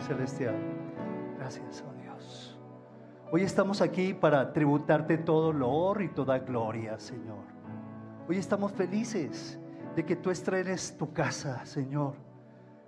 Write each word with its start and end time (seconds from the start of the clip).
Celestial. 0.00 0.54
Gracias, 1.38 1.84
oh 1.86 1.92
Dios. 2.02 2.58
Hoy 3.30 3.42
estamos 3.42 3.80
aquí 3.80 4.14
para 4.14 4.52
tributarte 4.52 5.18
todo 5.18 5.48
honor 5.48 6.02
y 6.02 6.08
toda 6.08 6.38
gloria, 6.38 6.98
Señor. 6.98 7.44
Hoy 8.28 8.38
estamos 8.38 8.72
felices 8.72 9.58
de 9.94 10.04
que 10.04 10.16
tú 10.16 10.30
estrenes 10.30 10.96
tu 10.96 11.12
casa, 11.12 11.64
Señor. 11.66 12.14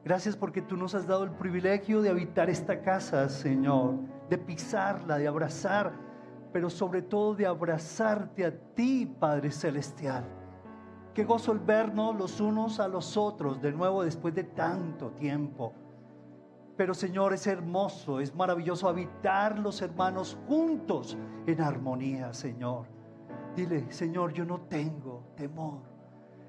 Gracias 0.05 0.37
porque 0.37 0.63
tú 0.63 0.77
nos 0.77 0.95
has 0.95 1.07
dado 1.07 1.25
el 1.25 1.31
privilegio 1.31 2.03
de 2.03 2.11
habitar 2.11 2.51
esta 2.51 2.81
casa, 2.81 3.29
Señor, 3.29 3.95
de 4.29 4.39
pisarla, 4.39 5.19
de 5.19 5.29
abrazar, 5.29 5.93
pero 6.53 6.69
sobre 6.69 7.03
todo 7.03 7.35
de 7.35 7.47
abrazarte 7.47 8.45
a 8.45 8.53
ti, 8.75 9.07
Padre 9.07 9.51
Celestial. 9.51 10.25
Qué 11.15 11.25
gozo 11.25 11.53
el 11.53 11.59
vernos 11.59 12.17
los 12.17 12.41
unos 12.41 12.81
a 12.81 12.89
los 12.89 13.17
otros 13.17 13.61
de 13.61 13.71
nuevo 13.71 14.03
después 14.03 14.35
de 14.35 14.45
tanto 14.45 15.11
tiempo. 15.11 15.75
Pero 16.77 16.95
Señor, 16.95 17.35
es 17.35 17.47
hermoso, 17.47 18.21
es 18.21 18.35
maravilloso 18.35 18.89
habitar 18.89 19.59
los 19.59 19.83
hermanos 19.83 20.39
juntos 20.47 21.19
en 21.47 21.61
armonía, 21.61 22.33
Señor. 22.33 22.87
Dile, 23.55 23.93
Señor, 23.93 24.33
yo 24.33 24.45
no 24.45 24.63
tengo 24.63 25.23
temor. 25.37 25.81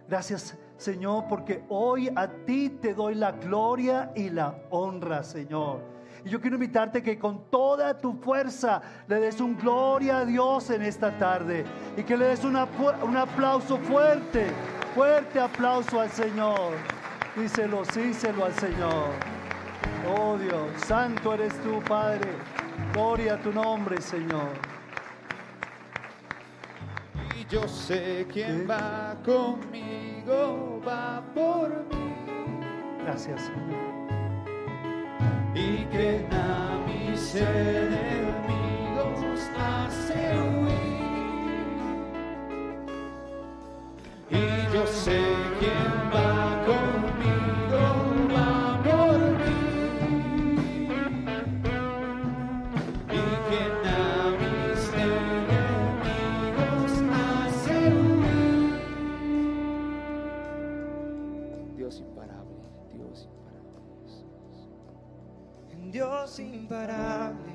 Gracias, 0.08 0.58
Señor, 0.78 1.26
porque 1.28 1.64
hoy 1.70 2.09
a 2.16 2.28
ti 2.45 2.70
te 2.70 2.94
doy 2.94 3.16
la 3.16 3.31
gloria 3.34 4.12
y 4.16 4.30
la 4.30 4.55
honra, 4.70 5.23
Señor. 5.23 5.81
Y 6.26 6.30
yo 6.30 6.40
quiero 6.40 6.55
invitarte 6.55 7.03
que 7.03 7.20
con 7.20 7.50
toda 7.50 7.98
tu 7.98 8.14
fuerza 8.14 8.81
le 9.08 9.20
des 9.20 9.42
un 9.42 9.58
gloria 9.58 10.20
a 10.20 10.26
Dios 10.26 10.70
en 10.70 10.84
esta 10.84 11.17
tarde 11.17 11.66
y 11.98 12.03
que 12.03 12.16
le 12.16 12.28
des 12.28 12.44
un 12.45 12.55
aplauso 12.55 13.78
fuerte, 13.78 14.48
fuerte 14.95 15.40
aplauso 15.40 16.00
al 16.00 16.09
Señor. 16.09 16.73
Díselo, 17.36 17.81
díselo 17.84 18.45
al 18.45 18.53
Señor. 18.53 19.33
Oh 20.08 20.38
Dios, 20.38 20.70
santo 20.86 21.34
eres 21.34 21.54
tú, 21.64 21.82
Padre. 21.88 22.32
Gloria 22.94 23.36
a 23.36 23.38
tu 23.38 23.52
nombre, 23.52 24.02
Señor. 24.02 24.52
Y 27.38 27.45
yo 27.45 27.67
sé 27.67 28.28
quién 28.31 28.67
va 28.70 29.16
conmigo, 29.25 30.81
va 30.88 31.23
por 31.34 31.70
mí. 31.70 32.16
Gracias, 33.03 33.42
Señor 33.42 34.03
y 35.56 35.86
que 35.86 36.25
a 36.31 36.80
mis 36.88 37.36
enemigos 37.36 39.20
hace 39.58 40.40
huir. 40.50 41.03
Y 44.31 44.73
yo 44.73 44.88
sé 44.88 45.22
quién 45.59 46.12
va 46.12 46.64
conmigo, 46.66 47.12
Dios 66.73 66.81
imparable, 66.81 67.53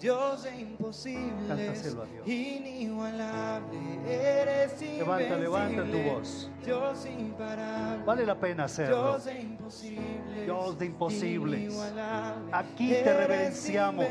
Dios 0.00 0.42
de 0.44 0.56
imposibles, 0.56 1.94
inigualable, 2.24 3.78
eres 4.08 4.80
Levanta, 4.80 5.36
levanta 5.36 5.84
tu 5.84 5.98
voz. 5.98 6.50
Dios 6.64 7.06
imparable, 7.06 8.04
vale 8.04 8.24
la 8.24 8.34
pena 8.40 8.64
hacerlo. 8.64 9.10
Dios 9.10 9.24
de 9.26 9.40
imposibles, 9.40 10.44
Dios 10.46 10.78
de 10.78 10.86
imposibles. 10.86 11.92
Aquí 12.52 12.88
te 12.88 13.12
reverenciamos, 13.12 14.06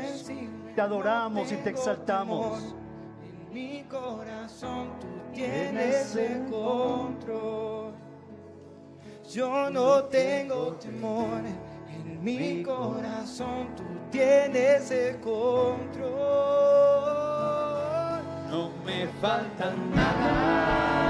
te 0.74 0.80
adoramos 0.80 1.50
y 1.50 1.56
te 1.56 1.70
exaltamos. 1.70 2.76
En 3.22 3.54
mi 3.54 3.82
corazón 3.84 4.90
tú 5.00 5.08
tienes 5.34 6.14
el 6.14 6.44
control. 6.48 7.92
Yo 9.32 9.68
no 9.70 10.04
tengo 10.04 10.74
temor 10.74 11.42
mi 12.24 12.62
corazón 12.62 13.68
tú 13.76 13.82
tienes 14.10 14.90
el 14.90 15.20
control. 15.20 16.14
No 18.50 18.70
me 18.86 19.06
falta 19.20 19.74
nada 19.94 21.03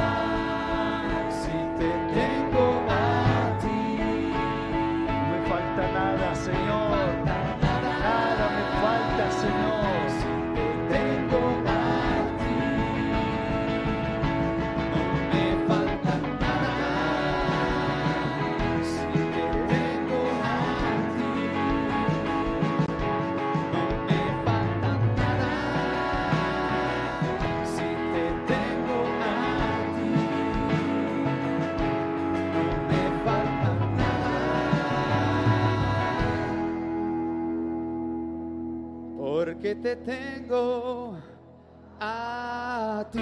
te 39.76 39.96
tengo 39.96 41.16
a 42.00 43.06
ti. 43.10 43.20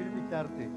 Invitarte 0.00 0.68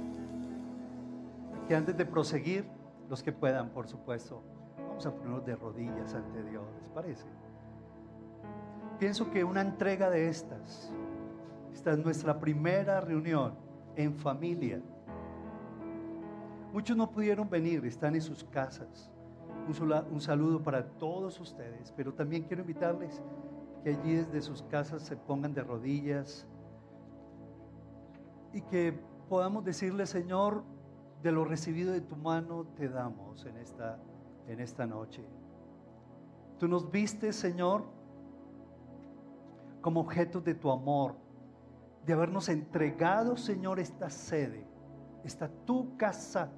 que 1.68 1.76
antes 1.76 1.98
de 1.98 2.06
proseguir, 2.06 2.66
los 3.10 3.24
que 3.24 3.32
puedan, 3.32 3.70
por 3.70 3.88
supuesto, 3.88 4.44
vamos 4.78 5.06
a 5.06 5.12
ponernos 5.12 5.46
de 5.46 5.56
rodillas 5.56 6.14
ante 6.14 6.44
Dios, 6.44 6.66
¿les 6.80 6.90
parece? 6.90 7.49
Pienso 9.00 9.32
que 9.32 9.44
una 9.44 9.62
entrega 9.62 10.10
de 10.10 10.28
estas, 10.28 10.92
esta 11.74 11.92
es 11.94 12.00
nuestra 12.00 12.38
primera 12.40 13.00
reunión 13.00 13.54
en 13.96 14.14
familia. 14.14 14.82
Muchos 16.74 16.98
no 16.98 17.10
pudieron 17.10 17.50
venir, 17.50 17.86
están 17.86 18.16
en 18.16 18.22
sus 18.22 18.44
casas. 18.44 19.10
Un, 19.68 19.74
sola- 19.74 20.06
un 20.12 20.20
saludo 20.20 20.62
para 20.62 20.86
todos 20.86 21.40
ustedes, 21.40 21.94
pero 21.96 22.14
también 22.14 22.44
quiero 22.44 22.62
invitarles 22.62 23.24
que 23.84 23.92
allí 23.92 24.16
desde 24.16 24.42
sus 24.42 24.64
casas 24.64 25.02
se 25.04 25.16
pongan 25.16 25.54
de 25.54 25.64
rodillas 25.64 26.46
y 28.52 28.62
que 28.62 29.00
podamos 29.30 29.64
decirle, 29.64 30.06
Señor, 30.08 30.64
de 31.24 31.32
lo 31.32 31.46
recibido 31.46 31.94
de 31.94 32.02
tu 32.02 32.18
mano 32.18 32.66
te 32.76 32.90
damos 32.90 33.46
en 33.46 33.58
esta, 33.58 33.98
en 34.48 34.60
esta 34.60 34.86
noche. 34.86 35.24
Tú 36.58 36.68
nos 36.68 36.92
viste, 36.92 37.32
Señor, 37.32 37.86
como 39.82 40.02
objetos 40.02 40.44
de 40.44 40.56
tu 40.56 40.72
amor, 40.72 41.16
de 42.06 42.14
habernos 42.14 42.50
entregado, 42.50 43.38
Señor, 43.38 43.80
esta 43.80 44.10
sede, 44.10 44.66
esta 45.24 45.50
tu 45.66 45.96
casa 45.98 46.52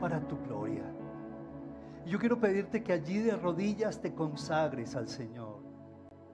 para 0.00 0.20
tu 0.26 0.38
gloria. 0.44 0.84
Y 2.06 2.10
yo 2.10 2.18
quiero 2.18 2.38
pedirte 2.38 2.82
que 2.82 2.92
allí 2.92 3.18
de 3.18 3.36
rodillas 3.36 4.00
te 4.00 4.14
consagres 4.14 4.94
al 4.96 5.08
Señor, 5.08 5.58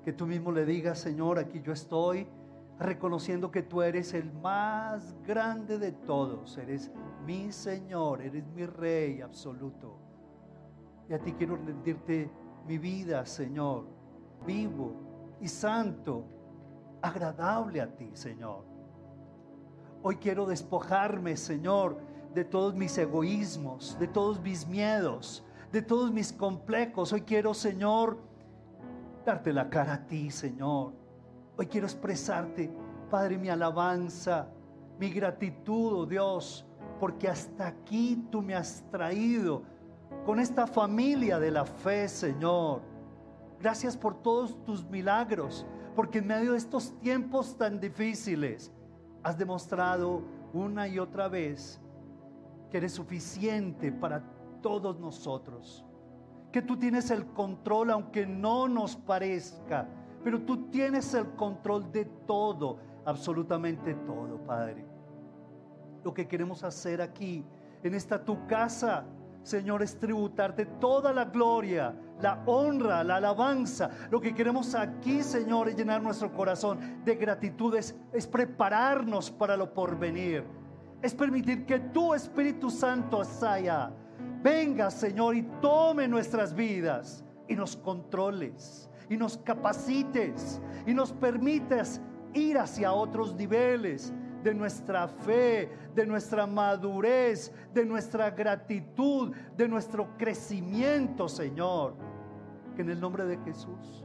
que 0.05 0.13
tú 0.13 0.27
mismo 0.27 0.53
le 0.53 0.65
digas, 0.65 0.99
Señor, 0.99 1.39
aquí 1.39 1.63
yo 1.63 1.73
estoy 1.73 2.29
reconociendo 2.79 3.51
que 3.51 3.63
tú 3.63 3.83
eres 3.83 4.15
el 4.15 4.33
más 4.33 5.15
grande 5.23 5.79
de 5.79 5.93
todos, 5.93 6.59
eres 6.59 6.91
mi 7.25 7.53
Señor, 7.53 8.21
eres 8.21 8.45
mi 8.49 8.67
Rey 8.67 9.21
absoluto. 9.21 9.99
Y 11.09 11.15
a 11.15 11.19
ti 11.19 11.33
quiero 11.33 11.57
rendirte 11.57 12.31
mi 12.67 12.79
vida, 12.79 13.25
Señor, 13.27 13.87
vivo 14.47 15.04
y 15.45 15.49
santo, 15.49 16.25
agradable 17.03 17.83
a 17.83 17.95
ti, 17.95 18.11
Señor. 18.15 18.65
Hoy 20.03 20.17
quiero 20.17 20.47
despojarme, 20.47 21.37
Señor, 21.37 21.99
de 22.33 22.47
todos 22.47 22.75
mis 22.75 22.97
egoísmos, 22.97 23.99
de 23.99 24.09
todos 24.09 24.41
mis 24.41 24.67
miedos, 24.67 25.45
de 25.71 25.83
todos 25.83 26.11
mis 26.11 26.33
complejos. 26.33 27.13
Hoy 27.13 27.21
quiero, 27.21 27.53
Señor, 27.53 28.17
darte 29.27 29.53
la 29.53 29.69
cara 29.69 29.93
a 29.93 30.07
ti, 30.07 30.31
Señor. 30.31 30.95
Hoy 31.59 31.67
quiero 31.67 31.87
expresarte, 31.87 32.73
Padre, 33.11 33.37
mi 33.37 33.51
alabanza, 33.51 34.49
mi 34.99 35.11
gratitud, 35.11 35.93
oh 35.93 36.07
Dios, 36.07 36.67
porque 36.99 37.29
hasta 37.29 37.67
aquí 37.67 38.27
tú 38.31 38.41
me 38.41 38.55
has 38.55 38.83
traído 38.91 39.63
con 40.25 40.41
esta 40.41 40.67
familia 40.67 41.39
de 41.39 41.51
la 41.51 41.67
fe, 41.67 42.09
Señor. 42.09 42.94
Gracias 43.61 43.97
por 43.97 44.23
todos 44.23 44.63
tus 44.65 44.85
milagros, 44.85 45.67
porque 45.95 46.19
en 46.19 46.27
medio 46.27 46.53
de 46.53 46.59
estos 46.59 46.99
tiempos 47.01 47.57
tan 47.57 47.81
difíciles 47.81 48.73
has 49.23 49.39
demostrado 49.39 50.23
una 50.53 50.87
y 50.87 50.99
otra 50.99 51.29
vez 51.29 51.81
que 52.71 52.79
eres 52.79 52.93
suficiente 52.93 53.91
para 53.93 54.23
todos 54.61 54.99
nosotros. 54.99 55.85
Que 56.53 56.63
tú 56.63 56.77
tienes 56.77 57.11
el 57.11 57.27
control 57.27 57.91
aunque 57.91 58.27
no 58.27 58.69
nos 58.69 58.97
parezca, 58.97 59.89
pero 60.23 60.41
tú 60.43 60.69
tienes 60.71 61.13
el 61.15 61.31
control 61.35 61.91
de 61.91 62.05
todo, 62.05 62.79
absolutamente 63.05 63.95
todo, 63.95 64.39
Padre. 64.47 64.85
Lo 66.03 66.13
que 66.15 66.27
queremos 66.29 66.63
hacer 66.65 67.01
aquí, 67.01 67.45
en 67.83 67.95
esta 67.95 68.25
tu 68.25 68.47
casa, 68.47 69.05
Señor, 69.45 69.83
es 69.83 69.99
tributarte 69.99 70.65
toda 70.65 71.13
la 71.13 71.27
gloria, 71.27 71.95
la 72.21 72.43
honra, 72.47 73.05
la 73.05 73.17
alabanza. 73.17 73.91
Lo 74.11 74.19
que 74.19 74.35
queremos 74.35 74.75
aquí, 74.75 75.23
Señor, 75.23 75.69
es 75.69 75.77
llenar 75.77 76.03
nuestro 76.03 76.33
corazón 76.33 77.05
de 77.05 77.15
gratitud, 77.15 77.77
es, 77.77 77.95
prepararnos 78.27 79.31
para 79.31 79.55
lo 79.55 79.73
porvenir. 79.73 80.45
Es 81.03 81.15
permitir 81.15 81.67
que 81.67 81.79
tu 81.79 82.15
Espíritu 82.15 82.71
Santo, 82.71 83.21
Asaya, 83.21 83.91
venga, 84.43 84.91
Señor, 84.91 85.37
y 85.37 85.43
tome 85.61 86.09
nuestras 86.09 86.55
vidas 86.55 87.23
y 87.47 87.55
nos 87.55 87.77
controles 87.77 88.89
y 89.11 89.19
nos 89.19 89.37
capacites 89.37 90.63
y 90.87 90.95
nos 90.95 91.13
permitas 91.13 92.01
ir 92.33 92.57
hacia 92.57 92.95
otros 92.95 93.35
niveles 93.35 94.11
de 94.45 94.55
nuestra 94.55 95.09
fe, 95.09 95.71
de 95.95 96.07
nuestra 96.07 96.47
madurez, 96.47 97.51
de 97.73 97.85
nuestra 97.85 98.31
gratitud, 98.31 99.35
de 99.57 99.67
nuestro 99.67 100.17
crecimiento, 100.19 101.29
Señor. 101.29 101.95
Que 102.77 102.83
en 102.83 102.91
el 102.91 103.01
nombre 103.01 103.25
de 103.25 103.39
Jesús, 103.39 104.05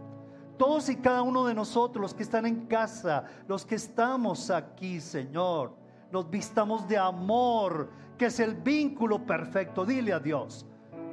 todos 0.58 0.90
y 0.90 0.96
cada 0.96 1.24
uno 1.24 1.46
de 1.46 1.54
nosotros, 1.54 2.02
los 2.02 2.14
que 2.14 2.24
están 2.24 2.46
en 2.46 2.68
casa, 2.68 3.26
los 3.48 3.66
que 3.66 3.76
estamos 3.76 4.50
aquí, 4.50 5.02
Señor, 5.02 5.76
nos 6.10 6.30
vistamos 6.30 6.88
de 6.88 6.98
amor, 6.98 7.90
que 8.18 8.28
es 8.28 8.40
el 8.40 8.56
vínculo 8.56 9.26
perfecto. 9.26 9.86
Dile 9.86 10.14
a 10.14 10.20
Dios, 10.20 10.66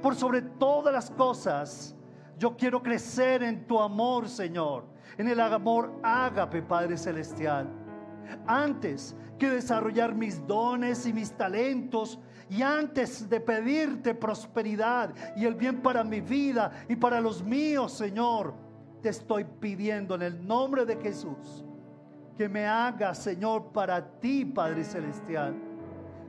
por 0.02 0.14
sobre 0.14 0.42
todas 0.42 0.92
las 0.92 1.10
cosas, 1.10 1.96
yo 2.38 2.56
quiero 2.56 2.80
crecer 2.80 3.42
en 3.42 3.66
tu 3.66 3.80
amor, 3.80 4.28
Señor, 4.28 4.84
en 5.18 5.26
el 5.26 5.40
amor 5.40 5.98
ágape, 6.02 6.62
Padre 6.62 6.96
Celestial 6.96 7.85
antes 8.46 9.16
que 9.38 9.50
desarrollar 9.50 10.14
mis 10.14 10.44
dones 10.46 11.06
y 11.06 11.12
mis 11.12 11.32
talentos 11.32 12.18
y 12.48 12.62
antes 12.62 13.28
de 13.28 13.40
pedirte 13.40 14.14
prosperidad 14.14 15.14
y 15.36 15.44
el 15.44 15.54
bien 15.54 15.82
para 15.82 16.04
mi 16.04 16.20
vida 16.20 16.70
y 16.88 16.96
para 16.96 17.20
los 17.20 17.42
míos, 17.42 17.92
Señor, 17.92 18.54
te 19.02 19.08
estoy 19.08 19.44
pidiendo 19.44 20.14
en 20.14 20.22
el 20.22 20.46
nombre 20.46 20.86
de 20.86 20.96
Jesús 20.96 21.64
que 22.36 22.48
me 22.48 22.66
hagas, 22.66 23.18
Señor, 23.18 23.72
para 23.72 24.04
ti, 24.20 24.44
Padre 24.44 24.84
Celestial. 24.84 25.54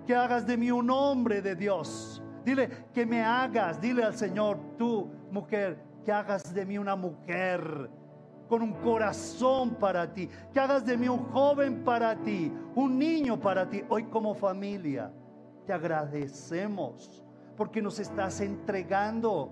Que 0.06 0.16
hagas 0.16 0.48
de 0.48 0.56
mí 0.56 0.72
un 0.72 0.90
hombre 0.90 1.42
de 1.42 1.56
Dios. 1.56 2.24
Dile 2.46 2.70
que 2.94 3.06
me 3.06 3.22
hagas, 3.22 3.82
dile 3.82 4.04
al 4.04 4.16
Señor, 4.16 4.58
tú, 4.78 5.12
mujer, 5.32 5.84
que 6.06 6.12
hagas 6.14 6.54
de 6.54 6.66
mí 6.66 6.78
una 6.78 6.96
mujer 6.96 7.90
con 8.48 8.62
un 8.62 8.74
corazón 8.74 9.76
para 9.76 10.12
ti, 10.12 10.30
que 10.52 10.60
hagas 10.60 10.86
de 10.86 10.98
mí 10.98 11.08
un 11.08 11.26
joven 11.32 11.84
para 11.84 12.16
ti, 12.16 12.52
un 12.76 12.98
niño 12.98 13.40
para 13.40 13.70
ti. 13.70 13.84
Hoy 13.90 14.06
como 14.06 14.34
familia 14.34 15.12
te 15.66 15.74
agradecemos 15.74 17.24
porque 17.56 17.82
nos 17.82 18.00
estás 18.00 18.40
entregando 18.42 19.52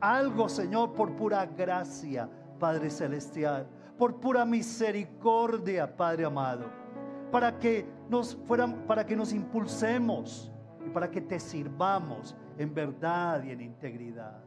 algo, 0.00 0.48
Señor, 0.48 0.92
por 0.92 1.14
pura 1.16 1.46
gracia, 1.46 2.28
Padre 2.58 2.90
Celestial, 2.90 3.66
por 3.96 4.16
pura 4.20 4.44
misericordia, 4.44 5.96
Padre 5.96 6.24
amado, 6.24 6.66
para 7.30 7.58
que 7.58 7.86
nos 8.08 8.36
fueran, 8.46 8.86
para 8.86 9.06
que 9.06 9.16
nos 9.16 9.32
impulsemos 9.32 10.52
y 10.84 10.90
para 10.90 11.10
que 11.10 11.20
te 11.20 11.40
sirvamos 11.40 12.36
en 12.58 12.74
verdad 12.74 13.42
y 13.44 13.50
en 13.50 13.60
integridad. 13.60 14.42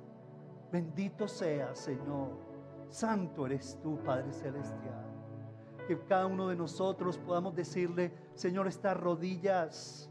Bendito 0.71 1.27
sea, 1.27 1.73
Señor 1.73 2.46
Santo 2.89 3.45
eres 3.45 3.79
tú, 3.81 3.97
Padre 4.03 4.31
Celestial. 4.31 5.05
Que 5.87 5.97
cada 5.99 6.25
uno 6.25 6.47
de 6.47 6.55
nosotros 6.55 7.17
podamos 7.17 7.55
decirle, 7.55 8.13
Señor, 8.33 8.67
estas 8.67 8.97
rodillas 8.97 10.09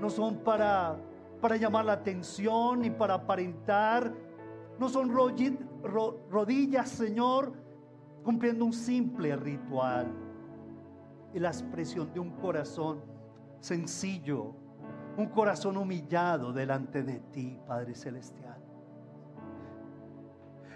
no 0.00 0.10
son 0.10 0.38
para, 0.38 0.96
para 1.40 1.56
llamar 1.56 1.84
la 1.84 1.94
atención 1.94 2.80
ni 2.80 2.90
para 2.90 3.14
aparentar. 3.14 4.12
No 4.78 4.88
son 4.88 5.12
rodillas, 5.12 6.88
Señor, 6.88 7.52
cumpliendo 8.24 8.64
un 8.64 8.72
simple 8.72 9.34
ritual. 9.36 10.12
Y 11.34 11.38
la 11.38 11.48
expresión 11.48 12.12
de 12.12 12.20
un 12.20 12.30
corazón 12.30 13.00
sencillo, 13.60 14.54
un 15.16 15.26
corazón 15.26 15.76
humillado 15.76 16.52
delante 16.52 17.02
de 17.02 17.20
ti, 17.32 17.58
Padre 17.66 17.94
Celestial. 17.94 18.58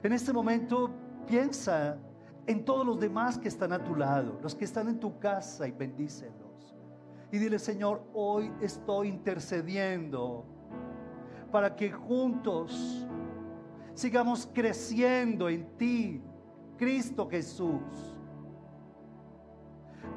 En 0.03 0.13
este 0.13 0.33
momento 0.33 0.91
Piensa 1.27 1.99
en 2.47 2.65
todos 2.65 2.87
los 2.87 3.01
demás 3.01 3.37
que 3.37 3.49
están 3.49 3.73
a 3.73 3.83
tu 3.83 3.97
lado, 3.97 4.39
los 4.43 4.55
que 4.55 4.65
están 4.65 4.89
en 4.89 5.01
tu 5.01 5.19
casa 5.19 5.67
y 5.67 5.73
bendícelos. 5.73 6.77
Y 7.33 7.39
dile, 7.39 7.59
Señor, 7.59 8.05
hoy 8.15 8.53
estoy 8.61 9.09
intercediendo 9.09 10.45
para 11.51 11.75
que 11.75 11.91
juntos 11.91 13.07
sigamos 13.95 14.49
creciendo 14.53 15.49
en 15.49 15.67
ti, 15.77 16.23
Cristo 16.77 17.29
Jesús. 17.29 18.15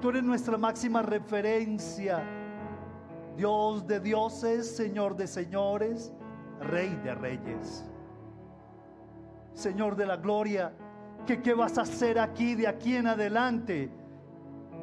Tú 0.02 0.10
eres 0.10 0.24
nuestra 0.24 0.58
máxima 0.58 1.02
referencia, 1.02 2.24
Dios 3.36 3.88
de 3.88 4.00
dioses, 4.00 4.76
Señor 4.76 5.16
de 5.16 5.28
señores, 5.28 6.14
Rey 6.62 6.94
de 7.04 7.16
reyes. 7.16 7.86
Señor 9.54 9.96
de 9.96 10.06
la 10.06 10.18
gloria, 10.18 10.74
que 11.26 11.42
qué 11.42 11.54
vas 11.54 11.78
a 11.78 11.82
hacer 11.82 12.20
aquí 12.20 12.56
de 12.56 12.68
aquí 12.68 12.96
en 12.96 13.08
adelante. 13.08 13.92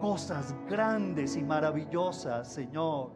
Cosas 0.00 0.54
grandes 0.68 1.36
y 1.36 1.42
maravillosas, 1.42 2.52
Señor. 2.52 3.12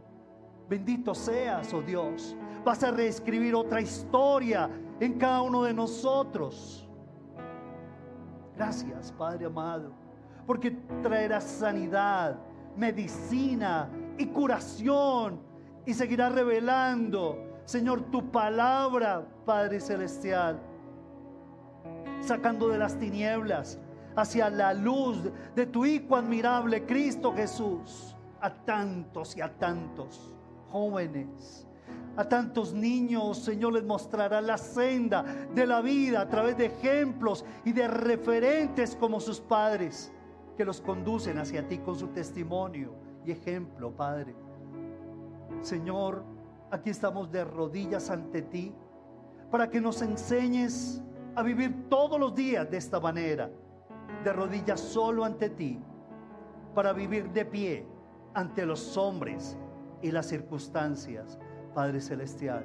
Bendito 0.68 1.14
seas, 1.14 1.72
oh 1.74 1.82
Dios. 1.82 2.36
Vas 2.64 2.82
a 2.84 2.90
reescribir 2.90 3.54
otra 3.54 3.80
historia 3.80 4.70
en 5.00 5.18
cada 5.18 5.42
uno 5.42 5.64
de 5.64 5.74
nosotros. 5.74 6.88
Gracias, 8.56 9.12
Padre 9.12 9.46
amado, 9.46 9.92
porque 10.46 10.70
traerás 11.02 11.44
sanidad, 11.44 12.38
medicina 12.76 13.88
y 14.18 14.26
curación 14.26 15.40
y 15.86 15.94
seguirás 15.94 16.32
revelando, 16.32 17.38
Señor, 17.64 18.02
tu 18.10 18.30
palabra, 18.30 19.26
Padre 19.46 19.80
Celestial 19.80 20.60
sacando 22.20 22.68
de 22.68 22.78
las 22.78 22.98
tinieblas 22.98 23.78
hacia 24.16 24.50
la 24.50 24.74
luz 24.74 25.30
de 25.54 25.66
tu 25.66 25.84
Hijo 25.84 26.16
admirable, 26.16 26.84
Cristo 26.84 27.32
Jesús, 27.34 28.16
a 28.40 28.52
tantos 28.52 29.36
y 29.36 29.40
a 29.40 29.56
tantos 29.58 30.34
jóvenes. 30.70 31.66
A 32.16 32.24
tantos 32.24 32.72
niños, 32.72 33.38
Señor, 33.38 33.72
les 33.72 33.84
mostrará 33.84 34.40
la 34.40 34.58
senda 34.58 35.24
de 35.54 35.66
la 35.66 35.80
vida 35.80 36.20
a 36.20 36.28
través 36.28 36.56
de 36.56 36.66
ejemplos 36.66 37.44
y 37.64 37.72
de 37.72 37.88
referentes 37.88 38.96
como 38.96 39.20
sus 39.20 39.40
padres, 39.40 40.12
que 40.56 40.64
los 40.64 40.80
conducen 40.80 41.38
hacia 41.38 41.66
ti 41.66 41.78
con 41.78 41.96
su 41.96 42.08
testimonio 42.08 42.94
y 43.24 43.30
ejemplo, 43.30 43.92
Padre. 43.92 44.34
Señor, 45.62 46.24
aquí 46.70 46.90
estamos 46.90 47.30
de 47.30 47.44
rodillas 47.44 48.10
ante 48.10 48.42
ti 48.42 48.74
para 49.50 49.68
que 49.68 49.80
nos 49.80 50.02
enseñes 50.02 51.02
vivir 51.42 51.88
todos 51.88 52.18
los 52.18 52.34
días 52.34 52.70
de 52.70 52.76
esta 52.76 53.00
manera, 53.00 53.50
de 54.24 54.32
rodillas 54.32 54.80
solo 54.80 55.24
ante 55.24 55.50
ti, 55.50 55.78
para 56.74 56.92
vivir 56.92 57.30
de 57.30 57.44
pie 57.44 57.86
ante 58.34 58.64
los 58.64 58.96
hombres 58.96 59.58
y 60.02 60.10
las 60.10 60.26
circunstancias, 60.26 61.38
Padre 61.74 62.00
Celestial. 62.00 62.64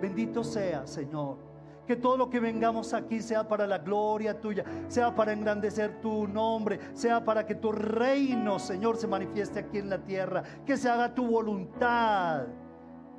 Bendito 0.00 0.42
sea, 0.44 0.86
Señor. 0.86 1.38
Que 1.86 1.96
todo 1.96 2.16
lo 2.16 2.30
que 2.30 2.38
vengamos 2.38 2.94
aquí 2.94 3.20
sea 3.20 3.48
para 3.48 3.66
la 3.66 3.78
gloria 3.78 4.40
tuya, 4.40 4.64
sea 4.86 5.14
para 5.14 5.32
engrandecer 5.32 6.00
tu 6.00 6.28
nombre, 6.28 6.78
sea 6.92 7.24
para 7.24 7.44
que 7.44 7.56
tu 7.56 7.72
reino, 7.72 8.60
Señor, 8.60 8.96
se 8.96 9.08
manifieste 9.08 9.58
aquí 9.58 9.78
en 9.78 9.90
la 9.90 9.98
tierra, 9.98 10.44
que 10.64 10.76
se 10.76 10.88
haga 10.88 11.12
tu 11.12 11.26
voluntad, 11.26 12.46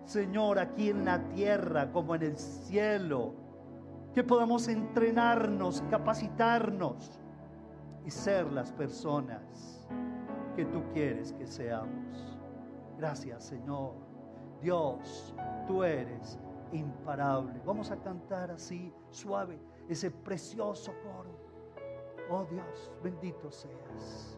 Señor, 0.05 0.57
aquí 0.57 0.89
en 0.89 1.03
la 1.03 1.27
tierra 1.29 1.91
como 1.91 2.15
en 2.15 2.23
el 2.23 2.37
cielo 2.37 3.40
que 4.13 4.23
podamos 4.23 4.67
entrenarnos, 4.67 5.81
capacitarnos 5.89 7.19
y 8.05 8.11
ser 8.11 8.51
las 8.51 8.71
personas 8.71 9.87
que 10.55 10.65
tú 10.65 10.83
quieres 10.93 11.33
que 11.33 11.47
seamos. 11.47 12.37
Gracias 12.97 13.45
Señor. 13.45 13.93
Dios, 14.61 15.33
tú 15.67 15.83
eres 15.83 16.37
imparable. 16.71 17.59
Vamos 17.65 17.89
a 17.89 17.97
cantar 17.97 18.51
así, 18.51 18.93
suave, 19.09 19.59
ese 19.89 20.11
precioso 20.11 20.93
coro. 21.03 21.31
Oh 22.29 22.45
Dios, 22.45 22.91
bendito 23.03 23.51
seas. 23.51 24.37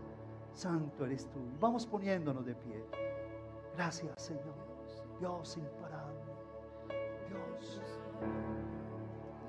Santo 0.53 1.05
eres 1.05 1.29
tú. 1.29 1.39
Vamos 1.59 1.85
poniéndonos 1.85 2.45
de 2.45 2.55
pie. 2.55 2.83
Gracias, 3.75 4.21
Señor. 4.21 4.55
Dios 5.19 5.57
imparable. 5.57 6.21
Dios. 7.27 7.92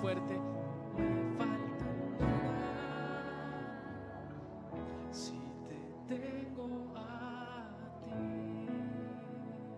Fuerte. 0.00 0.38
Me 0.96 1.38
falta 1.38 1.56
si 5.10 5.40
te 6.06 6.16
tengo 6.18 6.92
a 6.94 7.66
ti. 8.04 8.10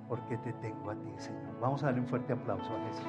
Porque 0.08 0.37
te 0.38 0.52
tengo 0.54 0.90
a 0.90 0.94
ti, 0.96 1.12
Señor. 1.18 1.60
Vamos 1.60 1.82
a 1.82 1.87
darle 1.87 2.00
un 2.00 2.06
fuerte 2.08 2.32
aplauso 2.32 2.70
a 2.75 2.80
Jesús. 2.88 3.06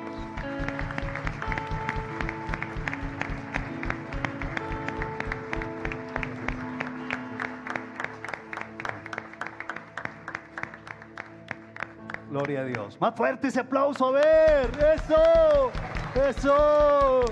Gloria 12.30 12.62
a 12.62 12.64
Dios. 12.66 13.02
Más 13.02 13.16
fuerte 13.16 13.48
ese 13.48 13.62
aplauso, 13.62 14.06
a 14.06 14.12
ver. 14.12 14.70
Eso. 14.96 15.72
Eso. 16.16 17.24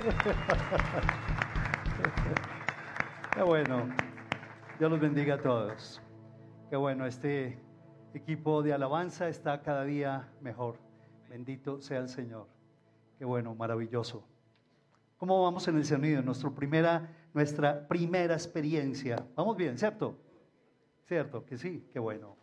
Qué 3.33 3.41
bueno. 3.41 3.89
Dios 4.77 4.91
los 4.91 4.99
bendiga 4.99 5.35
a 5.35 5.41
todos. 5.41 6.01
Qué 6.69 6.75
bueno, 6.75 7.07
este 7.07 7.59
equipo 8.13 8.61
de 8.61 8.73
alabanza 8.73 9.29
está 9.29 9.63
cada 9.63 9.83
día 9.83 10.29
mejor. 10.41 10.77
Bendito 11.27 11.81
sea 11.81 11.99
el 11.99 12.09
Señor. 12.09 12.47
Qué 13.17 13.25
bueno, 13.25 13.55
maravilloso. 13.55 14.23
¿Cómo 15.17 15.41
vamos 15.41 15.67
en 15.67 15.77
el 15.77 15.85
sonido? 15.85 16.21
Nuestra 16.21 16.51
primera, 16.51 17.09
nuestra 17.33 17.87
primera 17.87 18.35
experiencia. 18.35 19.25
¿Vamos 19.35 19.57
bien, 19.57 19.77
cierto? 19.79 20.15
Cierto, 21.07 21.43
que 21.45 21.57
sí, 21.57 21.89
qué 21.91 21.97
bueno. 21.97 22.37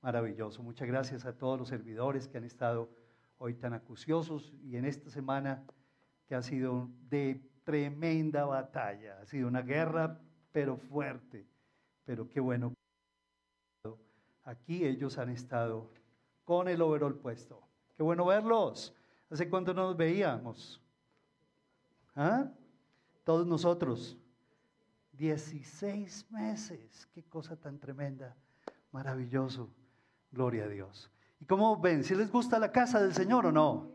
Maravilloso. 0.00 0.62
Muchas 0.62 0.86
gracias 0.86 1.24
a 1.24 1.32
todos 1.36 1.58
los 1.58 1.68
servidores 1.68 2.28
que 2.28 2.38
han 2.38 2.44
estado 2.44 2.88
hoy 3.42 3.54
tan 3.54 3.72
acuciosos 3.72 4.54
y 4.62 4.76
en 4.76 4.84
esta 4.84 5.10
semana 5.10 5.64
que 6.28 6.36
ha 6.36 6.42
sido 6.42 6.88
de 7.10 7.42
tremenda 7.64 8.44
batalla. 8.44 9.18
Ha 9.20 9.26
sido 9.26 9.48
una 9.48 9.62
guerra, 9.62 10.20
pero 10.52 10.76
fuerte. 10.76 11.44
Pero 12.04 12.28
qué 12.28 12.38
bueno. 12.38 12.72
Aquí 14.44 14.84
ellos 14.84 15.18
han 15.18 15.28
estado 15.28 15.90
con 16.44 16.68
el 16.68 16.80
overol 16.82 17.18
puesto. 17.18 17.60
Qué 17.96 18.04
bueno 18.04 18.24
verlos. 18.26 18.94
¿Hace 19.28 19.50
cuánto 19.50 19.74
no 19.74 19.88
nos 19.88 19.96
veíamos? 19.96 20.80
¿Ah? 22.14 22.48
Todos 23.24 23.44
nosotros. 23.44 24.16
16 25.14 26.30
meses. 26.30 27.08
Qué 27.12 27.24
cosa 27.24 27.56
tan 27.56 27.80
tremenda. 27.80 28.36
Maravilloso. 28.92 29.68
Gloria 30.30 30.64
a 30.64 30.68
Dios. 30.68 31.10
¿Y 31.42 31.44
cómo 31.44 31.76
ven? 31.76 32.04
¿Si 32.04 32.14
les 32.14 32.30
gusta 32.30 32.56
la 32.60 32.70
casa 32.70 33.02
del 33.02 33.14
Señor 33.14 33.46
o 33.46 33.50
no? 33.50 33.90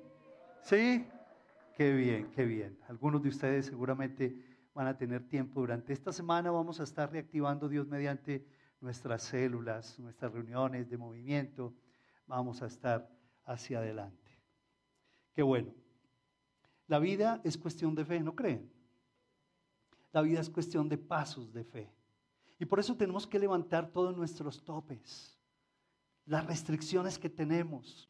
¿Sí? 0.64 1.08
Qué 1.78 1.94
bien, 1.94 2.30
qué 2.32 2.44
bien. 2.44 2.78
Algunos 2.90 3.24
de 3.24 3.30
ustedes 3.30 3.68
seguramente 3.68 4.36
van 4.74 4.88
a 4.88 4.98
tener 4.98 5.30
tiempo 5.30 5.62
durante 5.62 5.94
esta 5.94 6.12
semana. 6.12 6.52
Vamos 6.52 6.82
a 6.82 6.84
estar 6.84 7.10
reactivando 7.10 7.70
Dios 7.70 7.88
mediante 7.88 8.46
nuestras 8.82 9.24
células, 9.24 9.98
nuestras 9.98 10.34
reuniones 10.34 10.90
de 10.90 10.98
movimiento. 10.98 11.74
Vamos 12.26 12.62
a 12.62 12.66
estar 12.66 13.10
hacia 13.46 13.78
adelante. 13.80 14.30
Qué 15.34 15.42
bueno. 15.42 15.74
La 16.88 17.00
vida 17.00 17.40
es 17.46 17.58
cuestión 17.58 17.96
de 17.96 18.04
fe, 18.04 18.20
¿no 18.20 18.36
creen? 18.36 18.70
La 20.12 20.22
vida 20.22 20.42
es 20.42 20.50
cuestión 20.50 20.90
de 20.90 20.98
pasos 20.98 21.54
de 21.54 21.64
fe. 21.64 21.90
Y 22.60 22.66
por 22.66 22.82
eso 22.82 22.98
tenemos 22.98 23.26
que 23.26 23.40
levantar 23.40 23.90
todos 23.94 24.18
nuestros 24.18 24.66
topes, 24.66 25.37
las 26.28 26.46
restricciones 26.46 27.18
que 27.18 27.30
tenemos. 27.30 28.10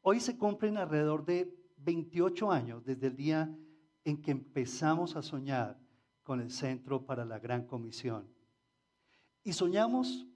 Hoy 0.00 0.18
se 0.18 0.36
cumplen 0.36 0.78
alrededor 0.78 1.24
de 1.24 1.54
28 1.76 2.50
años 2.50 2.84
desde 2.84 3.08
el 3.08 3.16
día 3.16 3.56
en 4.04 4.20
que 4.20 4.30
empezamos 4.30 5.14
a 5.14 5.22
soñar 5.22 5.78
con 6.22 6.40
el 6.40 6.50
Centro 6.50 7.04
para 7.04 7.24
la 7.24 7.38
Gran 7.38 7.66
Comisión. 7.66 8.26
Y 9.44 9.52
soñamos 9.52 10.26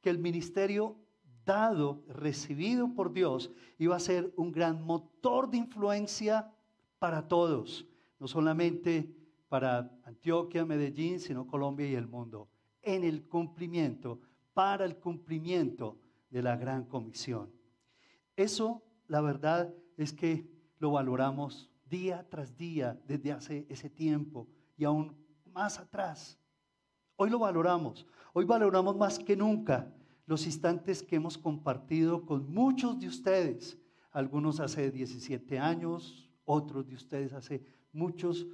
que 0.00 0.10
el 0.10 0.18
ministerio 0.18 0.96
dado, 1.44 2.04
recibido 2.08 2.92
por 2.94 3.12
Dios, 3.12 3.50
iba 3.78 3.96
a 3.96 4.00
ser 4.00 4.32
un 4.36 4.52
gran 4.52 4.84
motor 4.84 5.48
de 5.48 5.56
influencia 5.56 6.52
para 6.98 7.26
todos, 7.26 7.86
no 8.18 8.28
solamente 8.28 9.16
para 9.48 9.90
Antioquia, 10.04 10.66
Medellín, 10.66 11.18
sino 11.18 11.46
Colombia 11.46 11.88
y 11.88 11.94
el 11.94 12.08
mundo, 12.08 12.48
en 12.82 13.04
el 13.04 13.26
cumplimiento, 13.26 14.20
para 14.52 14.84
el 14.84 14.96
cumplimiento 14.96 15.98
de 16.30 16.42
la 16.42 16.56
gran 16.56 16.84
comisión. 16.84 17.50
Eso, 18.36 18.82
la 19.08 19.20
verdad, 19.20 19.72
es 19.96 20.12
que 20.12 20.48
lo 20.78 20.92
valoramos 20.92 21.70
día 21.88 22.26
tras 22.28 22.56
día 22.56 23.00
desde 23.06 23.32
hace 23.32 23.66
ese 23.68 23.88
tiempo 23.88 24.48
y 24.76 24.84
aún 24.84 25.16
más 25.52 25.78
atrás. 25.78 26.38
Hoy 27.16 27.30
lo 27.30 27.38
valoramos, 27.38 28.06
hoy 28.32 28.44
valoramos 28.44 28.96
más 28.96 29.18
que 29.18 29.36
nunca 29.36 29.92
los 30.26 30.44
instantes 30.44 31.02
que 31.02 31.16
hemos 31.16 31.38
compartido 31.38 32.26
con 32.26 32.52
muchos 32.52 32.98
de 32.98 33.06
ustedes, 33.06 33.78
algunos 34.10 34.60
hace 34.60 34.90
17 34.90 35.58
años, 35.58 36.30
otros 36.44 36.86
de 36.86 36.94
ustedes 36.94 37.32
hace 37.32 37.62
muchos 37.92 38.46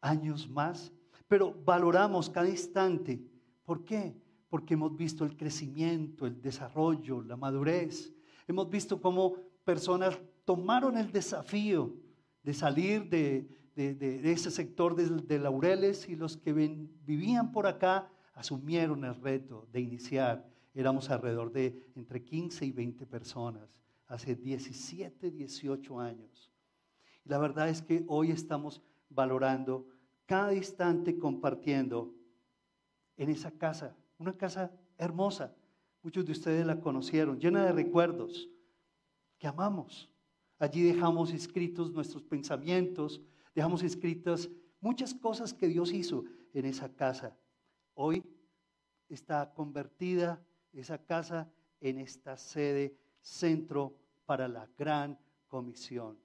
años 0.00 0.48
más, 0.48 0.92
pero 1.28 1.54
valoramos 1.64 2.28
cada 2.30 2.48
instante. 2.48 3.22
¿Por 3.64 3.84
qué? 3.84 4.16
Porque 4.50 4.74
hemos 4.74 4.94
visto 4.94 5.24
el 5.24 5.34
crecimiento, 5.38 6.26
el 6.26 6.42
desarrollo, 6.42 7.22
la 7.22 7.38
madurez. 7.38 8.12
Hemos 8.46 8.68
visto 8.68 9.00
cómo 9.00 9.36
personas 9.64 10.18
tomaron 10.44 10.98
el 10.98 11.10
desafío 11.10 11.94
de 12.42 12.52
salir 12.52 13.08
de, 13.08 13.48
de, 13.74 13.94
de, 13.94 14.32
ese 14.32 14.50
sector 14.50 14.94
de, 14.94 15.08
de, 15.08 15.38
Laureles 15.38 16.08
y 16.08 16.16
los 16.16 16.36
que 16.36 16.52
ven, 16.52 16.90
vivían 17.06 17.52
por 17.52 17.66
acá 17.66 18.10
asumieron 18.34 19.04
el 19.04 19.14
reto 19.14 19.68
de 19.72 19.80
iniciar. 19.80 20.48
Éramos 20.74 21.10
alrededor 21.10 21.52
de 21.52 21.90
entre 21.94 22.22
15 22.22 22.64
y 22.64 22.72
20 22.72 23.06
personas, 23.06 23.68
hace 24.06 24.34
17, 24.34 25.30
18 25.30 26.00
años. 26.00 26.50
Y 27.24 27.28
la 27.28 27.38
verdad 27.38 27.68
es 27.68 27.82
que 27.82 28.04
hoy 28.08 28.30
estamos 28.30 28.82
valorando 29.08 29.86
cada 30.26 30.54
instante 30.54 31.18
compartiendo 31.18 32.14
en 33.16 33.28
esa 33.28 33.50
casa, 33.50 33.94
una 34.20 34.36
casa 34.36 34.70
hermosa. 34.98 35.56
Muchos 36.02 36.24
de 36.26 36.32
ustedes 36.32 36.64
la 36.66 36.78
conocieron, 36.78 37.40
llena 37.40 37.64
de 37.64 37.72
recuerdos 37.72 38.48
que 39.38 39.46
amamos. 39.46 40.10
Allí 40.58 40.82
dejamos 40.82 41.32
escritos 41.32 41.90
nuestros 41.90 42.22
pensamientos, 42.22 43.20
dejamos 43.54 43.82
escritas 43.82 44.48
muchas 44.80 45.14
cosas 45.14 45.54
que 45.54 45.68
Dios 45.68 45.92
hizo 45.92 46.24
en 46.52 46.66
esa 46.66 46.94
casa. 46.94 47.36
Hoy 47.94 48.22
está 49.08 49.52
convertida 49.54 50.44
esa 50.72 50.98
casa 50.98 51.50
en 51.80 51.98
esta 51.98 52.36
sede, 52.36 52.94
centro 53.22 53.96
para 54.26 54.48
la 54.48 54.68
gran 54.76 55.18
comisión. 55.48 56.18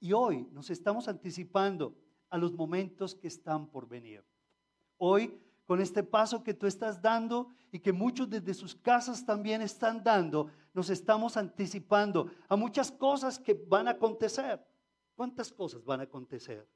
Y 0.00 0.12
hoy 0.12 0.48
nos 0.52 0.70
estamos 0.70 1.06
anticipando 1.06 1.96
a 2.28 2.36
los 2.36 2.52
momentos 2.52 3.14
que 3.14 3.28
están 3.28 3.68
por 3.68 3.88
venir. 3.88 4.24
Hoy, 4.98 5.40
con 5.66 5.80
este 5.80 6.02
paso 6.02 6.42
que 6.42 6.54
tú 6.54 6.66
estás 6.66 7.02
dando 7.02 7.48
y 7.72 7.80
que 7.80 7.92
muchos 7.92 8.30
desde 8.30 8.54
sus 8.54 8.74
casas 8.74 9.26
también 9.26 9.60
están 9.60 10.02
dando, 10.02 10.50
nos 10.72 10.90
estamos 10.90 11.36
anticipando 11.36 12.30
a 12.48 12.56
muchas 12.56 12.90
cosas 12.90 13.38
que 13.38 13.54
van 13.54 13.88
a 13.88 13.92
acontecer. 13.92 14.64
¿Cuántas 15.16 15.52
cosas 15.52 15.84
van 15.84 16.00
a 16.00 16.04
acontecer? 16.04 16.68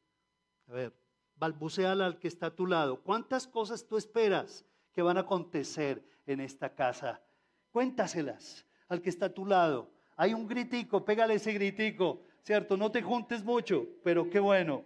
A 0.67 0.73
ver, 0.73 0.97
balbuceala 1.37 2.07
al 2.07 2.19
que 2.19 2.29
está 2.29 2.47
a 2.47 2.55
tu 2.55 2.67
lado. 2.67 3.03
¿Cuántas 3.03 3.47
cosas 3.47 3.87
tú 3.87 3.97
esperas 3.97 4.65
que 4.93 5.03
van 5.03 5.17
a 5.17 5.21
acontecer 5.21 6.05
en 6.27 6.41
esta 6.41 6.75
casa? 6.75 7.23
Cuéntaselas 7.71 8.67
al 8.89 9.01
que 9.01 9.11
está 9.11 9.27
a 9.27 9.35
tu 9.35 9.47
lado. 9.47 9.93
Hay 10.17 10.35
un 10.35 10.49
gritico, 10.49 11.05
pégale 11.05 11.35
ese 11.35 11.53
gritico, 11.53 12.23
¿cierto? 12.43 12.77
No 12.77 12.91
te 12.91 13.03
juntes 13.03 13.45
mucho, 13.45 13.87
pero 14.03 14.29
qué 14.29 14.41
bueno. 14.41 14.85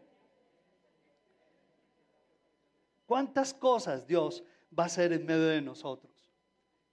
¿Cuántas 3.15 3.55
cosas 3.55 4.09
Dios 4.09 4.43
va 4.77 4.83
a 4.83 4.87
hacer 4.87 5.13
en 5.13 5.25
medio 5.25 5.47
de 5.47 5.63
nosotros? 5.63 6.11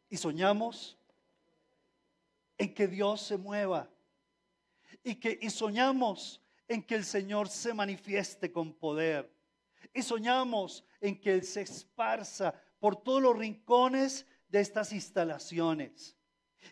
Y 0.08 0.18
soñamos 0.18 0.96
en 2.60 2.76
que 2.76 2.88
Dios 2.88 3.22
se 3.22 3.38
mueva 3.38 3.90
y 5.04 5.16
que 5.16 5.40
y 5.42 5.50
soñamos 5.50 6.40
en 6.68 6.84
que 6.84 6.94
el 6.94 7.06
Señor 7.06 7.50
se 7.50 7.74
manifieste 7.74 8.52
con 8.52 8.72
poder. 8.72 9.34
Y 9.96 10.04
soñamos 10.04 10.84
en 11.00 11.20
que 11.20 11.34
Él 11.34 11.44
se 11.44 11.62
esparza 11.62 12.54
por 12.78 12.98
todos 12.98 13.24
los 13.24 13.36
rincones 13.36 14.28
de 14.48 14.60
estas 14.60 14.94
instalaciones. 14.94 16.16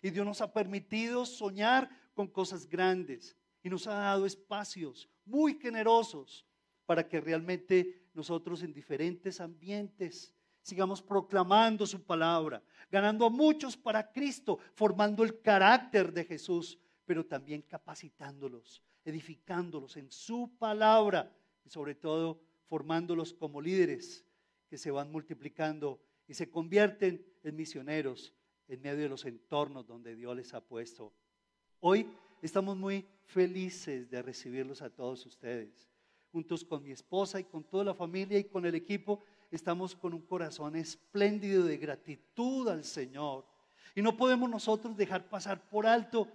Y 0.04 0.12
Dios 0.12 0.28
nos 0.28 0.42
ha 0.42 0.54
permitido 0.54 1.26
soñar 1.26 1.90
con 2.14 2.28
cosas 2.28 2.70
grandes 2.70 3.36
y 3.64 3.70
nos 3.72 3.88
ha 3.88 3.96
dado 3.96 4.28
espacios 4.28 5.10
muy 5.26 5.56
generosos 5.56 6.46
para 6.86 7.08
que 7.08 7.20
realmente 7.20 8.09
nosotros 8.20 8.64
en 8.64 8.74
diferentes 8.74 9.40
ambientes 9.40 10.34
sigamos 10.62 11.02
proclamando 11.02 11.88
su 11.88 12.04
palabra, 12.04 12.62
ganando 12.92 13.26
a 13.26 13.30
muchos 13.30 13.78
para 13.78 14.12
Cristo, 14.12 14.60
formando 14.76 15.24
el 15.24 15.40
carácter 15.40 16.12
de 16.12 16.26
Jesús, 16.26 16.78
pero 17.06 17.26
también 17.26 17.62
capacitándolos, 17.62 18.84
edificándolos 19.06 19.96
en 19.96 20.12
su 20.12 20.52
palabra 20.60 21.34
y 21.64 21.70
sobre 21.70 21.96
todo 21.96 22.42
formándolos 22.68 23.34
como 23.34 23.62
líderes 23.62 24.26
que 24.68 24.78
se 24.78 24.92
van 24.92 25.10
multiplicando 25.10 26.02
y 26.28 26.34
se 26.34 26.50
convierten 26.50 27.26
en 27.42 27.56
misioneros 27.56 28.34
en 28.68 28.82
medio 28.82 29.04
de 29.04 29.10
los 29.10 29.24
entornos 29.24 29.88
donde 29.88 30.14
Dios 30.14 30.36
les 30.36 30.54
ha 30.54 30.60
puesto. 30.60 31.14
Hoy 31.80 32.06
estamos 32.42 32.76
muy 32.76 33.08
felices 33.24 34.10
de 34.10 34.22
recibirlos 34.22 34.82
a 34.82 34.90
todos 34.90 35.26
ustedes. 35.26 35.89
Juntos 36.32 36.64
con 36.64 36.84
mi 36.84 36.92
esposa 36.92 37.40
y 37.40 37.44
con 37.44 37.64
toda 37.64 37.84
la 37.84 37.94
familia 37.94 38.38
y 38.38 38.44
con 38.44 38.66
el 38.66 38.76
equipo, 38.76 39.24
estamos 39.52 39.96
con 39.96 40.14
un 40.14 40.22
corazón 40.22 40.76
espléndido 40.76 41.64
de 41.64 41.78
gratitud 41.78 42.68
al 42.68 42.84
Señor. 42.84 43.46
Y 43.96 44.02
no 44.02 44.16
podemos 44.16 44.50
nosotros 44.50 44.96
dejar 44.96 45.28
pasar 45.28 45.68
por 45.70 45.88
alto 45.88 46.28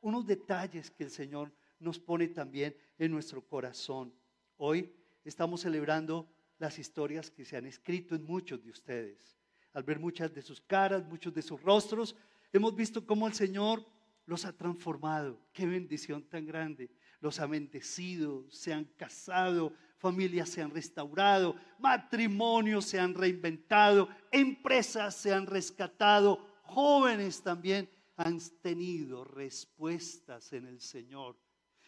unos 0.00 0.26
detalles 0.26 0.90
que 0.90 1.04
el 1.04 1.10
Señor 1.10 1.52
nos 1.80 1.98
pone 1.98 2.28
también 2.28 2.76
en 2.98 3.10
nuestro 3.10 3.42
corazón. 3.46 4.14
Hoy 4.56 4.92
estamos 5.24 5.62
celebrando 5.62 6.28
las 6.58 6.78
historias 6.78 7.30
que 7.30 7.44
se 7.44 7.56
han 7.56 7.66
escrito 7.66 8.14
en 8.14 8.24
muchos 8.24 8.62
de 8.62 8.70
ustedes. 8.70 9.36
Al 9.72 9.82
ver 9.82 9.98
muchas 9.98 10.32
de 10.32 10.42
sus 10.42 10.60
caras, 10.60 11.04
muchos 11.04 11.34
de 11.34 11.42
sus 11.42 11.60
rostros, 11.60 12.14
hemos 12.52 12.74
visto 12.76 13.04
cómo 13.04 13.26
el 13.26 13.34
Señor 13.34 13.84
los 14.26 14.44
ha 14.44 14.56
transformado. 14.56 15.40
Qué 15.52 15.66
bendición 15.66 16.22
tan 16.22 16.46
grande. 16.46 16.90
Los 17.24 17.40
ha 17.40 17.46
bendecido, 17.46 18.44
se 18.50 18.74
han 18.74 18.84
casado, 18.84 19.72
familias 19.96 20.50
se 20.50 20.60
han 20.60 20.70
restaurado, 20.70 21.56
matrimonios 21.78 22.84
se 22.84 23.00
han 23.00 23.14
reinventado, 23.14 24.10
empresas 24.30 25.16
se 25.16 25.32
han 25.32 25.46
rescatado, 25.46 26.46
jóvenes 26.64 27.42
también 27.42 27.88
han 28.18 28.38
tenido 28.60 29.24
respuestas 29.24 30.52
en 30.52 30.66
el 30.66 30.82
Señor. 30.82 31.38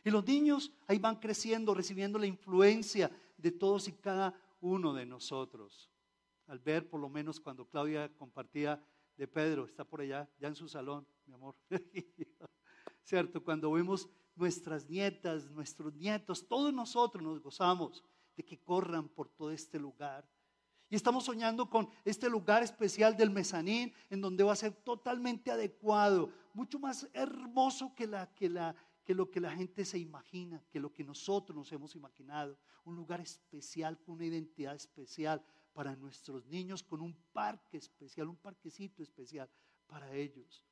Y 0.03 0.09
los 0.09 0.27
niños 0.27 0.72
ahí 0.87 0.99
van 0.99 1.16
creciendo, 1.16 1.75
recibiendo 1.75 2.18
la 2.18 2.27
influencia 2.27 3.11
de 3.37 3.53
todos 3.53 3.88
y 3.88 3.92
cada 3.92 4.33
uno 4.62 4.94
de 4.94 5.05
nosotros. 5.05 5.90
Al 6.46 6.61
ver, 6.61 6.88
por 6.88 6.99
lo 6.99 7.11
menos 7.11 7.40
cuando 7.40 7.68
Claudia 7.68 8.11
compartía 8.16 8.83
de 9.18 9.29
Pedro, 9.29 9.66
está 9.66 9.85
por 9.85 10.01
allá, 10.01 10.27
ya 10.38 10.49
en 10.49 10.57
su 10.57 10.66
salón, 10.66 11.07
mi 11.27 11.35
amor. 11.35 11.55
¿Cierto? 13.03 13.44
Cuando 13.44 13.70
vemos 13.70 14.09
nuestras 14.37 14.88
nietas, 14.88 15.51
nuestros 15.51 15.94
nietos, 15.94 16.46
todos 16.46 16.72
nosotros 16.72 17.22
nos 17.25 17.40
gozamos 17.40 18.05
de 18.37 18.44
que 18.44 18.59
corran 18.59 19.09
por 19.09 19.29
todo 19.29 19.51
este 19.51 19.79
lugar. 19.79 20.29
Y 20.88 20.94
estamos 20.94 21.25
soñando 21.25 21.68
con 21.68 21.88
este 22.05 22.29
lugar 22.29 22.62
especial 22.62 23.16
del 23.16 23.31
mezanín, 23.31 23.92
en 24.09 24.20
donde 24.20 24.44
va 24.44 24.53
a 24.53 24.57
ser 24.57 24.72
totalmente 24.72 25.51
adecuado, 25.51 26.31
mucho 26.55 26.79
más 26.79 27.09
hermoso 27.12 27.92
que, 27.94 28.07
la, 28.07 28.33
que, 28.35 28.49
la, 28.49 28.77
que 29.05 29.14
lo 29.14 29.29
que 29.29 29.40
la 29.40 29.51
gente 29.51 29.85
se 29.85 29.99
imagina, 29.99 30.62
que 30.70 30.79
lo 30.79 30.92
que 30.92 31.03
nosotros 31.03 31.57
nos 31.57 31.72
hemos 31.72 31.96
imaginado. 31.96 32.57
Un 32.85 32.94
lugar 32.94 33.20
especial, 33.20 33.99
con 33.99 34.14
una 34.14 34.27
identidad 34.27 34.77
especial 34.77 35.44
para 35.72 35.96
nuestros 35.96 36.46
niños, 36.46 36.83
con 36.85 37.01
un 37.01 37.16
parque 37.33 37.79
especial, 37.79 38.29
un 38.29 38.37
parquecito 38.37 39.03
especial 39.03 39.51
para 39.88 40.12
ellos. 40.14 40.64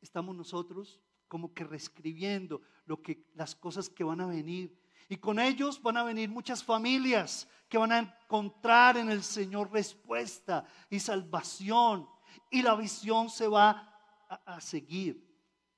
Estamos 0.00 0.34
nosotros 0.34 1.00
como 1.28 1.52
que 1.52 1.64
reescribiendo 1.64 2.60
lo 2.86 3.00
que, 3.02 3.26
las 3.34 3.54
cosas 3.54 3.88
que 3.88 4.04
van 4.04 4.20
a 4.20 4.26
venir 4.26 4.76
y 5.08 5.16
con 5.16 5.38
ellos 5.38 5.82
van 5.82 5.96
a 5.96 6.02
venir 6.02 6.28
muchas 6.30 6.64
familias 6.64 7.48
que 7.68 7.78
van 7.78 7.92
a 7.92 7.98
encontrar 7.98 8.96
en 8.96 9.10
el 9.10 9.22
Señor 9.22 9.70
respuesta 9.70 10.64
y 10.88 10.98
salvación. 10.98 12.08
Y 12.50 12.62
la 12.62 12.74
visión 12.74 13.28
se 13.28 13.46
va 13.46 13.90
a, 14.28 14.60
seguir 14.60 15.22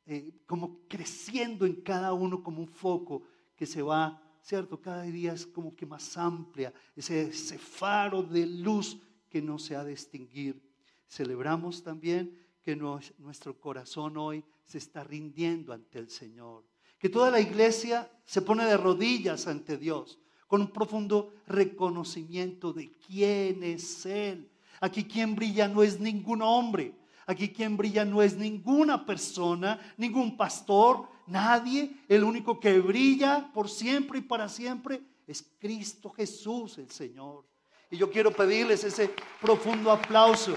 eh, 0.06 0.32
como 0.46 0.86
creciendo 0.88 1.66
en 1.66 1.82
cada 1.82 2.12
uno 2.12 2.42
como 2.42 2.60
un 2.60 2.68
foco 2.68 3.24
que 3.56 3.66
se 3.66 3.82
va, 3.82 4.22
¿cierto? 4.40 4.80
Cada 4.80 5.02
día 5.02 5.32
es 5.32 5.46
como 5.46 5.74
que 5.74 5.84
más 5.84 6.16
amplia, 6.16 6.72
ese, 6.94 7.28
ese 7.28 7.58
faro 7.58 8.22
de 8.22 8.46
luz 8.46 8.98
que 9.28 9.42
no 9.42 9.58
se 9.58 9.74
ha 9.74 9.82
de 9.82 9.92
extinguir. 9.92 10.62
Celebramos 11.08 11.82
también 11.82 12.45
que 12.66 12.74
nuestro 12.74 13.60
corazón 13.60 14.16
hoy 14.16 14.42
se 14.64 14.78
está 14.78 15.04
rindiendo 15.04 15.72
ante 15.72 16.00
el 16.00 16.10
Señor 16.10 16.64
que 16.98 17.08
toda 17.08 17.30
la 17.30 17.38
iglesia 17.38 18.10
se 18.24 18.42
pone 18.42 18.64
de 18.64 18.76
rodillas 18.76 19.46
ante 19.46 19.76
Dios 19.76 20.18
con 20.48 20.62
un 20.62 20.72
profundo 20.72 21.32
reconocimiento 21.46 22.72
de 22.72 22.90
quién 23.06 23.62
es 23.62 24.04
Él. 24.04 24.50
Aquí 24.80 25.04
quien 25.04 25.36
brilla 25.36 25.68
no 25.68 25.84
es 25.84 26.00
ningún 26.00 26.42
hombre, 26.42 26.92
aquí 27.24 27.50
quien 27.50 27.76
brilla 27.76 28.04
no 28.04 28.20
es 28.20 28.36
ninguna 28.36 29.06
persona, 29.06 29.78
ningún 29.96 30.36
pastor, 30.36 31.08
nadie. 31.28 31.92
El 32.08 32.24
único 32.24 32.58
que 32.58 32.80
brilla 32.80 33.48
por 33.54 33.70
siempre 33.70 34.18
y 34.18 34.22
para 34.22 34.48
siempre 34.48 35.00
es 35.28 35.46
Cristo 35.60 36.10
Jesús 36.10 36.78
el 36.78 36.90
Señor. 36.90 37.44
Y 37.92 37.96
yo 37.96 38.10
quiero 38.10 38.32
pedirles 38.32 38.82
ese 38.82 39.14
profundo 39.40 39.92
aplauso, 39.92 40.56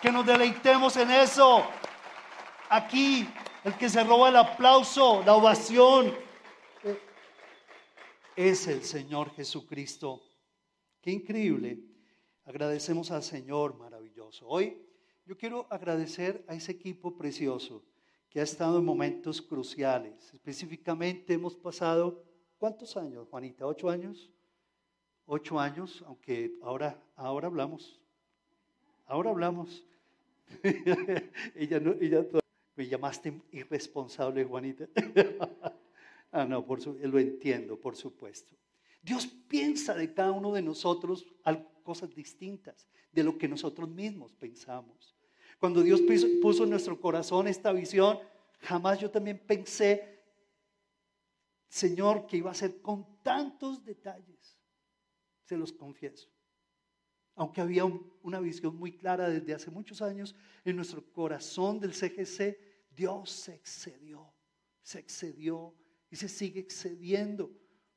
que 0.00 0.10
nos 0.10 0.26
deleitemos 0.26 0.96
en 0.96 1.10
eso. 1.10 1.64
Aquí 2.68 3.28
el 3.64 3.74
que 3.76 3.88
se 3.88 4.02
roba 4.04 4.28
el 4.28 4.36
aplauso, 4.36 5.22
la 5.24 5.34
ovación, 5.34 6.14
es 8.36 8.66
el 8.66 8.84
Señor 8.84 9.30
Jesucristo. 9.34 10.22
Qué 11.00 11.10
increíble. 11.10 11.80
Agradecemos 12.44 13.10
al 13.10 13.22
Señor 13.22 13.76
maravilloso. 13.78 14.46
Hoy 14.46 14.76
yo 15.24 15.36
quiero 15.36 15.66
agradecer 15.70 16.44
a 16.46 16.54
ese 16.54 16.72
equipo 16.72 17.16
precioso 17.16 17.82
que 18.28 18.40
ha 18.40 18.44
estado 18.44 18.78
en 18.78 18.84
momentos 18.84 19.40
cruciales. 19.40 20.32
Específicamente 20.34 21.34
hemos 21.34 21.56
pasado, 21.56 22.22
¿cuántos 22.58 22.96
años, 22.96 23.26
Juanita? 23.30 23.66
¿Ocho 23.66 23.88
años? 23.88 24.30
Ocho 25.24 25.58
años, 25.58 26.04
aunque 26.06 26.52
ahora, 26.62 27.02
ahora 27.16 27.48
hablamos. 27.48 27.98
Ahora 29.06 29.30
hablamos. 29.30 29.84
ella 31.54 31.80
no, 31.80 31.94
ella 32.00 32.24
me 32.76 32.86
llamaste 32.86 33.40
irresponsable, 33.52 34.44
Juanita. 34.44 34.88
ah, 36.32 36.44
no, 36.44 36.64
por 36.64 36.84
lo 36.86 37.18
entiendo, 37.18 37.80
por 37.80 37.96
supuesto. 37.96 38.54
Dios 39.02 39.26
piensa 39.26 39.94
de 39.94 40.12
cada 40.12 40.32
uno 40.32 40.52
de 40.52 40.62
nosotros 40.62 41.26
cosas 41.82 42.12
distintas 42.14 42.88
de 43.12 43.22
lo 43.22 43.38
que 43.38 43.46
nosotros 43.48 43.88
mismos 43.88 44.34
pensamos. 44.34 45.16
Cuando 45.58 45.82
Dios 45.82 46.02
puso 46.42 46.64
en 46.64 46.70
nuestro 46.70 47.00
corazón 47.00 47.46
esta 47.46 47.72
visión, 47.72 48.18
jamás 48.58 48.98
yo 48.98 49.10
también 49.10 49.38
pensé, 49.38 50.22
Señor, 51.68 52.26
que 52.26 52.38
iba 52.38 52.50
a 52.50 52.54
ser 52.54 52.82
con 52.82 53.22
tantos 53.22 53.84
detalles. 53.84 54.58
Se 55.44 55.56
los 55.56 55.72
confieso. 55.72 56.28
Aunque 57.36 57.60
había 57.60 57.84
un- 57.84 58.10
una 58.22 58.40
visión 58.40 58.74
muy 58.76 58.92
clara 58.92 59.28
desde 59.28 59.54
hace 59.54 59.70
muchos 59.70 60.02
años 60.02 60.34
en 60.64 60.74
nuestro 60.74 61.04
corazón 61.12 61.78
del 61.78 61.92
CGC, 61.92 62.58
Dios 62.90 63.30
se 63.30 63.54
excedió, 63.54 64.32
se 64.82 64.98
excedió 64.98 65.74
y 66.10 66.16
se 66.16 66.28
sigue 66.28 66.60
excediendo, 66.60 67.52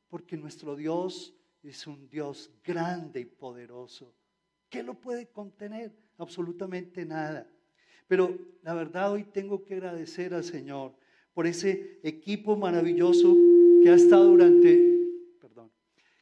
porque 0.10 0.36
nuestro 0.38 0.76
Dios 0.76 1.34
es 1.64 1.88
un 1.88 2.08
Dios 2.10 2.52
grande 2.64 3.22
y 3.22 3.26
poderoso. 3.26 4.14
¿Qué 4.70 4.84
lo 4.84 4.94
puede 5.00 5.28
contener? 5.28 5.96
Absolutamente 6.18 7.06
nada. 7.06 7.50
Pero 8.08 8.38
la 8.62 8.74
verdad 8.74 9.12
hoy 9.12 9.24
tengo 9.24 9.64
que 9.64 9.76
agradecer 9.76 10.34
al 10.34 10.44
Señor 10.44 10.96
por 11.34 11.48
ese 11.48 12.00
equipo 12.04 12.58
maravilloso 12.58 13.36
que 13.82 13.90
ha 13.90 13.96
estado 13.96 14.26
durante, 14.26 15.00
perdón, 15.40 15.72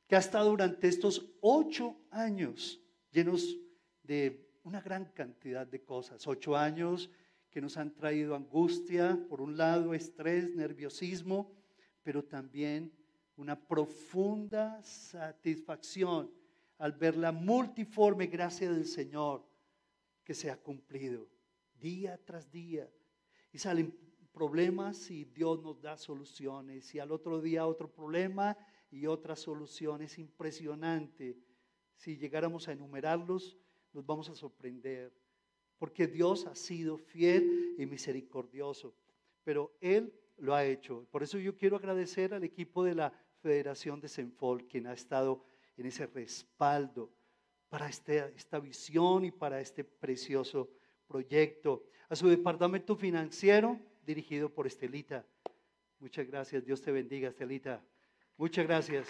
que 0.07 0.15
ha 0.15 0.19
estado 0.19 0.51
durante 0.51 0.87
estos 0.87 1.33
ocho 1.41 1.97
años 2.11 2.79
llenos 3.17 3.57
de 4.03 4.47
una 4.63 4.79
gran 4.79 5.05
cantidad 5.05 5.65
de 5.65 5.81
cosas. 5.81 6.27
Ocho 6.27 6.55
años 6.55 7.09
que 7.49 7.59
nos 7.59 7.75
han 7.75 7.91
traído 7.95 8.35
angustia, 8.35 9.19
por 9.27 9.41
un 9.41 9.57
lado 9.57 9.95
estrés, 9.95 10.53
nerviosismo, 10.53 11.51
pero 12.03 12.23
también 12.23 12.93
una 13.35 13.59
profunda 13.59 14.79
satisfacción 14.83 16.31
al 16.77 16.91
ver 16.91 17.17
la 17.17 17.31
multiforme 17.31 18.27
gracia 18.27 18.71
del 18.71 18.85
Señor 18.85 19.43
que 20.23 20.35
se 20.35 20.51
ha 20.51 20.57
cumplido 20.57 21.27
día 21.79 22.19
tras 22.23 22.51
día. 22.51 22.87
Y 23.51 23.57
salen 23.57 23.97
problemas 24.31 25.09
y 25.09 25.25
Dios 25.25 25.59
nos 25.63 25.81
da 25.81 25.97
soluciones. 25.97 26.93
Y 26.93 26.99
al 26.99 27.11
otro 27.11 27.41
día 27.41 27.65
otro 27.65 27.91
problema 27.91 28.55
y 28.91 29.07
otras 29.07 29.39
soluciones. 29.39 30.19
Impresionante. 30.19 31.46
Si 31.97 32.17
llegáramos 32.17 32.67
a 32.67 32.71
enumerarlos, 32.71 33.57
nos 33.93 34.05
vamos 34.05 34.29
a 34.29 34.35
sorprender. 34.35 35.11
Porque 35.77 36.07
Dios 36.07 36.45
ha 36.47 36.55
sido 36.55 36.97
fiel 36.97 37.75
y 37.77 37.85
misericordioso. 37.85 38.95
Pero 39.43 39.75
Él 39.81 40.13
lo 40.37 40.55
ha 40.55 40.63
hecho. 40.63 41.05
Por 41.11 41.23
eso 41.23 41.37
yo 41.37 41.55
quiero 41.55 41.75
agradecer 41.75 42.33
al 42.33 42.43
equipo 42.43 42.83
de 42.83 42.95
la 42.95 43.11
Federación 43.41 43.99
de 43.99 44.07
Senfol, 44.07 44.65
quien 44.67 44.87
ha 44.87 44.93
estado 44.93 45.43
en 45.77 45.85
ese 45.85 46.07
respaldo 46.07 47.11
para 47.69 47.89
este- 47.89 48.33
esta 48.35 48.59
visión 48.59 49.25
y 49.25 49.31
para 49.31 49.59
este 49.61 49.83
precioso 49.83 50.69
proyecto. 51.07 51.83
A 52.09 52.15
su 52.15 52.27
departamento 52.27 52.95
financiero, 52.95 53.79
dirigido 54.05 54.49
por 54.49 54.65
Estelita. 54.65 55.25
Muchas 55.99 56.25
gracias. 56.27 56.63
Dios 56.65 56.81
te 56.81 56.91
bendiga, 56.91 57.29
Estelita. 57.29 57.83
Muchas 58.37 58.65
gracias. 58.65 59.07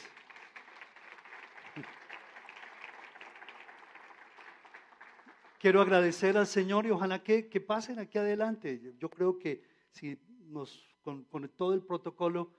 Quiero 5.60 5.82
agradecer 5.82 6.38
al 6.38 6.48
Señor 6.48 6.86
y 6.86 6.92
ojalá 6.92 7.24
que, 7.24 7.50
que 7.50 7.60
pasen 7.60 7.98
aquí 8.00 8.18
adelante. 8.18 8.96
Yo 9.00 9.10
creo 9.10 9.40
que 9.40 9.64
si 9.90 10.20
nos, 10.46 10.80
con, 11.02 11.24
con 11.26 11.50
todo 11.50 11.74
el 11.74 11.82
protocolo, 11.82 12.52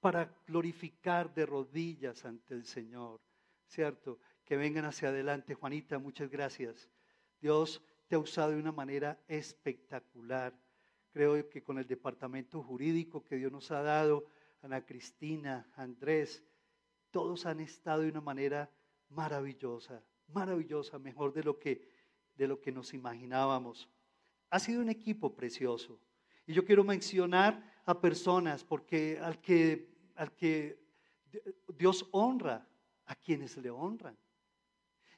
para 0.00 0.34
glorificar 0.46 1.32
de 1.34 1.46
rodillas 1.46 2.24
ante 2.24 2.54
el 2.54 2.64
Señor, 2.64 3.20
¿cierto? 3.66 4.18
Que 4.44 4.56
vengan 4.56 4.86
hacia 4.86 5.10
adelante. 5.10 5.54
Juanita, 5.54 5.98
muchas 5.98 6.30
gracias. 6.30 6.88
Dios 7.40 7.82
te 8.08 8.16
ha 8.16 8.18
usado 8.18 8.50
de 8.50 8.58
una 8.58 8.72
manera 8.72 9.22
espectacular. 9.28 10.58
Creo 11.12 11.48
que 11.48 11.62
con 11.62 11.78
el 11.78 11.86
departamento 11.86 12.62
jurídico 12.62 13.22
que 13.22 13.36
Dios 13.36 13.52
nos 13.52 13.70
ha 13.70 13.82
dado, 13.82 14.26
Ana 14.62 14.84
Cristina, 14.84 15.70
Andrés, 15.76 16.42
todos 17.10 17.46
han 17.46 17.60
estado 17.60 18.02
de 18.02 18.08
una 18.08 18.20
manera 18.20 18.70
maravillosa, 19.08 20.02
maravillosa, 20.28 20.98
mejor 20.98 21.32
de 21.32 21.44
lo 21.44 21.58
que, 21.58 21.89
de 22.40 22.48
lo 22.48 22.58
que 22.58 22.72
nos 22.72 22.94
imaginábamos. 22.94 23.86
Ha 24.48 24.58
sido 24.58 24.80
un 24.80 24.88
equipo 24.88 25.34
precioso. 25.34 26.00
Y 26.46 26.54
yo 26.54 26.64
quiero 26.64 26.82
mencionar 26.82 27.82
a 27.84 28.00
personas, 28.00 28.64
porque 28.64 29.18
al 29.20 29.42
que, 29.42 29.90
al 30.14 30.32
que 30.32 30.82
Dios 31.76 32.08
honra, 32.12 32.66
a 33.04 33.14
quienes 33.14 33.58
le 33.58 33.68
honran. 33.68 34.16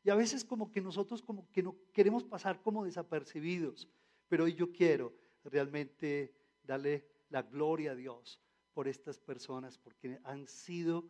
Y 0.03 0.11
a 0.11 0.17
veces 0.17 0.45
como 0.45 0.73
que 0.73 0.81
nosotros 0.81 1.23
como 1.23 1.49
que 1.53 1.63
no 1.63 1.77
queremos 1.93 2.25
pasar 2.25 2.61
como 2.61 2.85
desapercibidos, 2.85 3.89
pero 4.27 4.43
hoy 4.43 4.55
yo 4.55 4.73
quiero 4.73 5.15
realmente 5.45 6.35
darle 6.65 7.07
la 7.31 7.43
gloria 7.43 7.93
a 7.93 7.95
Dios 7.95 8.41
por 8.75 8.89
estas 8.89 9.21
personas, 9.21 9.79
porque 9.79 10.19
han 10.25 10.49
sido 10.49 11.05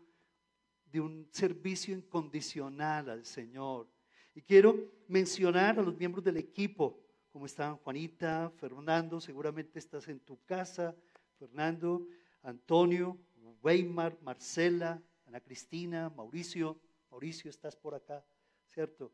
de 0.92 1.00
un 1.00 1.26
servicio 1.30 1.94
incondicional 1.94 3.08
al 3.08 3.24
Señor. 3.24 3.88
Y 4.34 4.42
quiero 4.42 4.90
mencionar 5.08 5.78
a 5.78 5.82
los 5.82 5.96
miembros 5.96 6.24
del 6.24 6.38
equipo, 6.38 6.98
como 7.30 7.46
están 7.46 7.76
Juanita, 7.76 8.50
Fernando, 8.56 9.20
seguramente 9.20 9.78
estás 9.78 10.08
en 10.08 10.20
tu 10.20 10.42
casa, 10.44 10.94
Fernando, 11.38 12.06
Antonio, 12.42 13.18
Weimar, 13.62 14.18
Marcela, 14.22 15.00
Ana 15.26 15.40
Cristina, 15.40 16.10
Mauricio, 16.10 16.80
Mauricio, 17.10 17.50
estás 17.50 17.76
por 17.76 17.94
acá, 17.94 18.24
¿cierto? 18.68 19.12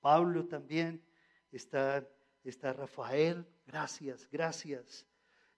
Pablo 0.00 0.46
también, 0.46 1.02
está, 1.52 2.06
está 2.42 2.72
Rafael, 2.72 3.46
gracias, 3.66 4.28
gracias. 4.30 5.06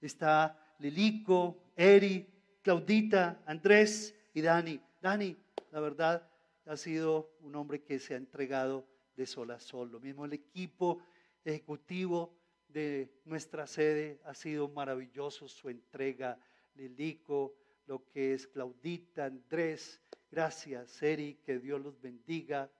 Está 0.00 0.74
Lilico, 0.78 1.62
Eri, 1.76 2.28
Claudita, 2.62 3.42
Andrés 3.46 4.14
y 4.34 4.40
Dani. 4.40 4.80
Dani, 5.00 5.36
la 5.70 5.80
verdad, 5.80 6.28
ha 6.66 6.76
sido 6.76 7.34
un 7.40 7.54
hombre 7.56 7.82
que 7.82 7.98
se 7.98 8.14
ha 8.14 8.16
entregado 8.16 8.86
de 9.16 9.26
sol 9.26 9.50
a 9.50 9.60
sol. 9.60 9.90
Lo 9.90 10.00
mismo 10.00 10.24
el 10.24 10.32
equipo 10.32 11.02
ejecutivo 11.44 12.34
de 12.68 13.12
nuestra 13.24 13.66
sede 13.66 14.20
ha 14.24 14.34
sido 14.34 14.68
maravilloso 14.68 15.48
su 15.48 15.68
entrega. 15.68 16.38
Lilico, 16.74 17.54
lo 17.86 18.08
que 18.08 18.34
es 18.34 18.46
Claudita, 18.46 19.26
Andrés, 19.26 20.00
gracias, 20.30 21.02
Eri, 21.02 21.34
que 21.44 21.58
Dios 21.58 21.80
los 21.80 22.00
bendiga. 22.00 22.70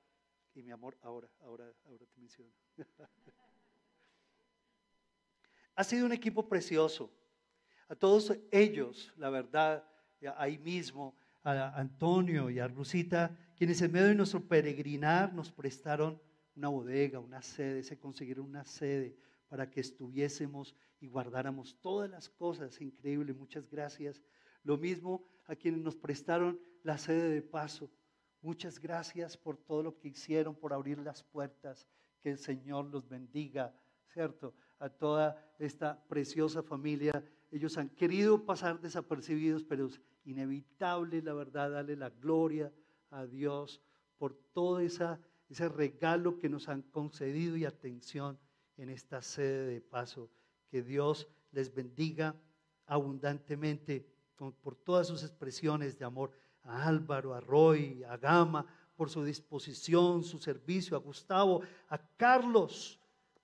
Y 0.55 0.63
mi 0.63 0.71
amor, 0.71 0.97
ahora, 1.03 1.29
ahora, 1.41 1.71
ahora 1.85 2.07
te 2.07 2.21
menciono. 2.21 2.53
ha 5.75 5.85
sido 5.85 6.07
un 6.07 6.13
equipo 6.13 6.49
precioso. 6.49 7.11
A 7.89 7.95
todos 7.95 8.33
ellos, 8.51 9.13
la 9.17 9.29
verdad, 9.29 9.85
ahí 10.37 10.57
mismo, 10.59 11.15
a 11.43 11.79
Antonio 11.79 12.51
y 12.51 12.59
a 12.59 12.69
Rusita, 12.69 13.37
quienes 13.57 13.83
en 13.83 13.93
medio 13.93 14.07
de 14.07 14.15
nuestro 14.15 14.41
peregrinar 14.41 15.35
nos 15.35 15.51
prestaron 15.51 16.21
una 16.55 16.69
bodega, 16.69 17.19
una 17.19 17.43
sede, 17.43 17.83
se 17.83 17.99
consiguieron 17.99 18.47
una 18.47 18.65
sede 18.65 19.17
para 19.49 19.71
que 19.71 19.81
estuviésemos 19.81 20.75
y 21.01 21.09
guardáramos 21.09 21.79
todas 21.81 22.09
las 22.09 22.29
cosas. 22.29 22.81
Increíble, 22.81 23.35
muchas 23.35 23.69
gracias. 23.69 24.23
Lo 24.63 24.79
mismo 24.79 25.27
a 25.47 25.57
quienes 25.57 25.81
nos 25.81 25.97
prestaron 25.97 26.61
la 26.83 26.99
sede 26.99 27.29
de 27.29 27.43
paso. 27.43 27.91
Muchas 28.41 28.79
gracias 28.79 29.37
por 29.37 29.57
todo 29.57 29.83
lo 29.83 29.99
que 29.99 30.09
hicieron, 30.09 30.55
por 30.55 30.73
abrir 30.73 30.99
las 30.99 31.23
puertas. 31.23 31.87
Que 32.21 32.31
el 32.31 32.39
Señor 32.39 32.87
los 32.87 33.09
bendiga, 33.09 33.75
¿cierto? 34.13 34.55
A 34.79 34.89
toda 34.89 35.55
esta 35.59 36.03
preciosa 36.07 36.63
familia. 36.63 37.25
Ellos 37.53 37.77
han 37.77 37.91
querido 37.91 38.47
pasar 38.47 38.81
desapercibidos, 38.81 39.63
pero 39.63 39.87
es 39.87 40.01
inevitable, 40.25 41.21
la 41.21 41.35
verdad, 41.35 41.71
darle 41.71 41.97
la 41.97 42.09
gloria 42.09 42.73
a 43.11 43.27
Dios 43.27 43.83
por 44.17 44.35
todo 44.55 44.81
esa, 44.81 45.21
ese 45.51 45.69
regalo 45.69 46.39
que 46.39 46.49
nos 46.49 46.71
han 46.71 46.81
concedido 46.81 47.59
y 47.59 47.67
atención 47.67 48.39
en 48.79 48.89
esta 48.89 49.21
sede 49.21 49.67
de 49.67 49.81
paso. 49.83 50.31
Que 50.71 50.83
Dios 50.83 51.29
les 51.51 51.75
bendiga 51.75 52.35
abundantemente 52.87 54.07
por 54.63 54.75
todas 54.75 55.07
sus 55.07 55.23
expresiones 55.23 55.99
de 55.99 56.07
amor 56.07 56.33
a 56.63 56.89
Álvaro, 56.89 57.35
a 57.35 57.41
Roy, 57.41 58.03
a 58.05 58.17
Gama, 58.17 58.65
por 58.97 59.11
su 59.11 59.23
disposición, 59.25 60.25
su 60.25 60.39
servicio, 60.39 60.97
a 60.97 61.01
Gustavo, 61.01 61.61
a 61.89 61.99
Carlos, 62.17 62.99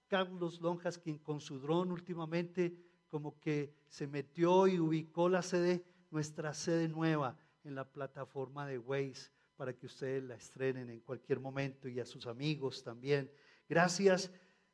Carlos 0.07 0.62
Lonjas, 0.62 0.97
quien 0.97 1.18
con 1.18 1.40
su 1.40 1.59
dron 1.59 1.92
últimamente 1.92 2.88
como 3.09 3.38
que 3.40 3.73
se 3.88 4.07
metió 4.07 4.66
y 4.66 4.79
ubicó 4.79 5.29
la 5.29 5.42
sede, 5.42 5.85
nuestra 6.11 6.55
sede 6.55 6.88
nueva 6.88 7.38
en 7.64 7.75
la 7.75 7.85
plataforma 7.85 8.66
de 8.66 8.79
Waze 8.79 9.31
para 9.57 9.73
que 9.73 9.87
ustedes 9.87 10.23
la 10.23 10.37
estrenen 10.37 10.88
en 10.90 11.01
cualquier 11.01 11.40
momento 11.40 11.88
y 11.88 11.99
a 12.01 12.05
sus 12.05 12.27
amigos 12.27 12.83
también. 12.83 13.31
Gracias 13.68 14.31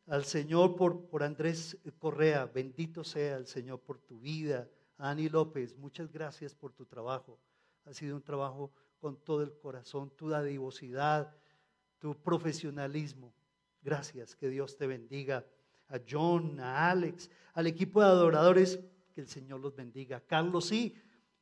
al 0.07 0.25
Señor 0.25 0.77
por, 0.77 1.09
por 1.09 1.23
Andrés 1.23 1.79
Correa, 1.99 2.47
bendito 2.47 3.03
sea 3.03 3.37
el 3.37 3.47
Señor 3.47 3.81
por 3.81 3.99
tu 3.99 4.21
vida. 4.21 4.69
Ani 4.99 5.29
López, 5.29 5.77
muchas 5.77 6.13
gracias 6.13 6.55
por 6.55 6.73
tu 6.73 6.85
trabajo. 6.85 7.39
Ha 7.87 7.95
sido 7.95 8.15
un 8.17 8.23
trabajo 8.23 8.73
con 8.99 9.17
todo 9.17 9.43
el 9.43 9.57
corazón, 9.59 10.11
tu 10.17 10.29
dadivosidad, 10.29 11.35
tu 11.99 12.15
profesionalismo. 12.23 13.35
Gracias, 13.83 14.37
que 14.37 14.49
Dios 14.49 14.77
te 14.77 14.87
bendiga. 14.87 15.45
A 15.89 16.01
John, 16.09 16.59
a 16.61 16.91
Alex, 16.91 17.31
al 17.55 17.67
equipo 17.67 18.01
de 18.01 18.07
adoradores, 18.07 18.81
que 19.15 19.21
el 19.21 19.29
Señor 19.29 19.61
los 19.61 19.75
bendiga. 19.75 20.21
Carlos, 20.21 20.67
sí, 20.67 20.95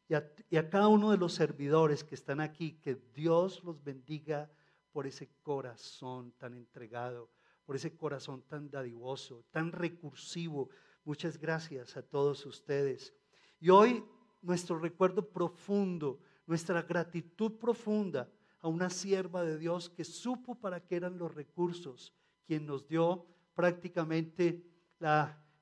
y 0.09 0.15
a, 0.15 0.31
y 0.51 0.57
a 0.57 0.69
cada 0.69 0.89
uno 0.89 1.11
de 1.11 1.17
los 1.17 1.33
servidores 1.33 2.05
que 2.05 2.15
están 2.15 2.41
aquí, 2.41 2.73
que 2.81 2.97
Dios 3.15 3.65
los 3.65 3.83
bendiga 3.83 4.51
por 4.93 5.07
ese 5.07 5.31
corazón 5.43 6.33
tan 6.33 6.55
entregado, 6.55 7.31
por 7.65 7.77
ese 7.77 7.97
corazón 7.97 8.43
tan 8.43 8.71
dadivoso, 8.71 9.45
tan 9.51 9.73
recursivo. 9.73 10.69
Muchas 11.05 11.39
gracias 11.39 11.97
a 11.97 12.03
todos 12.03 12.45
ustedes. 12.45 13.15
Y 13.59 13.71
hoy 13.71 14.05
nuestro 14.43 14.79
recuerdo 14.79 15.27
profundo, 15.31 16.21
nuestra 16.47 16.83
gratitud 16.83 17.53
profunda 17.53 18.29
a 18.61 18.69
una 18.69 18.91
sierva 18.91 19.43
de 19.43 19.59
Dios 19.59 19.89
que 19.89 20.05
supo 20.05 20.55
para 20.55 20.85
qué 20.85 20.97
eran 20.97 21.19
los 21.19 21.35
recursos, 21.35 22.13
quien 22.45 22.67
nos 22.67 22.87
dio 22.87 23.27
prácticamente 23.55 24.63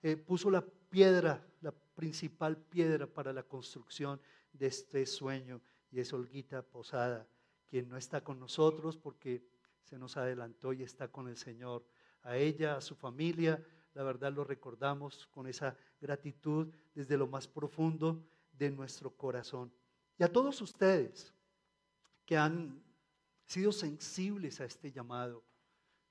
eh, 0.03 0.17
puso 0.17 0.51
la 0.51 0.65
piedra, 0.65 1.45
la 1.61 1.73
principal 1.73 2.57
piedra 2.57 3.07
para 3.07 3.33
la 3.33 3.43
construcción 3.43 4.21
de 4.53 4.67
este 4.67 5.07
sueño, 5.07 5.61
y 5.91 6.01
es 6.01 6.13
Olguita 6.13 6.63
Posada, 6.63 7.27
quien 7.69 7.89
no 7.89 7.97
está 7.97 8.23
con 8.23 8.39
nosotros 8.39 8.97
porque 8.97 9.45
se 9.85 9.99
nos 9.99 10.17
adelantó 10.17 10.73
y 10.73 10.83
está 10.83 11.09
con 11.09 11.29
el 11.29 11.37
Señor. 11.37 11.85
A 12.23 12.37
ella, 12.37 12.77
a 12.77 12.81
su 12.81 12.95
familia, 12.95 13.65
la 13.95 14.03
verdad 14.03 14.33
lo 14.33 14.45
recordamos 14.45 15.27
con 15.29 15.47
esa 15.47 15.77
gratitud 16.01 16.73
desde 16.95 17.17
lo 17.17 17.27
más 17.27 17.49
profundo 17.49 18.25
de 18.53 18.71
nuestro 18.71 19.11
corazón. 19.11 19.73
Y 20.19 20.23
a 20.23 20.33
todos 20.33 20.61
ustedes 20.61 21.33
que 22.25 22.37
han 22.37 22.83
sido 23.47 23.73
sensibles 23.73 24.61
a 24.61 24.65
este 24.65 24.93
llamado, 24.93 25.43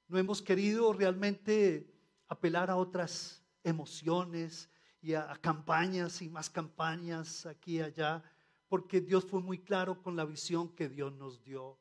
no 0.09 0.17
hemos 0.17 0.41
querido 0.41 0.91
realmente 0.91 1.87
apelar 2.27 2.69
a 2.69 2.75
otras 2.75 3.43
emociones 3.63 4.69
y 5.01 5.13
a, 5.13 5.27
campañas 5.39 6.21
y 6.21 6.29
más 6.29 6.49
campañas 6.49 7.45
aquí 7.45 7.77
y 7.77 7.81
allá, 7.81 8.23
porque 8.67 9.01
Dios 9.01 9.25
fue 9.25 9.39
muy 9.39 9.59
claro 9.59 10.01
con 10.01 10.15
la 10.15 10.25
visión 10.25 10.75
que 10.75 10.89
Dios 10.89 11.13
nos 11.13 11.43
dio. 11.43 11.79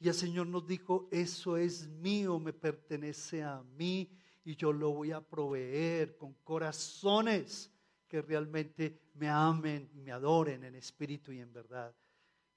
Y 0.00 0.08
el 0.08 0.14
Señor 0.14 0.48
nos 0.48 0.66
dijo, 0.66 1.08
eso 1.12 1.56
es 1.56 1.88
mío, 1.88 2.40
me 2.40 2.52
pertenece 2.52 3.44
a 3.44 3.62
mí 3.62 4.10
y 4.44 4.56
yo 4.56 4.72
lo 4.72 4.90
voy 4.90 5.12
a 5.12 5.20
proveer 5.20 6.16
con 6.16 6.34
corazones 6.42 7.70
que 8.08 8.20
realmente 8.20 9.00
me 9.14 9.28
amen 9.28 9.88
y 9.94 10.00
me 10.00 10.10
adoren 10.10 10.64
en 10.64 10.74
espíritu 10.74 11.30
y 11.30 11.38
en 11.38 11.52
verdad. 11.52 11.94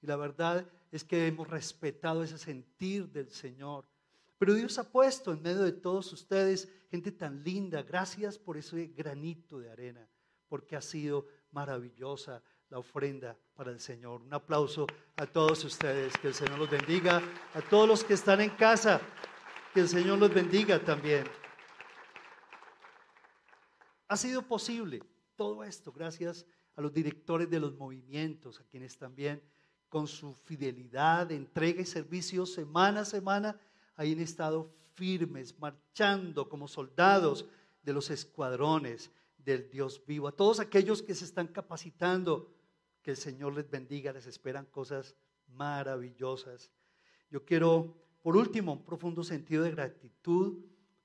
Y 0.02 0.06
la 0.06 0.16
verdad 0.16 0.68
es 0.90 1.04
que 1.04 1.28
hemos 1.28 1.48
respetado 1.48 2.24
ese 2.24 2.38
sentir 2.38 3.08
del 3.08 3.30
Señor. 3.30 3.88
Pero 4.38 4.54
Dios 4.54 4.78
ha 4.78 4.90
puesto 4.90 5.32
en 5.32 5.42
medio 5.42 5.62
de 5.62 5.72
todos 5.72 6.12
ustedes 6.12 6.68
gente 6.90 7.12
tan 7.12 7.42
linda. 7.42 7.82
Gracias 7.82 8.38
por 8.38 8.56
ese 8.56 8.88
granito 8.88 9.58
de 9.58 9.70
arena, 9.70 10.08
porque 10.48 10.76
ha 10.76 10.82
sido 10.82 11.26
maravillosa 11.50 12.42
la 12.68 12.78
ofrenda 12.78 13.38
para 13.54 13.70
el 13.70 13.80
Señor. 13.80 14.22
Un 14.22 14.34
aplauso 14.34 14.86
a 15.16 15.26
todos 15.26 15.64
ustedes. 15.64 16.16
Que 16.18 16.28
el 16.28 16.34
Señor 16.34 16.58
los 16.58 16.70
bendiga. 16.70 17.22
A 17.54 17.62
todos 17.62 17.88
los 17.88 18.04
que 18.04 18.14
están 18.14 18.40
en 18.40 18.50
casa, 18.50 19.00
que 19.72 19.80
el 19.80 19.88
Señor 19.88 20.18
los 20.18 20.32
bendiga 20.32 20.78
también. 20.84 21.24
Ha 24.08 24.16
sido 24.16 24.42
posible 24.42 25.02
todo 25.34 25.64
esto 25.64 25.92
gracias 25.92 26.46
a 26.76 26.80
los 26.80 26.92
directores 26.92 27.48
de 27.50 27.58
los 27.58 27.74
movimientos, 27.76 28.60
a 28.60 28.64
quienes 28.64 28.96
también 28.98 29.42
con 29.88 30.06
su 30.06 30.34
fidelidad, 30.34 31.30
entrega 31.32 31.80
y 31.80 31.86
servicio 31.86 32.44
semana 32.44 33.00
a 33.00 33.04
semana 33.04 33.58
han 33.96 34.20
estado 34.20 34.70
firmes, 34.94 35.58
marchando 35.58 36.48
como 36.48 36.68
soldados 36.68 37.46
de 37.82 37.92
los 37.92 38.10
escuadrones 38.10 39.10
del 39.38 39.70
Dios 39.70 40.02
vivo. 40.06 40.28
A 40.28 40.32
todos 40.32 40.60
aquellos 40.60 41.02
que 41.02 41.14
se 41.14 41.24
están 41.24 41.46
capacitando, 41.48 42.52
que 43.02 43.12
el 43.12 43.16
Señor 43.16 43.54
les 43.54 43.70
bendiga, 43.70 44.12
les 44.12 44.26
esperan 44.26 44.66
cosas 44.66 45.14
maravillosas. 45.48 46.70
Yo 47.30 47.44
quiero, 47.44 47.94
por 48.22 48.36
último, 48.36 48.72
un 48.72 48.84
profundo 48.84 49.22
sentido 49.22 49.62
de 49.62 49.70
gratitud, 49.70 50.58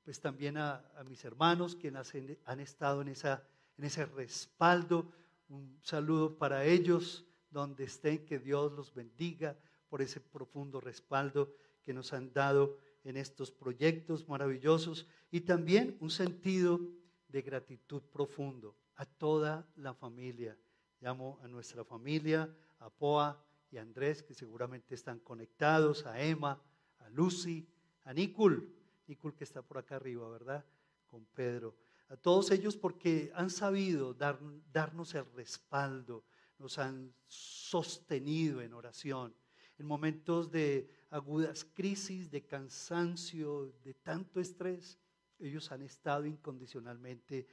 pues 0.04 0.19
también 0.19 0.58
a, 0.58 0.84
mis 1.08 1.23
hermanos 1.23 1.75
quienes 1.75 2.13
han, 2.15 2.38
han 2.45 2.60
estado 2.60 3.01
en, 3.01 3.10
esa, 3.10 3.43
en 3.77 3.86
ese 3.86 4.06
respaldo. 4.06 5.12
Un 5.49 5.77
saludo 5.84 6.38
para 6.38 6.65
ellos 6.65 7.25
donde 7.51 7.84
estén, 7.84 8.25
que 8.25 8.39
Dios 8.39 8.71
los 8.71 8.93
bendiga 8.93 9.56
por 9.89 10.01
ese 10.01 10.19
profundo 10.19 10.80
respaldo 10.80 11.54
que 11.84 11.94
nos 11.94 12.13
han 12.13 12.34
dado 12.34 12.78
en 13.04 13.17
estos 13.17 13.52
proyectos 13.52 14.28
maravillosos 14.28 15.08
y 15.32 15.41
también 15.41 15.98
un 16.00 16.10
sentido 16.10 16.80
de 17.28 17.41
gratitud 17.41 18.02
profundo 18.12 18.76
a 18.96 19.06
toda 19.06 19.67
la 19.78 19.94
familia. 19.94 20.58
Llamo 21.00 21.39
a 21.41 21.48
nuestra 21.48 21.84
familia, 21.84 22.54
a 22.80 22.89
Poa 22.89 23.44
y 23.72 23.78
a 23.78 23.82
Andrés, 23.82 24.22
que 24.22 24.34
seguramente 24.34 24.94
están 24.94 25.20
conectados, 25.20 26.06
a 26.06 26.22
Emma, 26.22 26.62
a 27.00 27.10
Lucy, 27.10 27.67
a 28.04 28.13
Nicul, 28.13 28.72
Nicul 29.08 29.34
que 29.34 29.44
está 29.44 29.62
por 29.62 29.78
acá 29.78 29.96
arriba, 29.96 30.30
¿verdad? 30.30 30.63
Con 31.08 31.26
Pedro. 31.26 31.76
A 32.10 32.17
todos 32.17 32.52
ellos 32.52 32.76
porque 32.76 33.32
han 33.36 33.50
sabido 33.50 34.13
dar, 34.13 34.38
darnos 34.72 35.15
el 35.15 35.26
respaldo, 35.34 36.26
nos 36.60 36.78
han 36.78 37.13
sostenido 37.28 38.62
en 38.62 38.74
oración. 38.74 39.34
En 39.78 39.88
momentos 39.88 40.52
de 40.52 40.89
agudas 41.12 41.65
crisis, 41.65 42.32
de 42.32 42.45
cansancio, 42.45 43.74
de 43.84 43.93
tanto 43.93 44.39
estrés, 44.39 44.97
ellos 45.39 45.71
han 45.71 45.82
estado 45.82 46.26
incondicionalmente 46.26 47.47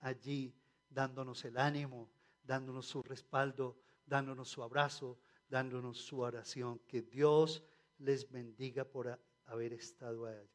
allí 0.00 0.54
dándonos 0.88 1.44
el 1.44 1.58
ánimo, 1.58 2.10
dándonos 2.42 2.86
su 2.86 3.02
respaldo, 3.02 3.78
dándonos 4.06 4.48
su 4.48 4.62
abrazo, 4.62 5.18
dándonos 5.48 5.98
su 5.98 6.20
oración. 6.20 6.78
Que 6.88 7.02
Dios 7.02 7.62
les 7.98 8.30
bendiga 8.30 8.84
por 8.84 9.20
haber 9.44 9.74
estado 9.74 10.26
allí. 10.26 10.48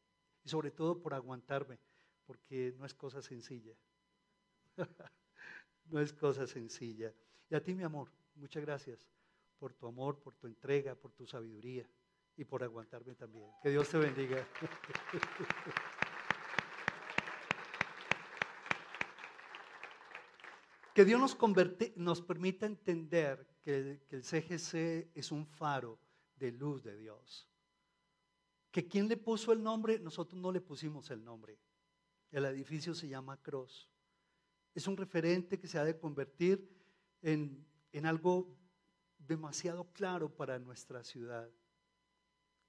Y 0.43 0.49
sobre 0.49 0.71
todo 0.71 0.99
por 0.99 1.13
aguantarme, 1.13 1.79
porque 2.25 2.73
no 2.77 2.85
es 2.85 2.93
cosa 2.93 3.21
sencilla. 3.21 3.75
no 5.85 5.99
es 5.99 6.11
cosa 6.11 6.47
sencilla. 6.47 7.13
Y 7.49 7.55
a 7.55 7.61
ti, 7.61 7.75
mi 7.75 7.83
amor, 7.83 8.11
muchas 8.35 8.63
gracias 8.63 9.07
por 9.59 9.73
tu 9.73 9.85
amor, 9.85 10.19
por 10.19 10.35
tu 10.35 10.47
entrega, 10.47 10.95
por 10.95 11.11
tu 11.11 11.27
sabiduría 11.27 11.87
y 12.37 12.45
por 12.45 12.63
aguantarme 12.63 13.15
también. 13.15 13.49
Que 13.61 13.69
Dios 13.69 13.89
te 13.89 13.97
bendiga. 13.97 14.47
Que 20.93 21.05
Dios 21.05 21.19
nos, 21.19 21.37
nos 21.95 22.21
permita 22.23 22.65
entender 22.65 23.47
que, 23.61 24.01
que 24.09 24.15
el 24.15 24.23
CGC 24.23 25.11
es 25.13 25.31
un 25.31 25.45
faro 25.45 25.99
de 26.37 26.51
luz 26.51 26.81
de 26.83 26.97
Dios. 26.97 27.47
Que 28.71 28.87
quien 28.87 29.07
le 29.07 29.15
puso 29.15 29.51
el 29.51 29.61
nombre, 29.61 29.99
nosotros 29.99 30.41
no 30.41 30.51
le 30.51 30.59
pusimos 30.59 31.11
el 31.11 31.23
nombre. 31.23 31.59
El 32.31 32.45
edificio 32.45 32.93
se 32.95 33.07
llama 33.07 33.37
Cross. 33.41 33.89
Es 34.73 34.87
un 34.87 34.97
referente 34.97 35.59
que 35.59 35.67
se 35.67 35.79
ha 35.79 35.83
de 35.83 35.97
convertir 35.97 36.67
en, 37.21 37.65
algo 38.03 38.55
demasiado 39.17 39.91
claro 39.91 40.35
para 40.35 40.59
nuestra 40.59 41.03
ciudad. 41.03 41.49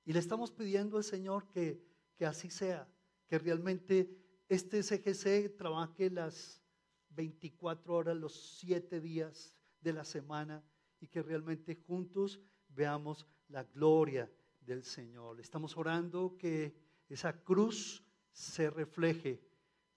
Y 0.09 0.14
le 0.14 0.21
estamos 0.21 0.51
pidiendo 0.51 0.97
al 0.97 1.05
Señor 1.05 1.47
que, 1.51 1.85
que 2.16 2.25
así 2.25 2.49
sea, 2.49 2.88
que 3.27 3.38
realmente 3.38 4.09
este 4.49 4.83
CGC 4.83 5.55
trabaje 5.55 6.09
las 6.09 6.62
24 7.11 7.94
horas, 7.94 8.16
los 8.16 8.57
7 8.59 9.03
días 9.03 9.55
de 9.83 9.92
la 9.92 10.05
semana 10.07 10.64
y 10.99 11.09
que 11.09 11.23
realmente 11.23 11.75
juntos 11.75 12.40
veamos 12.68 13.27
la 13.49 13.64
gloria 13.64 14.33
del 14.62 14.83
Señor. 14.83 15.40
Estamos 15.40 15.77
orando 15.77 16.38
que 16.38 16.75
esa 17.11 17.44
cruz 17.44 18.03
se 18.33 18.71
refleje 18.71 19.47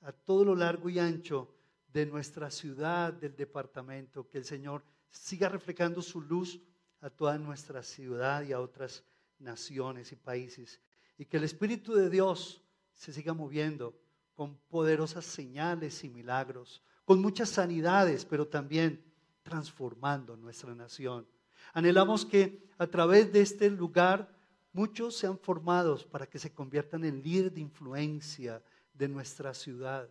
a 0.02 0.12
todo 0.12 0.44
lo 0.44 0.58
largo 0.58 0.90
y 0.90 1.00
ancho 1.00 1.56
de 1.88 2.06
nuestra 2.06 2.52
ciudad, 2.52 3.14
del 3.14 3.38
departamento, 3.38 4.28
que 4.28 4.40
el 4.40 4.44
Señor 4.44 4.84
siga 5.10 5.48
reflejando 5.48 6.02
su 6.02 6.20
luz 6.20 6.62
a 7.00 7.10
toda 7.10 7.38
nuestra 7.38 7.82
ciudad 7.82 8.44
y 8.44 8.52
a 8.52 8.60
otras 8.60 9.06
naciones 9.42 10.12
y 10.12 10.16
países, 10.16 10.80
y 11.18 11.26
que 11.26 11.38
el 11.38 11.44
Espíritu 11.44 11.94
de 11.94 12.10
Dios 12.10 12.62
se 12.94 13.14
siga 13.14 13.34
moviendo 13.34 14.00
con 14.36 14.58
poderosas 14.70 15.26
señales 15.26 16.04
y 16.04 16.10
milagros, 16.10 16.82
con 17.06 17.22
muchas 17.22 17.50
sanidades, 17.50 18.26
pero 18.26 18.48
también 18.48 19.04
transformando 19.44 20.38
nuestra 20.38 20.74
nación. 20.74 21.28
Anhelamos 21.74 22.26
que 22.26 22.68
a 22.78 22.88
través 22.88 23.32
de 23.32 23.42
este 23.42 23.70
lugar 23.70 24.34
muchos 24.72 25.16
sean 25.16 25.38
formados 25.38 26.06
para 26.06 26.28
que 26.28 26.40
se 26.40 26.54
conviertan 26.54 27.04
en 27.04 27.22
líderes 27.22 27.54
de 27.54 27.62
influencia 27.62 28.64
de 28.94 29.08
nuestra 29.08 29.54
ciudad 29.54 30.10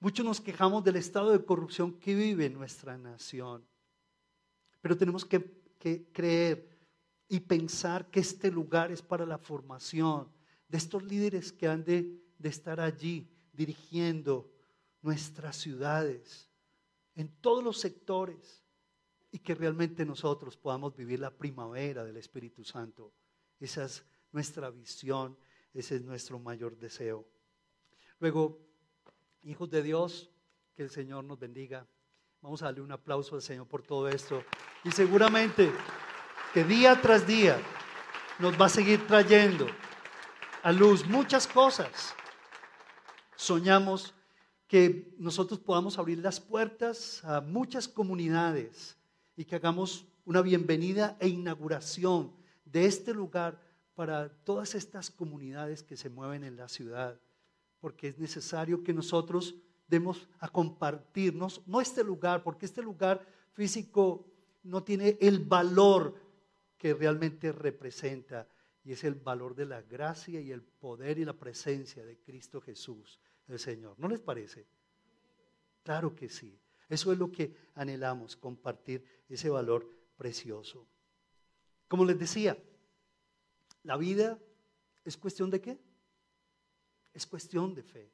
Muchos 0.00 0.24
nos 0.24 0.40
quejamos 0.40 0.82
del 0.82 0.96
estado 0.96 1.30
de 1.30 1.44
corrupción 1.44 1.92
que 2.00 2.14
vive 2.14 2.48
nuestra 2.48 2.96
nación. 2.96 3.62
Pero 4.80 4.96
tenemos 4.96 5.26
que, 5.26 5.60
creer 6.10 6.69
y 7.32 7.38
pensar 7.38 8.10
que 8.10 8.18
este 8.18 8.50
lugar 8.50 8.90
es 8.90 9.02
para 9.02 9.24
la 9.24 9.38
formación 9.38 10.28
de 10.66 10.78
estos 10.78 11.04
líderes 11.04 11.52
que 11.52 11.68
han 11.68 11.84
de, 11.84 12.20
estar 12.42 12.80
allí 12.80 13.30
dirigiendo 13.52 14.50
nuestras 15.00 15.54
ciudades 15.56 16.50
en 17.14 17.28
todos 17.40 17.62
los 17.62 17.78
sectores 17.78 18.64
y 19.30 19.38
que 19.38 19.54
realmente 19.54 20.04
nosotros 20.04 20.56
podamos 20.56 20.96
vivir 20.96 21.20
la 21.20 21.30
primavera 21.30 22.04
del 22.04 22.16
Espíritu 22.16 22.64
Santo, 22.64 23.12
esas 23.60 24.04
nuestra 24.32 24.68
visión, 24.70 25.38
ese 25.72 25.96
es 25.96 26.02
nuestro 26.02 26.40
mayor 26.40 26.76
deseo. 26.76 27.28
Luego, 28.18 28.58
hijos 29.42 29.70
de 29.70 29.84
Dios, 29.84 30.32
que 30.74 30.82
el 30.82 30.90
Señor 30.90 31.22
nos 31.22 31.38
bendiga. 31.38 31.86
Vamos 32.40 32.62
a 32.62 32.66
darle 32.66 32.80
un 32.80 32.90
aplauso 32.90 33.36
al 33.36 33.42
Señor 33.42 33.68
por 33.68 33.82
todo 33.82 34.08
esto. 34.08 34.42
Y 34.82 34.90
seguramente 34.90 35.70
que 36.52 36.64
día 36.64 37.00
tras 37.00 37.26
día 37.26 37.60
nos 38.40 38.60
va 38.60 38.66
a 38.66 38.68
seguir 38.68 39.06
trayendo 39.06 39.68
a 40.62 40.72
luz 40.72 41.06
muchas 41.06 41.46
cosas. 41.46 42.12
Soñamos 43.36 44.12
que 44.66 45.14
nosotros 45.18 45.60
podamos 45.60 45.98
abrir 45.98 46.18
las 46.18 46.40
puertas 46.40 47.24
a 47.24 47.40
muchas 47.40 47.86
comunidades 47.86 48.96
y 49.36 49.44
que 49.44 49.56
hagamos 49.56 50.06
una 50.24 50.42
bienvenida 50.42 51.16
e 51.20 51.28
inauguración 51.28 52.32
de 52.64 52.86
este 52.86 53.14
lugar 53.14 53.60
para 53.94 54.28
todas 54.28 54.74
estas 54.74 55.10
comunidades 55.10 55.84
que 55.84 55.96
se 55.96 56.10
mueven 56.10 56.42
en 56.42 56.56
la 56.56 56.68
ciudad, 56.68 57.20
porque 57.80 58.08
es 58.08 58.18
necesario 58.18 58.82
que 58.82 58.92
nosotros 58.92 59.54
demos 59.86 60.28
a 60.40 60.48
compartirnos, 60.48 61.62
no 61.66 61.80
este 61.80 62.02
lugar, 62.02 62.42
porque 62.42 62.66
este 62.66 62.82
lugar 62.82 63.24
físico 63.52 64.26
no 64.62 64.82
tiene 64.82 65.16
el 65.20 65.40
valor 65.40 66.29
que 66.80 66.94
realmente 66.94 67.52
representa, 67.52 68.48
y 68.82 68.92
es 68.92 69.04
el 69.04 69.14
valor 69.14 69.54
de 69.54 69.66
la 69.66 69.82
gracia 69.82 70.40
y 70.40 70.50
el 70.50 70.62
poder 70.62 71.18
y 71.18 71.26
la 71.26 71.34
presencia 71.34 72.02
de 72.06 72.16
Cristo 72.16 72.58
Jesús, 72.58 73.20
el 73.48 73.58
Señor. 73.58 73.98
¿No 73.98 74.08
les 74.08 74.18
parece? 74.18 74.66
Claro 75.82 76.16
que 76.16 76.30
sí. 76.30 76.58
Eso 76.88 77.12
es 77.12 77.18
lo 77.18 77.30
que 77.30 77.54
anhelamos, 77.74 78.34
compartir 78.34 79.04
ese 79.28 79.50
valor 79.50 79.86
precioso. 80.16 80.86
Como 81.86 82.06
les 82.06 82.18
decía, 82.18 82.56
la 83.82 83.98
vida 83.98 84.38
es 85.04 85.18
cuestión 85.18 85.50
de 85.50 85.60
qué? 85.60 85.78
Es 87.12 87.26
cuestión 87.26 87.74
de 87.74 87.82
fe. 87.82 88.10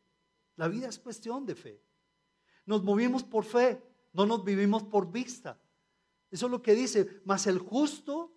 La 0.57 0.67
vida 0.67 0.89
es 0.89 0.99
cuestión 0.99 1.47
de 1.47 1.55
fe. 1.55 1.81
Nos 2.65 2.83
movimos 2.83 3.23
por 3.23 3.45
fe, 3.45 3.81
no 4.13 4.27
nos 4.27 4.43
vivimos 4.43 4.83
por 4.83 5.13
vista. 5.13 5.57
Eso 6.33 6.47
es 6.47 6.51
lo 6.51 6.61
que 6.61 6.75
dice, 6.75 7.21
mas 7.25 7.47
el 7.47 7.61
justo, 7.61 8.33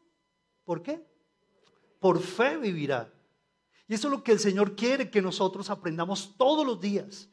¿por 0.70 0.84
qué? 0.84 1.04
Por 2.00 2.22
fe 2.22 2.56
vivirá. 2.56 3.12
Y 3.88 3.96
eso 3.96 4.08
es 4.08 4.12
lo 4.12 4.24
que 4.24 4.34
el 4.34 4.38
Señor 4.38 4.76
quiere 4.76 5.10
que 5.10 5.20
nosotros 5.20 5.68
aprendamos 5.72 6.38
todos 6.38 6.64
los 6.64 6.80
días, 6.80 7.28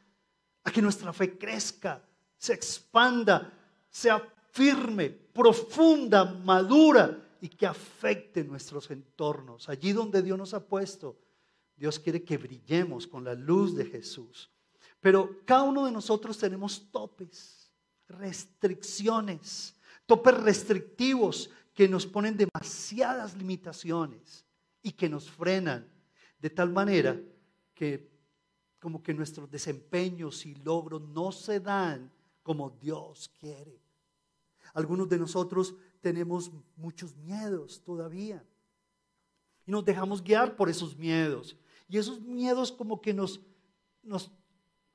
a 0.63 0.71
que 0.71 0.81
nuestra 0.81 1.13
fe 1.13 1.37
crezca, 1.37 2.03
se 2.35 2.53
expanda, 2.53 3.53
sea 3.91 4.27
firme, 4.51 5.11
profunda, 5.11 6.25
madura 6.25 7.15
y 7.39 7.49
que 7.49 7.67
afecte 7.67 8.43
nuestros 8.43 8.89
entornos. 8.89 9.69
Allí 9.69 9.93
donde 9.93 10.23
Dios 10.23 10.35
nos 10.35 10.55
ha 10.55 10.65
puesto, 10.65 11.19
Dios 11.75 11.99
quiere 11.99 12.23
que 12.23 12.39
brillemos 12.39 13.05
con 13.05 13.23
la 13.23 13.35
luz 13.35 13.75
de 13.75 13.85
Jesús. 13.85 14.49
Pero 14.99 15.41
cada 15.45 15.61
uno 15.61 15.85
de 15.85 15.91
nosotros 15.91 16.39
tenemos 16.39 16.89
topes, 16.91 17.71
restricciones, 18.07 19.75
topes 20.07 20.33
restrictivos 20.41 21.51
que 21.77 21.87
nos 21.87 22.07
ponen 22.07 22.35
demasiadas 22.35 23.35
limitaciones 23.35 24.43
y 24.81 24.93
que 24.93 25.07
nos 25.07 25.29
frenan 25.29 25.87
de 26.39 26.49
tal 26.49 26.71
manera 26.71 27.21
que 27.75 28.09
como 28.79 29.03
que 29.03 29.13
nuestros 29.13 29.47
desempeños 29.51 30.43
y 30.47 30.55
logros 30.55 31.03
no 31.03 31.31
se 31.31 31.59
dan 31.59 32.11
como 32.41 32.71
Dios 32.71 33.29
quiere. 33.39 33.79
Algunos 34.73 35.07
de 35.07 35.19
nosotros 35.19 35.75
tenemos 36.01 36.51
muchos 36.75 37.15
miedos 37.15 37.83
todavía 37.83 38.43
y 39.67 39.69
nos 39.69 39.85
dejamos 39.85 40.23
guiar 40.23 40.55
por 40.55 40.69
esos 40.69 40.97
miedos. 40.97 41.55
Y 41.87 41.99
esos 41.99 42.19
miedos 42.19 42.71
como 42.71 42.99
que 42.99 43.13
nos, 43.13 43.39
nos, 44.01 44.31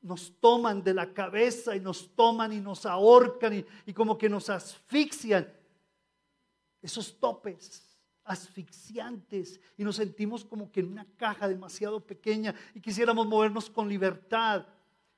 nos 0.00 0.32
toman 0.40 0.82
de 0.82 0.94
la 0.94 1.14
cabeza 1.14 1.76
y 1.76 1.80
nos 1.80 2.12
toman 2.16 2.52
y 2.52 2.60
nos 2.60 2.86
ahorcan 2.86 3.54
y, 3.54 3.64
y 3.86 3.92
como 3.92 4.18
que 4.18 4.28
nos 4.28 4.50
asfixian. 4.50 5.61
Esos 6.82 7.18
topes 7.18 7.92
asfixiantes 8.24 9.60
y 9.76 9.84
nos 9.84 9.96
sentimos 9.96 10.44
como 10.44 10.70
que 10.70 10.80
en 10.80 10.88
una 10.88 11.06
caja 11.16 11.48
demasiado 11.48 12.04
pequeña 12.04 12.54
y 12.74 12.80
quisiéramos 12.80 13.26
movernos 13.26 13.68
con 13.70 13.88
libertad. 13.88 14.66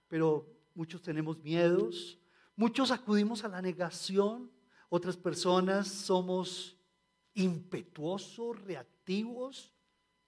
Pero 0.08 0.46
muchos 0.74 1.02
tenemos 1.02 1.38
miedos, 1.38 2.18
muchos 2.56 2.90
acudimos 2.90 3.44
a 3.44 3.48
la 3.48 3.62
negación, 3.62 4.50
otras 4.88 5.16
personas 5.16 5.88
somos 5.88 6.76
impetuosos, 7.34 8.60
reactivos, 8.62 9.72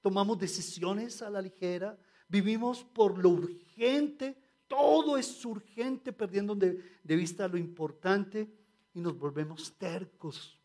tomamos 0.01 0.38
decisiones 0.38 1.22
a 1.22 1.31
la 1.31 1.40
ligera, 1.40 1.99
vivimos 2.29 2.85
por 2.85 3.18
lo 3.18 3.31
urgente, 3.31 4.37
todo 4.66 5.16
es 5.16 5.44
urgente, 5.44 6.12
perdiendo 6.12 6.55
de, 6.55 6.99
de 7.03 7.16
vista 7.16 7.46
lo 7.46 7.57
importante 7.57 8.51
y 8.92 9.01
nos 9.01 9.16
volvemos 9.16 9.72
tercos 9.79 10.56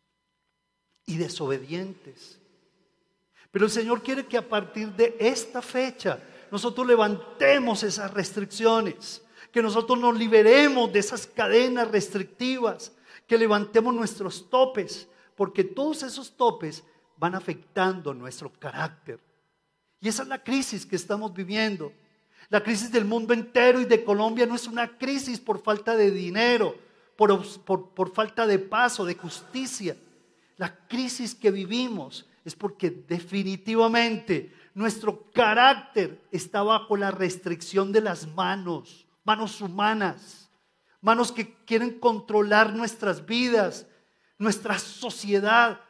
y 1.06 1.16
desobedientes. 1.16 2.38
Pero 3.50 3.66
el 3.66 3.70
Señor 3.70 4.02
quiere 4.02 4.26
que 4.26 4.38
a 4.38 4.48
partir 4.48 4.92
de 4.92 5.16
esta 5.18 5.60
fecha 5.60 6.18
nosotros 6.50 6.86
levantemos 6.86 7.82
esas 7.82 8.12
restricciones, 8.12 9.22
que 9.52 9.62
nosotros 9.62 9.98
nos 9.98 10.16
liberemos 10.16 10.92
de 10.92 10.98
esas 10.98 11.26
cadenas 11.26 11.90
restrictivas, 11.90 12.92
que 13.26 13.38
levantemos 13.38 13.94
nuestros 13.94 14.48
topes, 14.48 15.08
porque 15.36 15.64
todos 15.64 16.02
esos 16.02 16.36
topes 16.36 16.82
van 17.16 17.34
afectando 17.34 18.12
nuestro 18.14 18.50
carácter. 18.52 19.20
Y 20.00 20.08
esa 20.08 20.22
es 20.22 20.28
la 20.28 20.42
crisis 20.42 20.84
que 20.84 20.96
estamos 20.96 21.32
viviendo. 21.32 21.92
La 22.48 22.62
crisis 22.62 22.90
del 22.90 23.04
mundo 23.04 23.32
entero 23.32 23.80
y 23.80 23.84
de 23.84 24.04
Colombia 24.04 24.46
no 24.46 24.54
es 24.54 24.66
una 24.66 24.98
crisis 24.98 25.38
por 25.38 25.62
falta 25.62 25.96
de 25.96 26.10
dinero, 26.10 26.74
por, 27.16 27.42
por, 27.62 27.90
por 27.90 28.12
falta 28.12 28.46
de 28.46 28.58
paz 28.58 28.98
o 28.98 29.04
de 29.04 29.14
justicia. 29.14 29.96
La 30.56 30.86
crisis 30.86 31.34
que 31.34 31.50
vivimos 31.50 32.26
es 32.44 32.54
porque 32.54 32.90
definitivamente 32.90 34.52
nuestro 34.74 35.30
carácter 35.32 36.20
está 36.30 36.62
bajo 36.62 36.96
la 36.96 37.10
restricción 37.10 37.92
de 37.92 38.00
las 38.00 38.26
manos, 38.26 39.06
manos 39.24 39.60
humanas, 39.60 40.50
manos 41.00 41.30
que 41.32 41.54
quieren 41.64 41.98
controlar 41.98 42.74
nuestras 42.74 43.24
vidas, 43.26 43.86
nuestra 44.38 44.78
sociedad. 44.78 45.80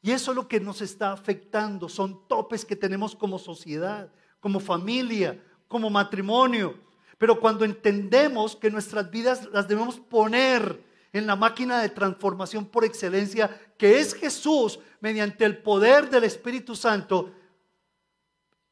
Y 0.00 0.12
eso 0.12 0.30
es 0.30 0.36
lo 0.36 0.48
que 0.48 0.60
nos 0.60 0.80
está 0.80 1.12
afectando, 1.12 1.88
son 1.88 2.26
topes 2.28 2.64
que 2.64 2.76
tenemos 2.76 3.16
como 3.16 3.38
sociedad, 3.38 4.12
como 4.40 4.60
familia, 4.60 5.42
como 5.66 5.90
matrimonio. 5.90 6.78
Pero 7.16 7.40
cuando 7.40 7.64
entendemos 7.64 8.54
que 8.54 8.70
nuestras 8.70 9.10
vidas 9.10 9.48
las 9.52 9.66
debemos 9.66 9.98
poner 9.98 10.87
en 11.12 11.26
la 11.26 11.36
máquina 11.36 11.80
de 11.80 11.88
transformación 11.88 12.66
por 12.66 12.84
excelencia, 12.84 13.72
que 13.76 13.98
es 13.98 14.14
Jesús, 14.14 14.78
mediante 15.00 15.44
el 15.44 15.58
poder 15.58 16.10
del 16.10 16.24
Espíritu 16.24 16.74
Santo, 16.74 17.32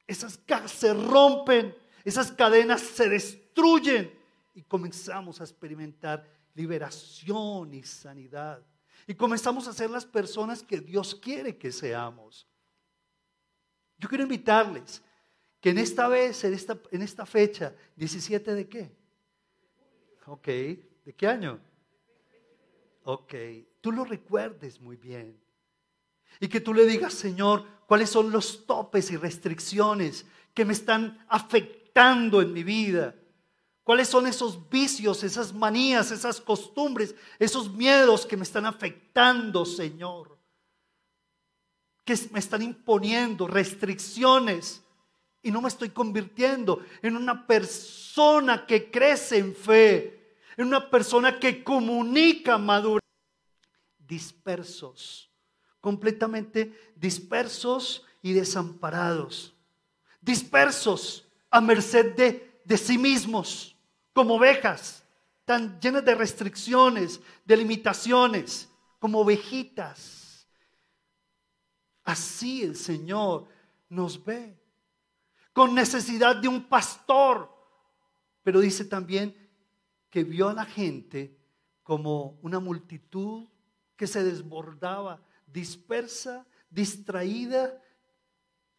esas 0.06 0.38
cajas 0.38 0.70
se 0.70 0.94
rompen, 0.94 1.74
esas 2.04 2.30
cadenas 2.30 2.80
se 2.80 3.08
destruyen 3.08 4.12
y 4.54 4.62
comenzamos 4.62 5.40
a 5.40 5.44
experimentar 5.44 6.24
liberación 6.54 7.74
y 7.74 7.82
sanidad. 7.82 8.64
Y 9.06 9.14
comenzamos 9.14 9.68
a 9.68 9.72
ser 9.72 9.90
las 9.90 10.04
personas 10.04 10.62
que 10.62 10.80
Dios 10.80 11.14
quiere 11.14 11.56
que 11.56 11.70
seamos. 11.70 12.46
Yo 13.98 14.08
quiero 14.08 14.24
invitarles 14.24 15.02
que 15.60 15.70
en 15.70 15.78
esta 15.78 16.08
vez, 16.08 16.44
en 16.44 17.02
esta, 17.02 17.26
fecha, 17.26 17.74
17 17.96 18.54
de 18.54 18.68
qué? 18.68 18.96
Ok, 20.26 20.46
¿de 20.46 21.14
qué 21.16 21.26
año? 21.26 21.60
Ok, 23.08 23.34
tú 23.80 23.92
lo 23.92 24.04
recuerdes 24.04 24.80
muy 24.80 24.96
bien. 24.96 25.40
Y 26.40 26.48
que 26.48 26.60
tú 26.60 26.74
le 26.74 26.84
digas, 26.86 27.14
Señor, 27.14 27.64
cuáles 27.86 28.10
son 28.10 28.32
los 28.32 28.66
topes 28.66 29.12
y 29.12 29.16
restricciones 29.16 30.26
que 30.52 30.64
me 30.64 30.72
están 30.72 31.24
afectando 31.28 32.42
en 32.42 32.52
mi 32.52 32.64
vida. 32.64 33.14
¿Cuáles 33.84 34.08
son 34.08 34.26
esos 34.26 34.68
vicios, 34.68 35.22
esas 35.22 35.54
manías, 35.54 36.10
esas 36.10 36.40
costumbres, 36.40 37.14
esos 37.38 37.72
miedos 37.72 38.26
que 38.26 38.36
me 38.36 38.42
están 38.42 38.66
afectando, 38.66 39.64
Señor? 39.64 40.36
Que 42.04 42.18
me 42.32 42.40
están 42.40 42.62
imponiendo 42.62 43.46
restricciones 43.46 44.82
y 45.42 45.52
no 45.52 45.62
me 45.62 45.68
estoy 45.68 45.90
convirtiendo 45.90 46.84
en 47.02 47.16
una 47.16 47.46
persona 47.46 48.66
que 48.66 48.90
crece 48.90 49.38
en 49.38 49.54
fe, 49.54 50.25
en 50.56 50.66
una 50.68 50.90
persona 50.90 51.38
que 51.38 51.62
comunica 51.62 52.58
madura. 52.58 53.02
Dispersos, 53.98 55.30
completamente 55.80 56.92
dispersos 56.94 58.04
y 58.22 58.32
desamparados. 58.32 59.54
Dispersos 60.20 61.26
a 61.50 61.60
merced 61.60 62.14
de, 62.14 62.60
de 62.64 62.78
sí 62.78 62.98
mismos, 62.98 63.76
como 64.12 64.34
ovejas, 64.34 65.04
tan 65.44 65.80
llenas 65.80 66.04
de 66.04 66.14
restricciones, 66.14 67.20
de 67.44 67.56
limitaciones, 67.56 68.68
como 68.98 69.20
ovejitas. 69.20 70.46
Así 72.04 72.62
el 72.62 72.76
Señor 72.76 73.48
nos 73.88 74.24
ve, 74.24 74.56
con 75.52 75.74
necesidad 75.74 76.36
de 76.36 76.48
un 76.48 76.64
pastor, 76.64 77.52
pero 78.42 78.60
dice 78.60 78.84
también 78.84 79.45
que 80.10 80.24
vio 80.24 80.48
a 80.48 80.54
la 80.54 80.64
gente 80.64 81.36
como 81.82 82.38
una 82.42 82.60
multitud 82.60 83.46
que 83.96 84.06
se 84.06 84.22
desbordaba, 84.22 85.22
dispersa, 85.46 86.46
distraída, 86.68 87.82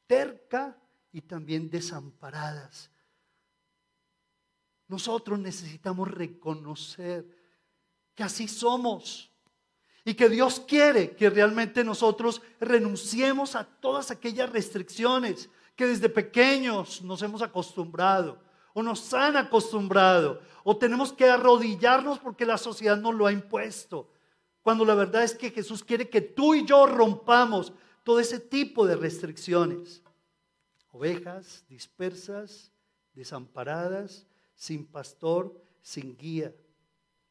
terca 0.06 0.78
y 1.12 1.22
también 1.22 1.70
desamparadas. 1.70 2.92
Nosotros 4.88 5.40
necesitamos 5.40 6.10
reconocer 6.10 7.26
que 8.16 8.24
así 8.24 8.48
somos 8.48 9.32
y 10.06 10.14
que 10.14 10.30
Dios 10.30 10.62
quiere 10.62 11.16
que 11.16 11.30
realmente 11.30 11.84
nosotros 11.84 12.42
renunciemos 12.60 13.56
a 13.56 13.66
todas 13.66 14.12
aquellas 14.12 14.50
restricciones 14.50 15.50
que 15.76 15.86
desde 15.86 16.10
pequeños 16.10 17.02
nos 17.02 17.22
hemos 17.22 17.42
acostumbrado 17.42 18.42
o 18.78 18.84
nos 18.84 19.12
han 19.16 19.36
acostumbrado 19.36 20.40
o 20.64 20.78
tenemos 20.78 21.12
que 21.12 21.28
arrodillarnos 21.28 22.20
porque 22.20 22.46
la 22.46 22.60
sociedad 22.60 22.96
nos 22.96 23.16
lo 23.16 23.26
ha 23.26 23.32
impuesto. 23.32 24.08
Cuando 24.62 24.86
la 24.86 24.94
verdad 24.94 25.24
es 25.24 25.34
que 25.34 25.50
Jesús 25.50 25.84
quiere 25.84 26.08
que 26.08 26.22
tú 26.22 26.54
y 26.54 26.64
yo 26.64 26.86
rompamos 26.86 27.74
todo 28.04 28.20
ese 28.20 28.40
tipo 28.40 28.86
de 28.86 28.96
restricciones. 28.96 30.04
Ovejas 30.92 31.66
dispersas, 31.68 32.72
desamparadas, 33.16 34.28
sin 34.54 34.86
pastor, 34.86 35.60
sin 35.82 36.16
guía. 36.16 36.54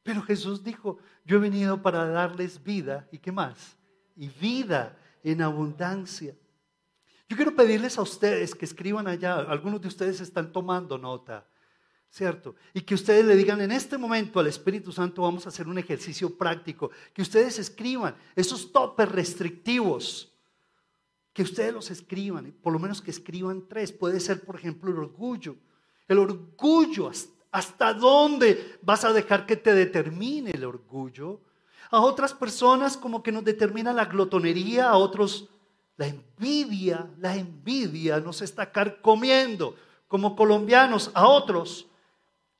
Pero 0.02 0.22
Jesús 0.22 0.64
dijo, 0.64 0.98
yo 1.24 1.36
he 1.36 1.40
venido 1.40 1.80
para 1.80 2.08
darles 2.08 2.60
vida 2.60 3.06
y 3.12 3.18
qué 3.18 3.30
más? 3.30 3.76
Y 4.16 4.26
vida 4.30 4.98
en 5.22 5.42
abundancia. 5.42 6.34
Yo 7.28 7.36
quiero 7.36 7.56
pedirles 7.56 7.98
a 7.98 8.02
ustedes 8.02 8.54
que 8.54 8.64
escriban 8.64 9.08
allá, 9.08 9.36
algunos 9.36 9.80
de 9.80 9.88
ustedes 9.88 10.20
están 10.20 10.52
tomando 10.52 10.96
nota, 10.96 11.44
¿cierto? 12.08 12.54
Y 12.72 12.82
que 12.82 12.94
ustedes 12.94 13.24
le 13.24 13.34
digan 13.34 13.60
en 13.60 13.72
este 13.72 13.98
momento 13.98 14.38
al 14.38 14.46
Espíritu 14.46 14.92
Santo 14.92 15.22
vamos 15.22 15.44
a 15.44 15.48
hacer 15.48 15.66
un 15.66 15.76
ejercicio 15.76 16.36
práctico, 16.36 16.90
que 17.12 17.22
ustedes 17.22 17.58
escriban 17.58 18.14
esos 18.36 18.70
topes 18.70 19.08
restrictivos, 19.10 20.32
que 21.32 21.42
ustedes 21.42 21.74
los 21.74 21.90
escriban, 21.90 22.54
por 22.62 22.72
lo 22.72 22.78
menos 22.78 23.02
que 23.02 23.10
escriban 23.10 23.66
tres, 23.68 23.92
puede 23.92 24.20
ser 24.20 24.44
por 24.44 24.56
ejemplo 24.56 24.92
el 24.92 24.98
orgullo, 24.98 25.56
el 26.06 26.18
orgullo, 26.20 27.10
¿hasta 27.50 27.92
dónde 27.92 28.78
vas 28.82 29.04
a 29.04 29.12
dejar 29.12 29.46
que 29.46 29.56
te 29.56 29.74
determine 29.74 30.52
el 30.52 30.64
orgullo? 30.64 31.40
A 31.90 32.00
otras 32.00 32.32
personas 32.32 32.96
como 32.96 33.22
que 33.22 33.32
nos 33.32 33.44
determina 33.44 33.92
la 33.92 34.04
glotonería, 34.04 34.88
a 34.88 34.96
otros 34.96 35.50
la 35.96 36.06
envidia, 36.06 37.10
la 37.18 37.36
envidia 37.36 38.20
nos 38.20 38.42
está 38.42 38.70
carcomiendo 38.70 39.76
como 40.08 40.36
colombianos, 40.36 41.10
a 41.14 41.26
otros 41.26 41.86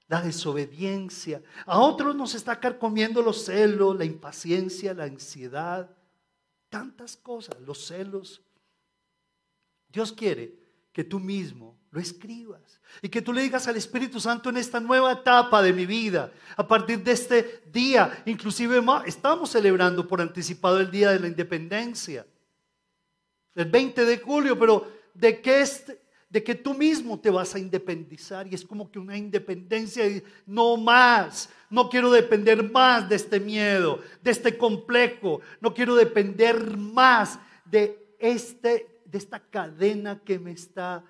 la 0.09 0.23
desobediencia, 0.23 1.43
a 1.65 1.81
otros 1.81 2.15
nos 2.15 2.35
está 2.35 2.61
carcomiendo 2.61 3.23
los 3.23 3.45
celos, 3.45 3.97
la 3.97 4.05
impaciencia, 4.05 4.95
la 4.95 5.05
ansiedad, 5.05 5.91
tantas 6.69 7.17
cosas, 7.17 7.61
los 7.61 7.87
celos. 7.87 8.41
Dios 9.89 10.13
quiere 10.13 10.55
que 10.93 11.05
tú 11.05 11.19
mismo 11.19 11.77
lo 11.91 12.01
escribas 12.01 12.81
y 13.03 13.09
que 13.09 13.21
tú 13.21 13.33
le 13.33 13.43
digas 13.43 13.67
al 13.67 13.77
Espíritu 13.77 14.21
Santo 14.21 14.49
en 14.49 14.59
esta 14.59 14.81
nueva 14.81 15.13
etapa 15.13 15.61
de 15.61 15.73
mi 15.73 15.87
vida, 15.87 16.33
a 16.57 16.67
partir 16.67 17.03
de 17.03 17.13
este 17.13 17.65
día, 17.73 18.23
inclusive 18.27 18.83
estamos 19.07 19.51
celebrando 19.51 20.07
por 20.07 20.21
anticipado 20.21 20.81
el 20.81 20.91
Día 20.91 21.11
de 21.11 21.21
la 21.21 21.29
Independencia, 21.29 22.27
el 23.57 23.71
20 23.71 24.05
de 24.05 24.19
julio, 24.19 24.59
pero 24.59 24.87
de 25.15 25.41
que, 25.41 25.61
este, 25.61 26.01
de 26.29 26.45
que 26.45 26.55
tú 26.55 26.75
mismo 26.75 27.19
te 27.19 27.31
vas 27.31 27.55
a 27.55 27.59
independizar 27.59 28.47
y 28.47 28.55
es 28.55 28.65
como 28.65 28.91
que 28.91 28.99
una 28.99 29.17
independencia, 29.17 30.05
no 30.47 30.77
más, 30.77 31.51
no 31.69 31.89
quiero 31.89 32.11
depender 32.11 32.63
más 32.71 33.09
de 33.09 33.17
este 33.17 33.41
miedo, 33.41 34.01
de 34.23 34.31
este 34.31 34.57
complejo, 34.57 35.41
no 35.61 35.75
quiero 35.75 35.97
depender 35.97 36.77
más 36.77 37.39
de 37.65 38.15
este 38.21 38.97
de 39.07 39.19
esta 39.19 39.39
cadena 39.39 40.21
que 40.23 40.39
me 40.39 40.51
está 40.53 41.05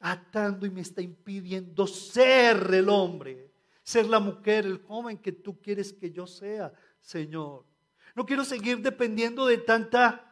atando 0.00 0.66
y 0.66 0.70
me 0.70 0.80
está 0.80 1.02
impidiendo 1.02 1.86
ser 1.86 2.72
el 2.72 2.88
hombre, 2.88 3.52
ser 3.82 4.06
la 4.06 4.18
mujer, 4.18 4.64
el 4.64 4.78
joven 4.78 5.18
que 5.18 5.32
tú 5.32 5.60
quieres 5.60 5.92
que 5.92 6.10
yo 6.10 6.26
sea, 6.26 6.72
Señor. 7.00 7.66
No 8.14 8.24
quiero 8.24 8.44
seguir 8.44 8.80
dependiendo 8.80 9.46
de 9.46 9.58
tanta 9.58 10.29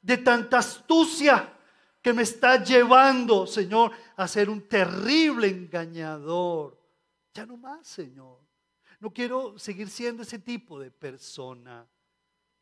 de 0.00 0.18
tanta 0.18 0.58
astucia 0.58 1.56
que 2.02 2.12
me 2.12 2.22
está 2.22 2.62
llevando, 2.62 3.46
Señor, 3.46 3.92
a 4.16 4.26
ser 4.26 4.48
un 4.48 4.66
terrible 4.66 5.48
engañador. 5.48 6.78
Ya 7.34 7.44
no 7.46 7.56
más, 7.56 7.86
Señor. 7.86 8.38
No 8.98 9.12
quiero 9.12 9.58
seguir 9.58 9.88
siendo 9.88 10.22
ese 10.22 10.38
tipo 10.38 10.78
de 10.78 10.90
persona. 10.90 11.86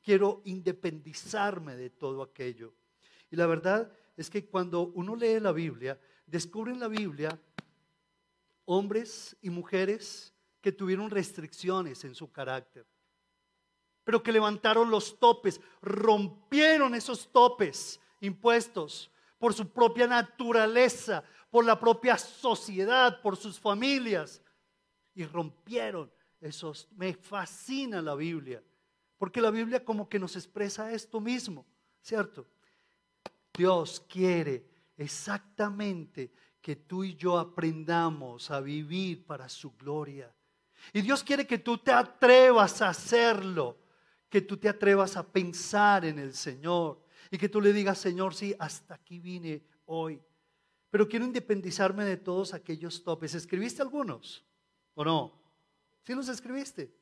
Quiero 0.02 0.42
independizarme 0.44 1.76
de 1.76 1.90
todo 1.90 2.22
aquello. 2.22 2.74
Y 3.30 3.36
la 3.36 3.46
verdad 3.46 3.92
es 4.16 4.30
que 4.30 4.46
cuando 4.46 4.88
uno 4.94 5.14
lee 5.14 5.40
la 5.40 5.52
Biblia, 5.52 6.00
descubre 6.26 6.72
en 6.72 6.80
la 6.80 6.88
Biblia 6.88 7.38
hombres 8.64 9.36
y 9.40 9.50
mujeres 9.50 10.34
que 10.60 10.72
tuvieron 10.72 11.10
restricciones 11.10 12.04
en 12.04 12.14
su 12.14 12.30
carácter, 12.30 12.86
pero 14.08 14.22
que 14.22 14.32
levantaron 14.32 14.90
los 14.90 15.18
topes, 15.18 15.60
rompieron 15.82 16.94
esos 16.94 17.30
topes 17.30 18.00
impuestos 18.22 19.10
por 19.38 19.52
su 19.52 19.68
propia 19.68 20.06
naturaleza, 20.06 21.22
por 21.50 21.66
la 21.66 21.78
propia 21.78 22.16
sociedad, 22.16 23.20
por 23.20 23.36
sus 23.36 23.60
familias, 23.60 24.40
y 25.14 25.26
rompieron 25.26 26.10
esos. 26.40 26.88
Me 26.96 27.12
fascina 27.12 28.00
la 28.00 28.14
Biblia, 28.14 28.62
porque 29.18 29.42
la 29.42 29.50
Biblia 29.50 29.84
como 29.84 30.08
que 30.08 30.18
nos 30.18 30.36
expresa 30.36 30.90
esto 30.90 31.20
mismo, 31.20 31.66
¿cierto? 32.00 32.46
Dios 33.52 34.02
quiere 34.08 34.64
exactamente 34.96 36.32
que 36.62 36.76
tú 36.76 37.04
y 37.04 37.14
yo 37.14 37.38
aprendamos 37.38 38.50
a 38.50 38.62
vivir 38.62 39.26
para 39.26 39.50
su 39.50 39.76
gloria. 39.76 40.34
Y 40.94 41.02
Dios 41.02 41.22
quiere 41.22 41.46
que 41.46 41.58
tú 41.58 41.76
te 41.76 41.92
atrevas 41.92 42.80
a 42.80 42.88
hacerlo, 42.88 43.76
que 44.28 44.40
tú 44.40 44.56
te 44.56 44.68
atrevas 44.68 45.16
a 45.16 45.26
pensar 45.26 46.04
en 46.04 46.18
el 46.18 46.34
Señor 46.34 47.02
y 47.30 47.38
que 47.38 47.48
tú 47.48 47.60
le 47.60 47.72
digas, 47.72 47.98
Señor, 47.98 48.34
sí, 48.34 48.54
hasta 48.58 48.94
aquí 48.94 49.18
vine 49.18 49.62
hoy. 49.86 50.20
Pero 50.90 51.08
quiero 51.08 51.24
independizarme 51.24 52.04
de 52.04 52.16
todos 52.16 52.54
aquellos 52.54 53.02
topes. 53.02 53.34
¿Escribiste 53.34 53.82
algunos 53.82 54.44
o 54.94 55.04
no? 55.04 55.42
¿Sí 56.02 56.14
los 56.14 56.28
escribiste? 56.28 56.94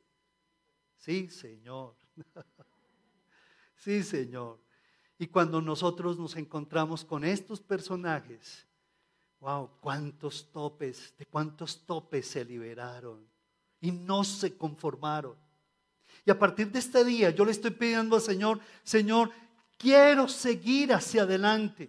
Sí, 0.97 1.29
Señor. 1.29 1.95
sí, 3.77 4.03
Señor. 4.03 4.61
Y 5.18 5.29
cuando 5.29 5.62
nosotros 5.62 6.18
nos 6.18 6.37
encontramos 6.37 7.05
con 7.05 7.24
estos 7.24 7.61
personajes, 7.61 8.66
wow, 9.41 9.70
cuántos 9.81 10.51
topes, 10.51 11.14
de 11.16 11.27
cuántos 11.27 11.87
topes 11.87 12.27
se 12.27 12.45
liberaron 12.45 13.27
y 13.81 13.93
no 13.93 14.24
se 14.24 14.57
conformaron. 14.57 15.37
Y 16.27 16.31
a 16.33 16.39
partir 16.39 16.72
de 16.72 16.81
este 16.81 17.05
día 17.05 17.31
yo 17.31 17.45
le 17.45 17.53
estoy 17.53 17.70
pidiendo 17.70 18.16
al 18.16 18.22
Señor, 18.22 18.61
Señor, 18.83 19.31
quiero 19.79 20.27
seguir 20.27 20.93
hacia 20.93 21.22
adelante 21.22 21.89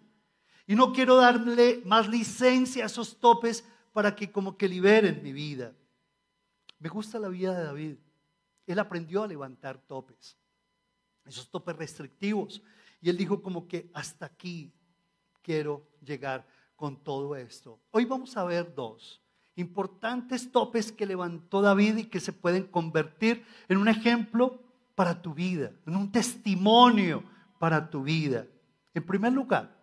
y 0.67 0.75
no 0.75 0.93
quiero 0.93 1.15
darle 1.15 1.81
más 1.83 2.07
licencia 2.07 2.83
a 2.83 2.85
esos 2.85 3.19
topes 3.19 3.65
para 3.91 4.15
que 4.15 4.31
como 4.31 4.55
que 4.55 4.69
liberen 4.69 5.23
mi 5.23 5.33
vida. 5.33 5.73
Me 6.77 6.87
gusta 6.87 7.17
la 7.17 7.29
vida 7.29 7.57
de 7.57 7.63
David. 7.63 7.95
Él 8.67 8.77
aprendió 8.77 9.23
a 9.23 9.27
levantar 9.27 9.79
topes, 9.79 10.37
esos 11.25 11.49
topes 11.49 11.75
restrictivos, 11.75 12.61
y 13.01 13.09
él 13.09 13.17
dijo 13.17 13.41
como 13.41 13.67
que 13.67 13.89
hasta 13.91 14.27
aquí 14.27 14.71
quiero 15.41 15.87
llegar 16.03 16.45
con 16.75 16.95
todo 17.03 17.35
esto. 17.35 17.79
Hoy 17.89 18.05
vamos 18.05 18.37
a 18.37 18.43
ver 18.43 18.71
dos 18.75 19.19
importantes 19.57 20.51
topes 20.51 20.91
que 20.91 21.05
levantó 21.05 21.61
David 21.61 21.97
y 21.97 22.05
que 22.05 22.19
se 22.19 22.31
pueden 22.31 22.63
convertir 22.63 23.43
en 23.67 23.77
un 23.77 23.87
ejemplo 23.87 24.61
para 24.95 25.21
tu 25.21 25.33
vida, 25.33 25.71
en 25.85 25.95
un 25.95 26.11
testimonio 26.11 27.23
para 27.59 27.89
tu 27.89 28.03
vida. 28.03 28.45
En 28.93 29.03
primer 29.03 29.33
lugar, 29.33 29.75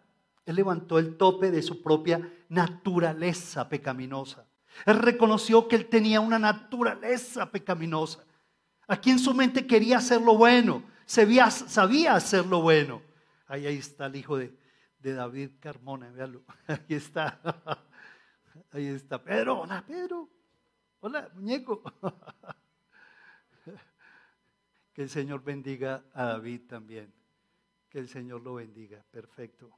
él 0.47 0.57
levantó 0.57 0.99
el 0.99 1.17
tope 1.17 1.51
de 1.51 1.63
su 1.63 1.83
propia 1.83 2.33
naturaleza 2.49 3.69
pecaminosa. 3.69 4.47
Él 4.87 4.99
reconoció 4.99 5.69
que 5.69 5.77
él 5.77 5.87
tenía 5.87 6.21
una 6.21 6.39
naturaleza 6.39 7.51
pecaminosa. 7.51 8.25
Aquí 8.87 9.11
en 9.11 9.19
su 9.19 9.35
mente 9.35 9.67
quería 9.67 9.99
hacer 9.99 10.21
lo 10.21 10.37
bueno, 10.37 10.83
sabía, 11.07 11.47
hacer 12.15 12.47
lo 12.47 12.61
bueno. 12.61 13.03
Ahí, 13.47 13.67
ahí 13.67 13.77
está 13.77 14.07
el 14.07 14.17
hijo 14.17 14.37
de, 14.37 14.53
David 15.01 15.51
Carmona, 15.61 16.11
véalo. 16.11 16.43
Ahí 16.67 16.79
está. 16.89 17.39
Ahí 18.71 18.87
está 18.87 19.23
Pedro. 19.23 19.61
Hola, 19.61 19.85
Pedro. 19.87 20.29
Hola, 21.01 21.31
muñeco. 21.35 21.83
Que 24.93 25.03
el 25.03 25.11
Señor 25.11 25.43
bendiga 25.43 26.05
a 26.15 26.27
David 26.27 26.69
también. 26.69 27.13
Que 27.89 27.99
el 27.99 28.09
Señor 28.09 28.43
lo 28.43 28.55
bendiga. 28.55 29.05
Perfecto. 29.11 29.77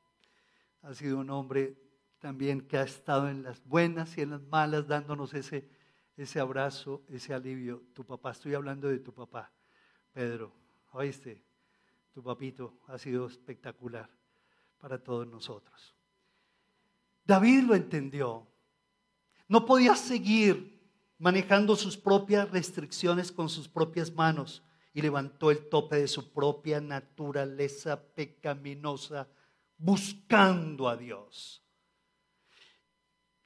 ha 0.83 0.93
sido 0.93 1.19
un 1.19 1.31
hombre 1.31 1.75
también 2.19 2.61
que 2.61 2.77
ha 2.77 2.83
estado 2.83 3.31
en 3.31 3.43
las 3.43 3.65
buenas 3.65 4.19
y 4.19 4.21
en 4.21 4.31
las 4.33 4.43
malas, 4.43 4.87
dándonos 4.87 5.33
ese, 5.33 5.71
ese 6.19 6.39
abrazo, 6.39 7.03
ese 7.09 7.33
alivio. 7.33 7.83
Tu 7.95 8.05
papá, 8.05 8.33
estoy 8.33 8.53
hablando 8.53 8.89
de 8.89 8.99
tu 8.99 9.15
papá, 9.15 9.51
Pedro. 10.13 10.53
Oíste, 10.93 11.43
tu 12.13 12.23
papito 12.23 12.79
ha 12.87 12.99
sido 12.99 13.27
espectacular 13.27 14.11
para 14.79 15.03
todos 15.03 15.27
nosotros. 15.27 15.95
David 17.25 17.63
lo 17.63 17.75
entendió. 17.75 18.47
No 19.49 19.65
podía 19.65 19.95
seguir 19.95 20.77
manejando 21.19 21.77
sus 21.77 21.97
propias 21.97 22.51
restricciones 22.51 23.33
con 23.33 23.49
sus 23.49 23.69
propias 23.69 24.13
manos 24.13 24.63
y 24.93 25.03
levantó 25.03 25.51
el 25.51 25.69
tope 25.69 25.97
de 25.97 26.09
su 26.09 26.33
propia 26.33 26.81
naturaleza 26.81 28.03
pecaminosa 28.15 29.29
buscando 29.79 30.89
a 30.89 30.97
Dios. 30.97 31.63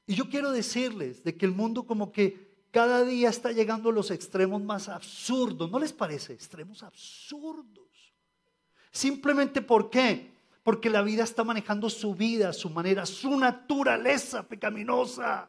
Y 0.06 0.14
yo 0.14 0.28
quiero 0.28 0.50
decirles 0.50 1.22
de 1.22 1.36
que 1.36 1.46
el 1.46 1.52
mundo 1.52 1.86
como 1.86 2.10
que 2.10 2.50
cada 2.70 3.04
día 3.04 3.28
está 3.28 3.52
llegando 3.52 3.90
a 3.90 3.92
los 3.92 4.10
extremos 4.10 4.62
más 4.62 4.88
absurdos. 4.88 5.70
¿No 5.70 5.78
les 5.78 5.92
parece? 5.92 6.32
Extremos 6.32 6.82
absurdos. 6.82 8.14
Simplemente. 8.90 9.60
Porque 9.60 10.90
la 10.90 11.02
vida 11.02 11.24
está 11.24 11.42
manejando 11.42 11.90
su 11.90 12.14
vida, 12.14 12.52
su 12.52 12.70
manera, 12.70 13.06
su 13.06 13.36
naturaleza 13.38 14.46
pecaminosa. 14.46 15.48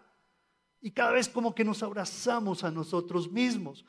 Y 0.81 0.91
cada 0.91 1.11
vez 1.11 1.29
como 1.29 1.53
que 1.53 1.63
nos 1.63 1.83
abrazamos 1.83 2.63
a 2.63 2.71
nosotros 2.71 3.31
mismos. 3.31 3.85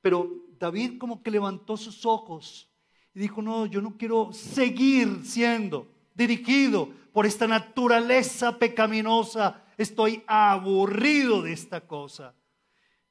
Pero 0.00 0.30
David 0.58 0.98
como 0.98 1.22
que 1.22 1.30
levantó 1.30 1.76
sus 1.76 2.06
ojos 2.06 2.70
y 3.14 3.18
dijo, 3.18 3.42
no, 3.42 3.66
yo 3.66 3.82
no 3.82 3.96
quiero 3.96 4.32
seguir 4.32 5.24
siendo 5.24 5.88
dirigido 6.14 6.88
por 7.12 7.26
esta 7.26 7.46
naturaleza 7.46 8.58
pecaminosa 8.58 9.64
estoy 9.76 10.22
aburrido 10.26 11.42
de 11.42 11.52
esta 11.52 11.86
cosa. 11.86 12.34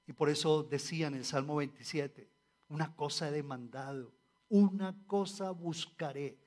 Y 0.07 0.13
por 0.13 0.29
eso 0.29 0.63
decía 0.63 1.07
en 1.07 1.15
el 1.15 1.25
Salmo 1.25 1.55
27, 1.55 2.29
una 2.69 2.95
cosa 2.95 3.29
he 3.29 3.31
demandado, 3.31 4.13
una 4.49 4.95
cosa 5.07 5.51
buscaré, 5.51 6.37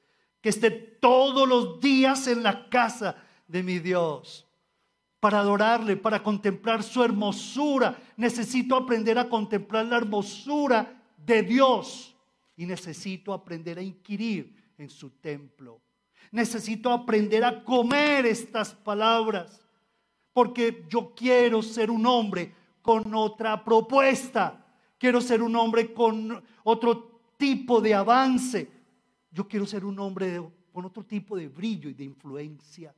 que 0.41 0.49
esté 0.49 0.71
todos 0.71 1.49
los 1.49 1.81
días 1.81 2.27
en 2.29 2.43
la 2.43 2.69
casa 2.69 3.17
de 3.47 3.63
mi 3.63 3.79
Dios 3.81 4.48
para 5.21 5.41
adorarle, 5.41 5.97
para 5.97 6.23
contemplar 6.23 6.83
su 6.83 7.03
hermosura. 7.03 7.99
Necesito 8.17 8.77
aprender 8.77 9.19
a 9.19 9.29
contemplar 9.29 9.87
la 9.87 9.97
hermosura 9.97 11.03
de 11.17 11.43
Dios 11.43 12.15
y 12.57 12.67
necesito 12.67 13.33
aprender 13.33 13.79
a 13.79 13.83
inquirir 13.83 14.55
en 14.79 14.89
su 14.89 15.11
templo. 15.11 15.81
Necesito 16.31 16.93
aprender 16.93 17.45
a 17.45 17.65
comer 17.65 18.27
estas 18.27 18.75
palabras 18.75 19.65
porque 20.33 20.85
yo 20.89 21.15
quiero 21.17 21.63
ser 21.63 21.91
un 21.91 22.07
hombre 22.07 22.55
con 22.81 23.13
otra 23.13 23.65
propuesta, 23.65 24.65
quiero 24.97 25.21
ser 25.21 25.43
un 25.43 25.57
hombre 25.57 25.93
con 25.93 26.43
otro 26.63 27.33
tipo 27.37 27.81
de 27.81 27.95
avance, 27.95 28.71
yo 29.31 29.49
quiero 29.49 29.67
ser 29.67 29.85
un 29.85 29.99
hombre 29.99 30.41
con 30.73 30.85
otro 30.85 31.05
tipo 31.05 31.37
de 31.37 31.49
brillo 31.49 31.91
y 31.91 31.95
de 31.95 32.05
influencia. 32.05 32.95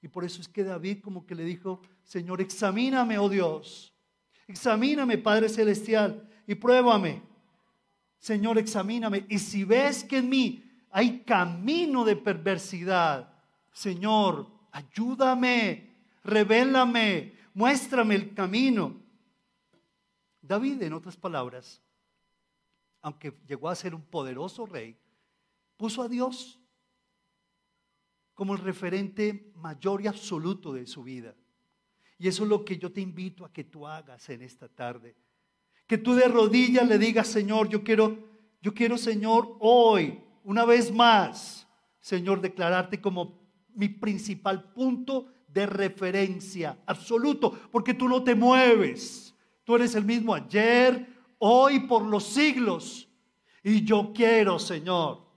Y 0.00 0.08
por 0.08 0.24
eso 0.24 0.40
es 0.40 0.48
que 0.48 0.64
David 0.64 1.00
como 1.02 1.26
que 1.26 1.34
le 1.34 1.44
dijo, 1.44 1.80
Señor, 2.04 2.40
examíname, 2.40 3.18
oh 3.18 3.28
Dios, 3.28 3.94
examíname, 4.46 5.18
Padre 5.18 5.48
Celestial, 5.48 6.28
y 6.46 6.54
pruébame. 6.54 7.22
Señor, 8.18 8.58
examíname. 8.58 9.26
Y 9.28 9.38
si 9.38 9.64
ves 9.64 10.04
que 10.04 10.18
en 10.18 10.28
mí 10.28 10.64
hay 10.90 11.20
camino 11.20 12.04
de 12.04 12.16
perversidad, 12.16 13.32
Señor, 13.72 14.46
ayúdame 14.72 15.88
revélame, 16.28 17.34
muéstrame 17.54 18.14
el 18.14 18.34
camino. 18.34 18.94
David, 20.40 20.82
en 20.82 20.92
otras 20.92 21.16
palabras, 21.16 21.82
aunque 23.00 23.32
llegó 23.46 23.68
a 23.68 23.74
ser 23.74 23.94
un 23.94 24.02
poderoso 24.02 24.66
rey, 24.66 24.96
puso 25.76 26.02
a 26.02 26.08
Dios 26.08 26.60
como 28.38 28.54
el 28.54 28.60
referente 28.60 29.50
mayor 29.56 30.00
y 30.00 30.06
absoluto 30.06 30.72
de 30.72 30.86
su 30.86 31.02
vida. 31.02 31.34
Y 32.20 32.28
eso 32.28 32.44
es 32.44 32.48
lo 32.48 32.64
que 32.64 32.78
yo 32.78 32.92
te 32.92 33.00
invito 33.00 33.44
a 33.44 33.52
que 33.52 33.64
tú 33.64 33.84
hagas 33.84 34.28
en 34.28 34.42
esta 34.42 34.68
tarde. 34.68 35.16
Que 35.88 35.98
tú 35.98 36.14
de 36.14 36.28
rodillas 36.28 36.86
le 36.86 36.98
digas, 36.98 37.26
Señor, 37.26 37.68
yo 37.68 37.82
quiero, 37.82 38.16
yo 38.62 38.72
quiero, 38.72 38.96
Señor, 38.96 39.56
hoy, 39.58 40.20
una 40.44 40.64
vez 40.64 40.92
más, 40.92 41.66
Señor, 41.98 42.40
declararte 42.40 43.00
como 43.00 43.40
mi 43.74 43.88
principal 43.88 44.72
punto 44.72 45.32
de 45.48 45.66
referencia 45.66 46.78
absoluto, 46.86 47.58
porque 47.72 47.94
tú 47.94 48.08
no 48.08 48.22
te 48.22 48.36
mueves. 48.36 49.34
Tú 49.64 49.74
eres 49.74 49.96
el 49.96 50.04
mismo 50.04 50.32
ayer, 50.32 51.08
hoy, 51.38 51.80
por 51.88 52.04
los 52.04 52.22
siglos. 52.22 53.08
Y 53.64 53.84
yo 53.84 54.12
quiero, 54.14 54.60
Señor, 54.60 55.27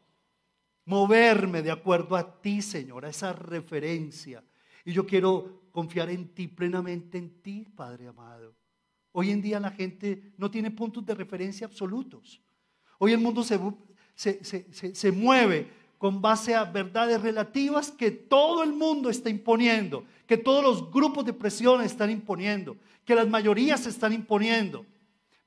moverme 0.92 1.62
de 1.62 1.72
acuerdo 1.72 2.18
a 2.18 2.42
ti, 2.42 2.62
Señor, 2.62 3.06
a 3.06 3.10
esa 3.10 3.32
referencia. 3.32 4.44
Y 4.84 4.92
yo 4.92 5.06
quiero 5.06 5.62
confiar 5.72 6.10
en 6.10 6.34
ti, 6.34 6.50
plenamente 6.50 7.18
en 7.18 7.42
ti, 7.42 7.66
Padre 7.74 8.10
amado. 8.10 8.54
Hoy 9.14 9.32
en 9.32 9.42
día 9.42 9.58
la 9.62 9.72
gente 9.72 10.34
no 10.38 10.52
tiene 10.52 10.70
puntos 10.70 11.06
de 11.06 11.16
referencia 11.16 11.66
absolutos. 11.66 12.42
Hoy 13.00 13.14
el 13.14 13.20
mundo 13.20 13.42
se, 13.42 13.58
se, 14.16 14.44
se, 14.44 14.94
se 14.94 15.12
mueve 15.14 15.72
con 15.98 16.22
base 16.22 16.56
a 16.56 16.66
verdades 16.66 17.22
relativas 17.22 17.90
que 17.90 18.12
todo 18.12 18.62
el 18.62 18.74
mundo 18.74 19.10
está 19.10 19.30
imponiendo, 19.30 20.04
que 20.28 20.36
todos 20.36 20.62
los 20.62 20.92
grupos 20.92 21.24
de 21.24 21.32
presión 21.32 21.82
están 21.82 22.10
imponiendo, 22.10 22.76
que 23.06 23.16
las 23.16 23.30
mayorías 23.30 23.88
están 23.88 24.12
imponiendo. 24.12 24.86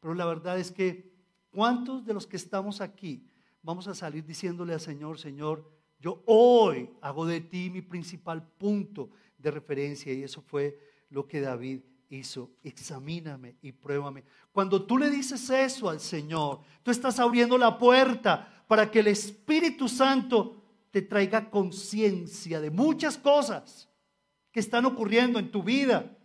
Pero 0.01 0.15
la 0.15 0.25
verdad 0.25 0.59
es 0.59 0.71
que, 0.71 1.13
¿cuántos 1.51 2.07
de 2.07 2.15
los 2.15 2.27
que 2.27 2.39
estamos 2.39 2.81
aquí 2.81 3.29
vamos 3.65 3.89
a 3.89 3.95
salir 3.95 4.25
diciéndole 4.25 4.75
al 4.75 4.81
Señor, 4.81 5.19
Señor, 5.19 5.69
yo 5.99 6.23
hoy 6.27 6.91
hago 7.01 7.27
de 7.27 7.41
ti 7.41 7.71
mi 7.71 7.81
principal 7.81 8.47
punto 8.47 9.11
de 9.39 9.51
referencia? 9.51 10.13
Y 10.13 10.23
eso 10.23 10.43
fue 10.43 10.79
lo 11.09 11.27
que 11.27 11.41
David 11.41 11.81
hizo. 12.11 12.51
Examíname 12.63 13.57
y 13.63 13.73
pruébame. 13.73 14.23
Cuando 14.53 14.85
tú 14.85 14.99
le 14.99 15.11
dices 15.11 15.49
eso 15.51 15.89
al 15.89 15.99
Señor, 15.99 16.61
tú 16.83 16.91
estás 16.91 17.19
abriendo 17.19 17.57
la 17.57 17.79
puerta 17.79 18.65
para 18.69 18.91
que 18.91 19.01
el 19.01 19.09
Espíritu 19.09 19.89
Santo 19.89 20.63
te 20.91 21.03
traiga 21.03 21.51
conciencia 21.51 22.61
de 22.61 22.71
muchas 22.71 23.17
cosas 23.17 23.89
que 24.53 24.61
están 24.61 24.85
ocurriendo 24.85 25.39
en 25.39 25.51
tu 25.51 25.63
vida. 25.63 26.17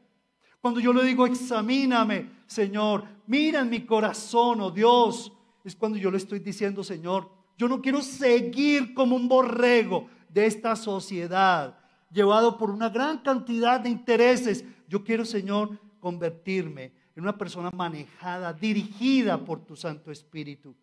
Cuando 0.59 0.81
yo 0.81 0.91
le 0.91 1.03
digo, 1.03 1.25
examíname, 1.25 2.29
Señor, 2.45 3.05
mira 3.27 3.61
en 3.61 3.69
mi 3.69 3.85
corazón, 3.85 4.59
oh 4.59 4.71
Dios, 4.71 5.31
es 5.63 5.75
cuando 5.75 5.97
yo 5.97 6.11
le 6.11 6.17
estoy 6.17 6.39
diciendo, 6.39 6.83
Señor, 6.83 7.29
yo 7.57 7.67
no 7.67 7.81
quiero 7.81 8.01
seguir 8.01 8.93
como 8.93 9.15
un 9.15 9.27
borrego 9.27 10.07
de 10.29 10.45
esta 10.45 10.75
sociedad, 10.75 11.77
llevado 12.11 12.57
por 12.57 12.69
una 12.69 12.89
gran 12.89 13.19
cantidad 13.19 13.79
de 13.79 13.89
intereses. 13.89 14.63
Yo 14.87 15.03
quiero, 15.03 15.25
Señor, 15.25 15.77
convertirme 15.99 16.93
en 17.15 17.23
una 17.23 17.37
persona 17.37 17.69
manejada, 17.71 18.53
dirigida 18.53 19.43
por 19.43 19.65
tu 19.65 19.75
Santo 19.75 20.11
Espíritu. 20.11 20.75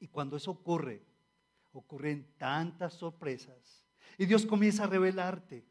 Y 0.00 0.08
cuando 0.08 0.36
eso 0.36 0.50
ocurre, 0.50 1.02
ocurren 1.72 2.26
tantas 2.38 2.94
sorpresas. 2.94 3.84
Y 4.16 4.24
Dios 4.24 4.46
comienza 4.46 4.84
a 4.84 4.86
revelarte. 4.86 5.64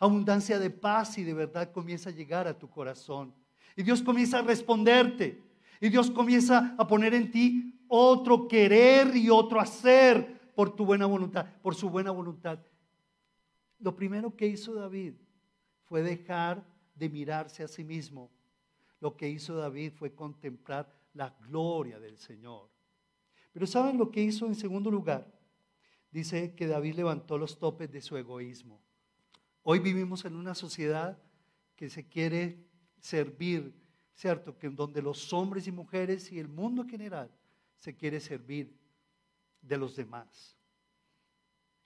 Abundancia 0.00 0.58
de 0.58 0.70
paz 0.70 1.18
y 1.18 1.22
de 1.22 1.34
verdad 1.34 1.70
comienza 1.70 2.10
a 2.10 2.12
llegar 2.12 2.48
a 2.48 2.58
tu 2.58 2.68
corazón. 2.68 3.32
Y 3.76 3.84
Dios 3.84 4.02
comienza 4.02 4.40
a 4.40 4.42
responderte. 4.42 5.40
Y 5.82 5.88
Dios 5.88 6.12
comienza 6.12 6.76
a 6.78 6.86
poner 6.86 7.12
en 7.12 7.32
ti 7.32 7.84
otro 7.88 8.46
querer 8.46 9.16
y 9.16 9.28
otro 9.28 9.58
hacer 9.58 10.52
por 10.54 10.76
tu 10.76 10.86
buena 10.86 11.06
voluntad, 11.06 11.44
por 11.60 11.74
su 11.74 11.90
buena 11.90 12.12
voluntad. 12.12 12.60
Lo 13.80 13.96
primero 13.96 14.36
que 14.36 14.46
hizo 14.46 14.74
David 14.74 15.14
fue 15.82 16.04
dejar 16.04 16.64
de 16.94 17.08
mirarse 17.08 17.64
a 17.64 17.68
sí 17.68 17.82
mismo. 17.82 18.30
Lo 19.00 19.16
que 19.16 19.28
hizo 19.28 19.56
David 19.56 19.94
fue 19.96 20.14
contemplar 20.14 20.96
la 21.14 21.30
gloria 21.40 21.98
del 21.98 22.16
Señor. 22.16 22.70
Pero 23.50 23.66
¿saben 23.66 23.98
lo 23.98 24.12
que 24.12 24.22
hizo 24.22 24.46
en 24.46 24.54
segundo 24.54 24.88
lugar? 24.88 25.36
Dice 26.12 26.54
que 26.54 26.68
David 26.68 26.94
levantó 26.94 27.38
los 27.38 27.58
topes 27.58 27.90
de 27.90 28.02
su 28.02 28.16
egoísmo. 28.16 28.80
Hoy 29.64 29.80
vivimos 29.80 30.24
en 30.26 30.36
una 30.36 30.54
sociedad 30.54 31.20
que 31.74 31.90
se 31.90 32.08
quiere 32.08 32.68
servir, 33.00 33.81
¿cierto? 34.22 34.56
Que 34.56 34.70
donde 34.70 35.02
los 35.02 35.32
hombres 35.32 35.66
y 35.66 35.72
mujeres 35.72 36.30
y 36.30 36.38
el 36.38 36.46
mundo 36.46 36.82
en 36.82 36.88
general 36.88 37.28
se 37.76 37.96
quiere 37.96 38.20
servir 38.20 38.72
de 39.60 39.76
los 39.76 39.96
demás. 39.96 40.56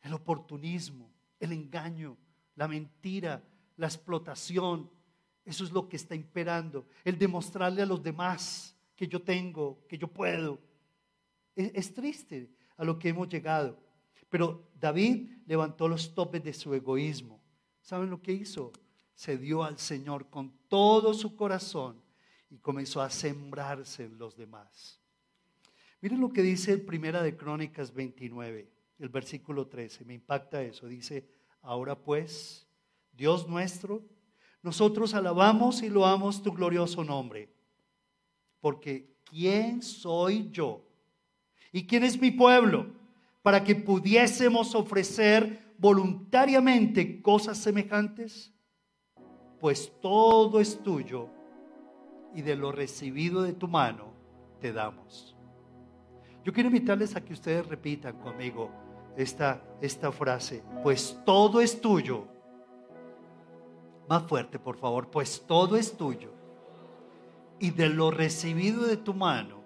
El 0.03 0.12
oportunismo, 0.12 1.11
el 1.41 1.53
engaño, 1.53 2.14
la 2.55 2.68
mentira, 2.68 3.43
la 3.78 3.87
explotación, 3.87 4.91
eso 5.47 5.64
es 5.64 5.72
lo 5.72 5.89
que 5.89 5.97
está 5.97 6.14
imperando. 6.14 6.87
El 7.05 7.18
demostrarle 7.18 7.80
a 7.80 7.87
los 7.87 8.03
demás 8.03 8.76
que 8.95 9.09
yo 9.09 9.22
tengo, 9.22 9.87
que 9.89 9.97
yo 9.97 10.07
puedo, 10.07 10.61
es, 11.55 11.95
triste 11.95 12.51
a 12.76 12.84
lo 12.84 12.99
que 12.99 13.09
hemos 13.09 13.30
llegado. 13.30 13.78
Pero 14.28 14.68
David 14.78 15.30
levantó 15.47 15.89
los 15.89 16.14
topes 16.14 16.45
de 16.45 16.53
su 16.53 16.74
egoísmo. 16.74 17.41
¿Saben 17.80 18.11
lo 18.11 18.20
que 18.20 18.32
hizo? 18.32 18.72
Se 19.14 19.39
dio 19.39 19.64
al 19.64 19.78
Señor 19.78 20.28
con 20.28 20.53
todo 20.68 21.14
su 21.14 21.34
corazón 21.34 22.05
y 22.51 22.59
comenzó 22.59 23.01
a 23.01 23.11
sembrarse 23.11 24.05
en 24.05 24.19
los 24.19 24.37
demás. 24.37 25.01
Miren 26.01 26.21
lo 26.21 26.33
que 26.33 26.43
dice 26.43 26.79
Primera 26.79 27.23
de 27.23 27.37
Crónicas 27.37 27.93
29, 27.93 28.71
el 28.99 29.09
versículo 29.09 29.67
13. 29.67 30.05
Me 30.05 30.15
impacta 30.15 30.63
eso. 30.63 30.87
Dice, 30.87 31.29
ahora 31.63 31.97
pues, 31.97 32.67
Dios 33.13 33.49
nuestro, 33.49 34.05
nosotros 34.63 35.15
alabamos 35.15 35.83
y 35.83 35.89
loamos 35.89 36.43
tu 36.43 36.53
glorioso 36.53 37.03
nombre. 37.03 37.53
Porque 38.61 39.17
¿quién 39.25 39.83
soy 39.83 40.51
yo? 40.51 40.85
¿Y 41.73 41.87
quién 41.87 42.05
es 42.05 42.21
mi 42.21 42.31
pueblo? 42.31 42.87
Para 43.43 43.65
que 43.65 43.75
pudiésemos 43.75 44.75
ofrecer 44.75 45.75
voluntariamente 45.79 47.21
cosas 47.23 47.59
semejantes. 47.59 48.53
Pues 49.59 49.91
todo 50.01 50.61
es 50.61 50.83
tuyo 50.83 51.31
y 52.37 52.43
de 52.43 52.55
lo 52.55 52.70
recibido 52.70 53.43
de 53.43 53.55
tu 53.55 53.66
mano 53.66 54.12
te 54.61 54.70
damos. 54.70 55.34
Yo 56.45 56.53
quiero 56.53 56.68
invitarles 56.68 57.16
a 57.16 57.24
que 57.24 57.32
ustedes 57.32 57.66
repitan 57.66 58.18
conmigo 58.18 58.70
esta, 59.16 59.62
esta 59.80 60.12
frase, 60.12 60.62
pues 60.82 61.18
todo 61.24 61.62
es 61.62 61.80
tuyo. 61.80 62.26
Más 64.07 64.22
fuerte, 64.24 64.59
por 64.59 64.76
favor, 64.76 65.09
pues 65.09 65.45
todo 65.47 65.76
es 65.78 65.97
tuyo. 65.97 66.30
Y 67.59 67.70
de 67.70 67.89
lo 67.89 68.11
recibido 68.11 68.84
de 68.84 68.99
tu 68.99 69.14
mano 69.14 69.62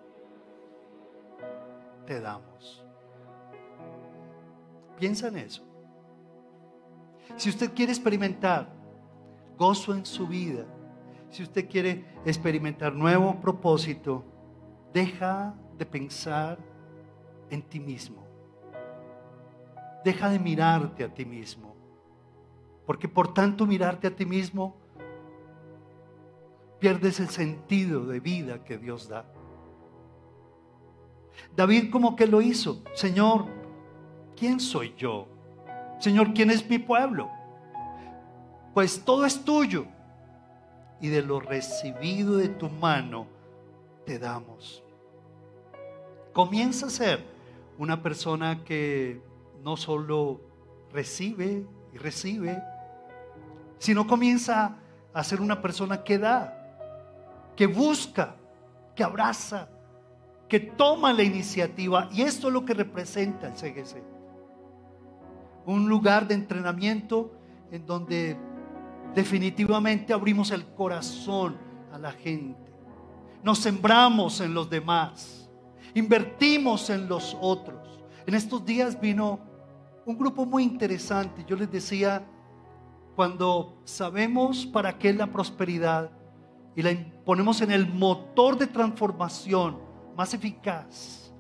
te 2.07 2.21
damos. 2.21 2.85
Piensa 4.97 5.27
en 5.27 5.39
eso. 5.39 5.65
Si 7.35 7.49
usted 7.49 7.75
quiere 7.75 7.91
experimentar 7.91 8.73
gozo 9.59 9.93
en 9.93 10.07
su 10.07 10.29
vida, 10.29 10.65
si 11.31 11.43
usted 11.43 11.69
quiere 11.69 12.05
experimentar 12.25 12.93
nuevo 12.93 13.41
propósito, 13.41 14.25
deja 14.93 15.55
de 15.79 15.87
pensar 15.87 16.59
en 17.51 17.63
ti 17.63 17.81
mismo. 17.81 18.25
Deja 20.05 20.29
de 20.29 20.39
mirarte 20.39 21.05
a 21.05 21.13
ti 21.13 21.25
mismo. 21.25 21.75
Porque 22.87 23.09
por 23.09 23.33
tanto 23.33 23.67
mirarte 23.67 24.09
a 24.09 24.17
ti 24.17 24.27
mismo, 24.27 24.77
pierdes 26.81 27.21
el 27.21 27.29
sentido 27.29 28.07
de 28.07 28.19
vida 28.19 28.65
que 28.65 28.79
Dios 28.79 29.09
da. 29.09 29.25
David 31.55 31.91
como 31.91 32.17
que 32.17 32.27
lo 32.27 32.41
hizo. 32.41 32.83
Señor, 32.95 33.47
¿quién 34.37 34.59
soy 34.59 34.95
yo? 34.97 35.29
Señor, 36.01 36.33
¿quién 36.33 36.51
es 36.51 36.69
mi 36.69 36.79
pueblo? 36.79 37.31
Pues 38.75 39.05
todo 39.05 39.25
es 39.25 39.45
tuyo. 39.45 39.87
Y 41.01 41.09
de 41.09 41.23
lo 41.23 41.41
recibido 41.41 42.37
de 42.37 42.49
tu 42.49 42.69
mano 42.69 43.27
te 44.05 44.19
damos. 44.19 44.83
Comienza 46.33 46.87
a 46.87 46.91
ser 46.91 47.25
una 47.79 48.03
persona 48.03 48.63
que 48.65 49.21
no 49.63 49.77
solo 49.77 50.41
recibe 50.93 51.67
y 51.93 51.99
recibe, 51.99 52.63
sino 53.79 54.07
comienza 54.07 54.77
a 55.13 55.25
ser 55.25 55.41
una 55.41 55.61
persona 55.63 56.05
que 56.05 56.19
da, 56.19 56.57
que 57.57 57.67
busca, 57.67 58.37
que 58.95 59.03
abraza, 59.03 59.69
que 60.49 60.61
toma 60.61 61.13
la 61.13 61.23
iniciativa. 61.23 62.09
Y 62.13 62.23
esto 62.23 62.49
es 62.49 62.53
lo 62.53 62.65
que 62.65 62.75
representa 62.75 63.47
el 63.47 63.55
CGC. 63.55 64.03
Un 65.67 65.89
lugar 65.89 66.27
de 66.27 66.35
entrenamiento 66.35 67.33
en 67.71 67.87
donde 67.87 68.37
definitivamente 69.15 70.13
abrimos 70.13 70.51
el 70.51 70.65
corazón 70.75 71.57
a 71.93 71.99
la 71.99 72.13
gente. 72.13 72.73
Nos 73.43 73.59
sembramos 73.59 74.41
en 74.41 74.55
los 74.55 74.69
demás 74.69 75.41
invertimos 75.95 76.91
en 76.91 77.09
los 77.09 77.37
otros. 77.41 78.01
En 78.27 78.35
estos 78.35 78.65
días 78.65 79.01
vino 79.01 79.41
un 80.05 80.17
grupo 80.17 80.45
muy 80.47 80.63
interesante. 80.63 81.45
Yo 81.47 81.57
les 81.57 81.71
decía, 81.71 82.25
cuando 83.17 83.81
sabemos 83.85 84.67
para 84.67 84.97
qué 84.99 85.11
es 85.11 85.17
la 85.17 85.27
prosperidad 85.27 86.11
y 86.77 86.83
la 86.83 86.95
ponemos 87.25 87.61
en 87.61 87.71
el 87.71 87.87
motor 87.87 88.57
de 88.57 88.67
transformación 88.67 89.79
más 90.17 90.35
eficaz, 90.35 91.33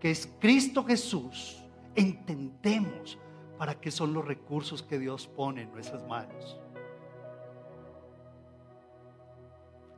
que 0.00 0.10
es 0.10 0.28
Cristo 0.40 0.84
Jesús, 0.84 1.62
entendemos 1.94 3.18
para 3.58 3.78
qué 3.78 3.90
son 3.90 4.12
los 4.12 4.24
recursos 4.24 4.82
que 4.82 4.98
Dios 4.98 5.26
pone 5.26 5.62
en 5.62 5.72
nuestras 5.72 6.06
manos. 6.08 6.58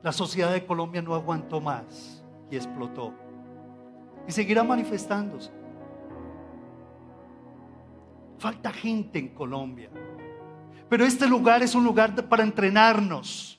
La 0.04 0.12
sociedad 0.12 0.52
de 0.52 0.66
Colombia 0.66 1.00
no 1.00 1.14
aguantó 1.14 1.62
más 1.62 2.22
y 2.50 2.56
explotó 2.56 3.14
y 4.28 4.32
seguirá 4.32 4.62
manifestándose. 4.62 5.50
Falta 8.36 8.70
gente 8.70 9.18
en 9.18 9.28
Colombia. 9.28 9.88
Pero 10.90 11.06
este 11.06 11.26
lugar 11.26 11.62
es 11.62 11.74
un 11.74 11.84
lugar 11.84 12.14
para 12.28 12.42
entrenarnos, 12.42 13.58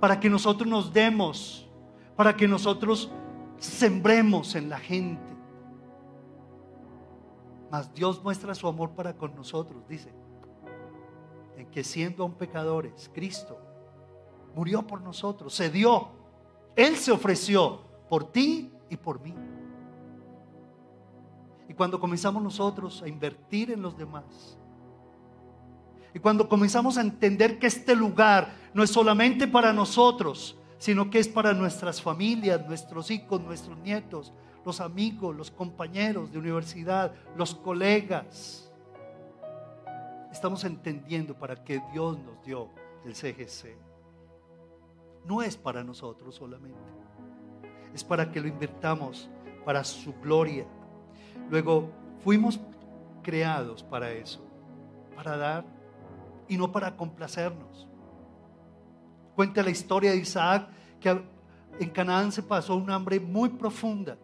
para 0.00 0.18
que 0.18 0.30
nosotros 0.30 0.66
nos 0.66 0.94
demos, 0.94 1.68
para 2.16 2.34
que 2.34 2.48
nosotros 2.48 3.12
sembremos 3.58 4.54
en 4.54 4.70
la 4.70 4.78
gente. 4.78 5.36
Mas 7.70 7.92
Dios 7.92 8.24
muestra 8.24 8.54
su 8.54 8.66
amor 8.66 8.92
para 8.92 9.12
con 9.12 9.34
nosotros, 9.34 9.86
dice, 9.86 10.10
en 11.58 11.66
que 11.66 11.84
siendo 11.84 12.22
aún 12.22 12.32
pecadores, 12.32 13.10
Cristo 13.12 13.69
murió 14.54 14.86
por 14.86 15.00
nosotros, 15.00 15.54
se 15.54 15.70
dio, 15.70 16.08
Él 16.76 16.96
se 16.96 17.12
ofreció 17.12 17.82
por 18.08 18.30
ti 18.32 18.72
y 18.88 18.96
por 18.96 19.20
mí. 19.20 19.34
Y 21.68 21.74
cuando 21.74 22.00
comenzamos 22.00 22.42
nosotros 22.42 23.02
a 23.02 23.08
invertir 23.08 23.70
en 23.70 23.82
los 23.82 23.96
demás, 23.96 24.58
y 26.12 26.18
cuando 26.18 26.48
comenzamos 26.48 26.98
a 26.98 27.02
entender 27.02 27.58
que 27.58 27.68
este 27.68 27.94
lugar 27.94 28.52
no 28.74 28.82
es 28.82 28.90
solamente 28.90 29.46
para 29.46 29.72
nosotros, 29.72 30.56
sino 30.78 31.10
que 31.10 31.18
es 31.18 31.28
para 31.28 31.52
nuestras 31.52 32.02
familias, 32.02 32.66
nuestros 32.66 33.10
hijos, 33.10 33.40
nuestros 33.40 33.78
nietos, 33.78 34.32
los 34.64 34.80
amigos, 34.80 35.36
los 35.36 35.50
compañeros 35.50 36.32
de 36.32 36.38
universidad, 36.38 37.14
los 37.36 37.54
colegas. 37.54 38.70
Estamos 40.32 40.64
entendiendo 40.64 41.34
para 41.34 41.62
qué 41.62 41.80
Dios 41.92 42.18
nos 42.18 42.42
dio 42.44 42.68
el 43.04 43.14
CGC. 43.14 43.89
No 45.24 45.42
es 45.42 45.56
para 45.56 45.84
nosotros 45.84 46.34
solamente, 46.34 46.78
es 47.94 48.02
para 48.04 48.30
que 48.30 48.40
lo 48.40 48.48
invirtamos 48.48 49.28
para 49.64 49.84
su 49.84 50.12
gloria 50.14 50.66
Luego, 51.50 51.90
fuimos 52.22 52.60
creados 53.22 53.82
para 53.82 54.12
eso, 54.12 54.40
para 55.16 55.36
dar 55.36 55.64
y 56.48 56.56
no 56.56 56.70
para 56.70 56.96
complacernos. 56.96 57.88
Cuenta 59.34 59.62
la 59.62 59.70
historia 59.70 60.12
de 60.12 60.18
Isaac 60.18 60.68
que 61.00 61.20
en 61.80 61.90
Canaán 61.90 62.30
se 62.30 62.42
pasó 62.42 62.76
un 62.76 62.88
hambre 62.88 63.18
muy 63.18 63.48
profunda 63.48 64.16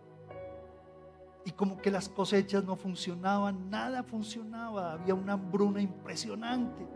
y 1.45 1.51
como 1.51 1.79
que 1.79 1.91
las 1.91 2.09
cosechas 2.09 2.63
no 2.65 2.77
funcionaban, 2.77 3.71
nada 3.71 4.05
funcionaba, 4.05 4.93
había 4.93 5.15
una 5.15 5.33
hambruna 5.33 5.81
impresionante. 5.81 6.87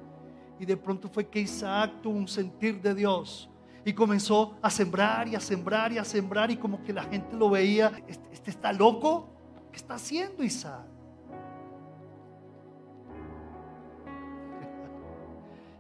Y 0.61 0.67
de 0.67 0.77
pronto 0.77 1.09
fue 1.09 1.27
que 1.27 1.41
Isaac 1.41 2.03
tuvo 2.03 2.17
un 2.17 2.29
sentir 2.29 2.81
de 2.81 2.95
Dios 2.95 3.49
y 3.85 3.93
comenzó 3.93 4.57
a 4.61 4.71
sembrar 4.71 5.29
y 5.29 5.35
a 5.35 5.41
sembrar 5.41 5.93
y 5.93 5.99
a 5.99 6.05
sembrar 6.05 6.51
y 6.51 6.57
como 6.57 6.83
que 6.83 6.93
la 6.93 7.05
gente 7.05 7.37
lo 7.37 7.49
veía, 7.51 7.93
este, 8.07 8.29
este 8.33 8.51
está 8.51 8.73
loco, 8.73 9.29
¿Qué 9.71 9.77
está 9.77 9.95
haciendo 9.95 10.43
Isaac? 10.43 10.85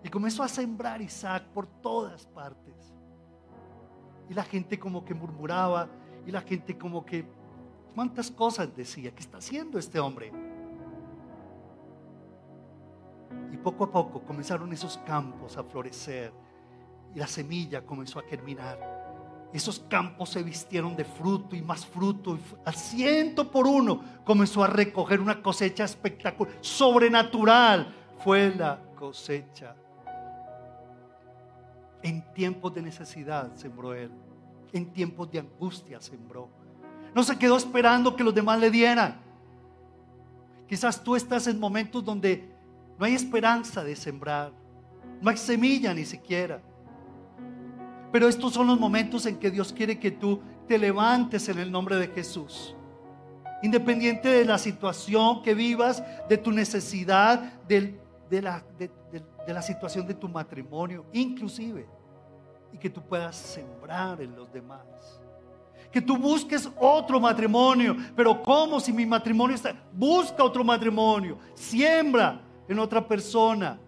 Y 0.03 0.09
comenzó 0.09 0.43
a 0.43 0.49
sembrar 0.49 1.03
Isaac 1.03 1.45
por 1.53 1.67
todas 1.67 2.27
partes. 2.27 2.95
Y 4.31 4.35
la 4.35 4.45
gente 4.45 4.79
como 4.79 5.05
que 5.05 5.13
murmuraba 5.13 5.91
y 6.25 6.31
la 6.31 6.41
gente 6.41 6.79
como 6.79 7.05
que, 7.05 7.27
¿cuántas 7.95 8.31
cosas 8.31 8.75
decía? 8.75 9.15
¿Qué 9.15 9.21
está 9.21 9.39
haciendo 9.39 9.79
este 9.79 9.99
hombre? 10.01 10.33
Y 13.53 13.57
poco 13.59 13.85
a 13.85 13.91
poco 13.91 14.23
comenzaron 14.23 14.73
esos 14.73 14.97
campos 14.99 15.57
a 15.59 15.65
florecer 15.65 16.33
y 17.15 17.19
la 17.19 17.27
semilla 17.27 17.85
comenzó 17.85 18.19
a 18.19 18.23
germinar. 18.23 19.01
Esos 19.53 19.81
campos 19.89 20.31
se 20.31 20.43
vistieron 20.43 20.95
de 20.95 21.05
fruto 21.05 21.57
y 21.57 21.63
más 21.63 21.85
fruto. 21.85 22.39
Al 22.65 22.75
ciento 22.75 23.51
por 23.51 23.67
uno 23.67 24.03
comenzó 24.25 24.63
a 24.63 24.69
recoger 24.69 25.21
una 25.21 25.43
cosecha 25.43 25.85
espectacular, 25.85 26.55
sobrenatural. 26.61 27.93
Fue 28.23 28.55
la 28.55 28.81
cosecha. 28.95 29.75
En 32.03 32.33
tiempos 32.33 32.75
de 32.75 32.83
necesidad 32.83 33.55
sembró 33.57 33.93
él. 33.93 34.11
En 34.73 34.93
tiempos 34.93 35.31
de 35.33 35.41
angustia 35.41 36.01
sembró. 36.01 36.49
No 37.13 37.25
se 37.25 37.37
quedó 37.37 37.57
esperando 37.57 38.15
que 38.15 38.23
los 38.23 38.35
demás 38.35 38.61
le 38.61 38.71
dieran. 38.71 39.21
Quizás 40.69 41.03
tú 41.03 41.17
estás 41.17 41.49
en 41.49 41.59
momentos 41.59 42.05
donde 42.05 42.49
no 42.97 43.05
hay 43.05 43.15
esperanza 43.15 43.83
de 43.83 43.97
sembrar, 43.97 44.53
no 45.21 45.31
hay 45.31 45.37
semilla 45.37 45.93
ni 45.93 46.05
siquiera. 46.05 46.63
Pero 48.13 48.29
estos 48.29 48.53
son 48.53 48.67
los 48.67 48.79
momentos 48.79 49.27
en 49.27 49.37
que 49.37 49.51
Dios 49.51 49.73
quiere 49.73 49.99
que 49.99 50.11
tú 50.11 50.41
te 50.67 50.79
levantes 50.79 51.49
en 51.49 51.59
el 51.59 51.71
nombre 51.71 51.97
de 51.97 52.09
Jesús. 52.09 52.75
Independiente 53.63 54.29
de 54.29 54.45
la 54.45 54.59
situación 54.59 55.43
que 55.43 55.55
vivas, 55.55 56.03
de 56.29 56.39
tu 56.39 56.51
necesidad, 56.51 57.61
de, 57.69 57.99
la, 58.31 58.65
la 59.47 59.63
situación 59.63 60.07
de 60.07 60.15
tu 60.15 60.29
matrimonio, 60.29 61.05
inclusive. 61.13 61.87
Y 62.73 62.79
que 62.79 62.91
tú 62.91 63.03
puedas 63.03 63.37
sembrar 63.37 64.21
en 64.23 64.35
los 64.35 64.53
demás. 64.53 65.21
Que 65.91 66.01
tú 66.01 66.17
busques 66.17 66.71
otro 66.79 67.21
matrimonio. 67.21 67.97
Pero 68.17 68.43
¿cómo 68.43 68.81
si 68.81 68.93
mi 68.93 69.05
matrimonio 69.05 69.57
está? 69.57 69.75
Busca 69.93 70.45
otro 70.45 70.65
matrimonio. 70.65 71.39
Siembra 71.55 72.41
en 72.69 72.79
otra 72.79 73.07
persona. 73.07 73.79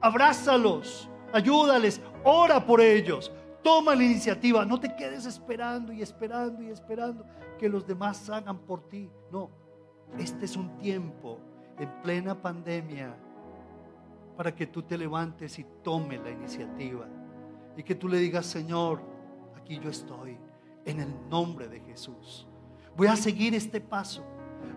Abrázalos. 0.00 1.08
Ayúdales. 1.32 2.00
Ora 2.24 2.64
por 2.64 2.80
ellos. 2.80 3.30
Toma 3.62 3.94
la 3.94 4.04
iniciativa. 4.04 4.64
No 4.64 4.78
te 4.80 4.94
quedes 4.94 5.24
esperando 5.24 5.92
y 5.92 6.02
esperando 6.02 6.62
y 6.62 6.70
esperando 6.70 7.24
que 7.58 7.68
los 7.68 7.86
demás 7.86 8.28
hagan 8.28 8.58
por 8.58 8.88
ti. 8.88 9.08
No. 9.30 9.50
Este 10.18 10.44
es 10.44 10.56
un 10.56 10.76
tiempo 10.78 11.38
en 11.78 11.88
plena 12.02 12.40
pandemia 12.40 13.16
para 14.36 14.54
que 14.54 14.66
tú 14.66 14.82
te 14.82 14.98
levantes 14.98 15.58
y 15.58 15.66
tome 15.82 16.18
la 16.18 16.30
iniciativa. 16.30 17.06
Y 17.76 17.82
que 17.82 17.94
tú 17.94 18.08
le 18.08 18.18
digas, 18.18 18.46
Señor, 18.46 19.00
aquí 19.56 19.78
yo 19.78 19.90
estoy 19.90 20.36
en 20.84 21.00
el 21.00 21.28
nombre 21.30 21.68
de 21.68 21.80
Jesús. 21.80 22.46
Voy 22.96 23.06
a 23.06 23.16
seguir 23.16 23.54
este 23.54 23.80
paso. 23.80 24.24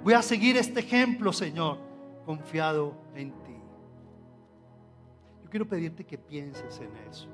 Voy 0.03 0.13
a 0.13 0.21
seguir 0.21 0.57
este 0.57 0.81
ejemplo, 0.81 1.33
Señor, 1.33 1.79
confiado 2.25 2.95
en 3.15 3.31
ti. 3.43 3.55
Yo 5.43 5.49
quiero 5.49 5.67
pedirte 5.67 6.05
que 6.05 6.17
pienses 6.17 6.79
en 6.79 6.95
eso 7.09 7.27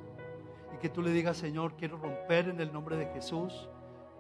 y 0.74 0.78
que 0.78 0.90
tú 0.90 1.02
le 1.02 1.12
digas, 1.12 1.38
Señor, 1.38 1.76
quiero 1.76 1.98
romper 1.98 2.50
en 2.50 2.60
el 2.60 2.72
nombre 2.72 2.98
de 2.98 3.08
Jesús 3.08 3.70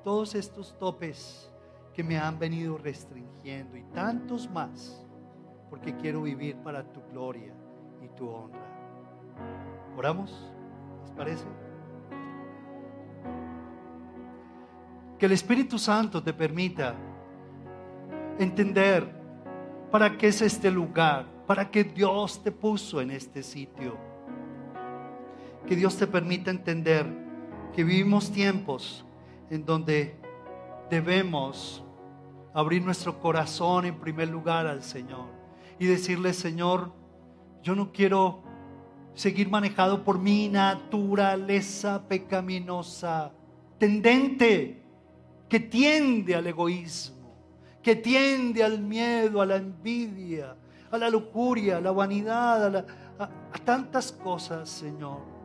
todos 0.04 0.36
estos 0.36 0.78
topes 0.78 1.52
que 1.94 2.04
me 2.04 2.18
han 2.18 2.40
venido 2.40 2.78
restringiendo 2.78 3.78
y 3.78 3.84
tantos 3.84 4.50
más, 4.50 5.06
porque 5.70 5.96
quiero 5.98 6.22
vivir 6.22 6.56
para 6.58 6.84
tu 6.84 7.02
gloria 7.12 7.54
y 8.02 8.08
tu 8.16 8.30
honra. 8.30 8.62
¿Oramos? 9.98 10.52
¿Les 11.04 11.12
parece? 11.12 11.46
Que 15.20 15.26
el 15.26 15.34
Espíritu 15.34 15.78
Santo 15.78 16.24
te 16.24 16.34
permita 16.34 16.96
entender 18.40 19.22
para 19.92 20.18
qué 20.18 20.28
es 20.28 20.42
este 20.42 20.72
lugar, 20.72 21.26
para 21.46 21.70
qué 21.70 21.84
Dios 21.84 22.42
te 22.42 22.52
puso 22.52 23.02
en 23.02 23.12
este 23.12 23.44
sitio. 23.44 24.11
Que 25.68 25.76
Dios 25.76 25.98
te 25.98 26.08
permita 26.08 26.52
entender 26.52 27.06
que 27.74 27.84
vivimos 27.84 28.32
tiempos 28.32 29.06
en 29.50 29.66
donde 29.66 30.16
debemos 30.90 31.84
abrir 32.54 32.84
nuestro 32.84 33.20
corazón 33.20 33.86
en 33.86 34.00
primer 34.00 34.28
lugar 34.28 34.68
al 34.68 34.84
Señor 34.84 35.26
y 35.80 35.86
decirle, 35.86 36.34
Señor, 36.34 36.92
yo 37.64 37.76
no 37.76 37.92
quiero 37.92 38.44
seguir 39.14 39.50
manejado 39.50 40.04
por 40.04 40.20
mi 40.20 40.50
naturaleza 40.50 42.08
pecaminosa, 42.08 43.32
tendente 43.78 44.84
que 45.50 45.60
tiende 45.60 46.36
al 46.36 46.48
egoísmo, 46.48 47.36
que 47.82 47.96
tiende 47.96 48.64
al 48.64 48.80
miedo, 48.80 49.42
a 49.42 49.46
la 49.46 49.58
envidia, 49.58 50.56
a 50.92 50.98
la 50.98 51.10
lujuria, 51.10 51.78
a 51.78 51.82
la 51.82 51.92
vanidad, 51.92 52.76
a, 52.76 53.24
a 53.24 53.58
tantas 53.64 54.12
cosas, 54.12 54.70
Señor. 54.70 55.41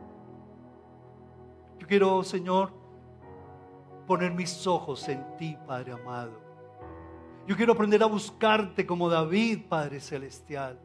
Quiero, 1.87 2.23
Señor, 2.23 2.71
poner 4.05 4.33
mis 4.33 4.67
ojos 4.67 5.07
en 5.09 5.25
ti, 5.37 5.57
Padre 5.65 5.93
amado. 5.93 6.31
Yo 7.47 7.55
quiero 7.55 7.73
aprender 7.73 8.03
a 8.03 8.07
buscarte 8.07 8.85
como 8.85 9.09
David, 9.09 9.61
Padre 9.69 9.99
Celestial. 9.99 10.79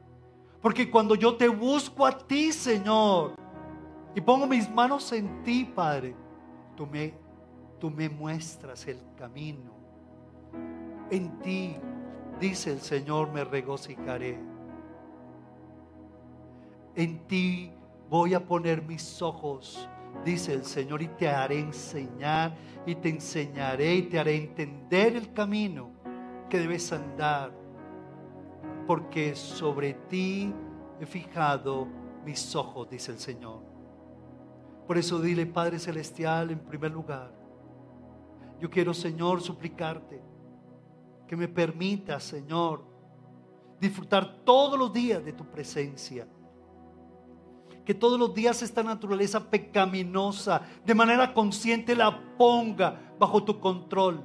Porque 0.61 0.91
cuando 0.91 1.17
yo 1.17 1.37
te 1.37 1.49
busco 1.49 2.07
a 2.07 2.17
ti, 2.17 2.53
Señor, 2.53 3.35
y 4.15 4.21
pongo 4.21 4.47
mis 4.47 4.71
manos 4.71 5.13
en 5.13 5.43
ti, 5.43 5.65
Padre, 5.65 6.15
tú 6.77 6.87
me 6.87 7.23
tú 7.83 7.91
me 7.91 8.09
muestras 8.09 8.87
el 8.87 9.01
camino. 9.17 9.73
En 11.11 11.37
ti, 11.41 11.75
dice 12.39 12.71
el 12.71 12.81
Señor, 12.81 13.33
me 13.33 13.43
regocijaré. 13.43 14.39
En 16.95 17.27
ti 17.27 17.73
voy 18.09 18.35
a 18.35 18.47
poner 18.47 18.83
mis 18.83 19.21
ojos, 19.21 19.89
dice 20.25 20.53
el 20.53 20.65
Señor, 20.65 21.03
y 21.03 21.09
te 21.09 21.29
haré 21.29 21.59
enseñar, 21.59 22.55
y 22.87 22.95
te 22.95 23.09
enseñaré, 23.09 23.95
y 23.95 24.03
te 24.03 24.19
haré 24.19 24.37
entender 24.37 25.17
el 25.17 25.33
camino 25.33 25.91
que 26.49 26.59
debes 26.59 26.93
andar, 26.93 27.53
porque 28.87 29.35
sobre 29.35 29.95
ti 29.95 30.53
he 31.01 31.07
fijado 31.07 31.89
mis 32.25 32.55
ojos, 32.55 32.89
dice 32.89 33.13
el 33.13 33.19
Señor. 33.19 33.61
Por 34.87 34.99
eso 34.99 35.21
dile, 35.21 35.47
Padre 35.47 35.79
Celestial, 35.79 36.51
en 36.51 36.59
primer 36.59 36.91
lugar, 36.91 37.33
yo 38.61 38.71
quiero, 38.71 38.95
Señor, 38.95 39.41
suplicarte 39.41 40.23
que 41.27 41.37
me 41.37 41.49
permita, 41.49 42.21
Señor, 42.21 42.85
disfrutar 43.81 44.45
todos 44.45 44.79
los 44.79 44.93
días 44.93 45.25
de 45.25 45.33
tu 45.33 45.45
presencia. 45.45 46.27
Que 47.85 47.95
todos 47.95 48.19
los 48.19 48.33
días 48.33 48.63
esta 48.63 48.83
naturaleza 48.83 49.51
pecaminosa, 49.51 50.63
de 50.85 50.95
manera 50.95 51.35
consciente, 51.35 51.97
la 51.97 52.37
ponga 52.37 53.15
bajo 53.19 53.43
tu 53.43 53.59
control. 53.59 54.25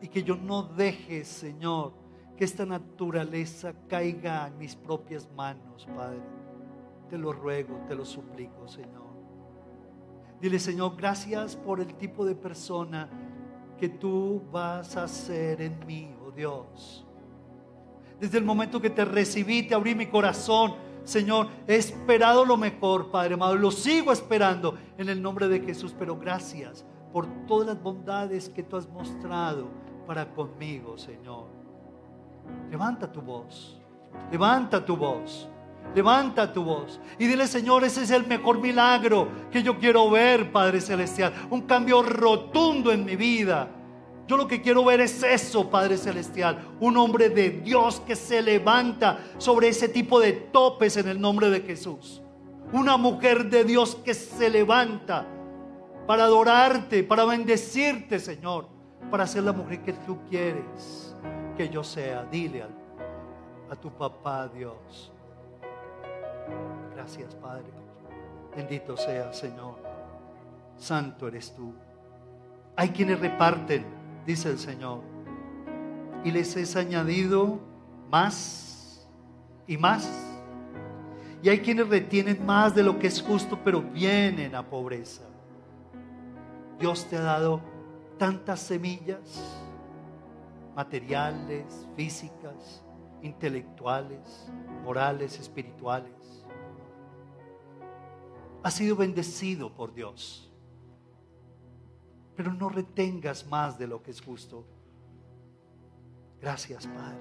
Y 0.00 0.08
que 0.08 0.22
yo 0.22 0.36
no 0.36 0.62
deje, 0.62 1.24
Señor, 1.24 1.92
que 2.36 2.44
esta 2.44 2.64
naturaleza 2.66 3.74
caiga 3.88 4.46
en 4.48 4.58
mis 4.58 4.74
propias 4.74 5.28
manos, 5.36 5.86
Padre. 5.94 6.22
Te 7.08 7.18
lo 7.18 7.32
ruego, 7.32 7.80
te 7.86 7.94
lo 7.94 8.04
suplico, 8.04 8.66
Señor. 8.66 9.04
Dile, 10.40 10.58
Señor, 10.58 10.96
gracias 10.96 11.56
por 11.56 11.80
el 11.80 11.94
tipo 11.94 12.24
de 12.24 12.34
persona 12.34 13.08
que 13.78 13.88
tú 13.88 14.42
vas 14.52 14.96
a 14.96 15.08
ser 15.08 15.60
en 15.62 15.78
mí, 15.86 16.14
oh 16.24 16.30
Dios. 16.30 17.06
Desde 18.20 18.38
el 18.38 18.44
momento 18.44 18.80
que 18.80 18.90
te 18.90 19.04
recibí, 19.04 19.62
te 19.62 19.74
abrí 19.74 19.94
mi 19.94 20.06
corazón, 20.06 20.74
Señor, 21.04 21.48
he 21.66 21.76
esperado 21.76 22.44
lo 22.44 22.56
mejor, 22.56 23.10
Padre 23.10 23.34
amado, 23.34 23.54
lo 23.56 23.70
sigo 23.70 24.12
esperando 24.12 24.76
en 24.98 25.08
el 25.08 25.20
nombre 25.20 25.48
de 25.48 25.60
Jesús, 25.60 25.94
pero 25.98 26.16
gracias 26.18 26.84
por 27.12 27.26
todas 27.46 27.68
las 27.68 27.82
bondades 27.82 28.48
que 28.48 28.62
tú 28.62 28.76
has 28.76 28.88
mostrado 28.88 29.68
para 30.06 30.34
conmigo, 30.34 30.98
Señor. 30.98 31.46
Levanta 32.70 33.10
tu 33.10 33.20
voz, 33.20 33.80
levanta 34.30 34.84
tu 34.84 34.96
voz. 34.96 35.48
Levanta 35.94 36.52
tu 36.52 36.64
voz 36.64 36.98
y 37.18 37.26
dile, 37.26 37.46
Señor, 37.46 37.84
ese 37.84 38.02
es 38.02 38.10
el 38.10 38.26
mejor 38.26 38.58
milagro 38.58 39.28
que 39.52 39.62
yo 39.62 39.78
quiero 39.78 40.10
ver, 40.10 40.50
Padre 40.50 40.80
Celestial. 40.80 41.32
Un 41.50 41.62
cambio 41.62 42.02
rotundo 42.02 42.90
en 42.90 43.04
mi 43.04 43.14
vida. 43.14 43.68
Yo 44.26 44.36
lo 44.38 44.48
que 44.48 44.62
quiero 44.62 44.84
ver 44.84 45.00
es 45.00 45.22
eso, 45.22 45.70
Padre 45.70 45.98
Celestial. 45.98 46.76
Un 46.80 46.96
hombre 46.96 47.28
de 47.28 47.50
Dios 47.50 48.00
que 48.00 48.16
se 48.16 48.40
levanta 48.40 49.18
sobre 49.38 49.68
ese 49.68 49.88
tipo 49.88 50.18
de 50.18 50.32
topes 50.32 50.96
en 50.96 51.08
el 51.08 51.20
nombre 51.20 51.50
de 51.50 51.60
Jesús. 51.60 52.22
Una 52.72 52.96
mujer 52.96 53.50
de 53.50 53.64
Dios 53.64 53.96
que 53.96 54.14
se 54.14 54.48
levanta 54.48 55.26
para 56.06 56.24
adorarte, 56.24 57.04
para 57.04 57.24
bendecirte, 57.24 58.18
Señor. 58.18 58.68
Para 59.10 59.26
ser 59.26 59.42
la 59.42 59.52
mujer 59.52 59.82
que 59.82 59.92
tú 59.92 60.18
quieres 60.30 61.14
que 61.56 61.68
yo 61.68 61.84
sea. 61.84 62.24
Dile 62.24 62.62
a, 62.62 63.76
tu 63.76 63.90
papá, 63.90 64.48
Dios. 64.48 65.12
Gracias, 66.94 67.34
Padre. 67.34 67.66
Bendito 68.56 68.96
sea, 68.96 69.32
Señor. 69.32 69.76
Santo 70.76 71.28
eres 71.28 71.54
tú. 71.54 71.74
Hay 72.76 72.90
quienes 72.90 73.20
reparten, 73.20 73.84
dice 74.26 74.50
el 74.50 74.58
Señor, 74.58 75.00
y 76.24 76.30
les 76.30 76.56
es 76.56 76.76
añadido 76.76 77.60
más 78.10 79.06
y 79.66 79.76
más. 79.76 80.08
Y 81.42 81.48
hay 81.50 81.60
quienes 81.60 81.88
retienen 81.88 82.44
más 82.44 82.74
de 82.74 82.82
lo 82.82 82.98
que 82.98 83.06
es 83.06 83.20
justo, 83.20 83.58
pero 83.62 83.82
vienen 83.82 84.54
a 84.54 84.66
pobreza. 84.66 85.24
Dios 86.78 87.06
te 87.06 87.16
ha 87.16 87.22
dado 87.22 87.60
tantas 88.18 88.60
semillas 88.60 89.60
materiales, 90.74 91.86
físicas, 91.94 92.82
intelectuales, 93.22 94.50
morales, 94.82 95.38
espirituales 95.38 96.44
has 98.64 98.72
sido 98.72 98.96
bendecido 98.96 99.72
por 99.74 99.92
Dios. 99.92 100.50
Pero 102.36 102.52
no 102.52 102.68
retengas 102.68 103.46
más 103.46 103.78
de 103.78 103.86
lo 103.86 104.02
que 104.02 104.10
es 104.10 104.20
justo. 104.20 104.64
Gracias, 106.40 106.86
Padre. 106.86 107.18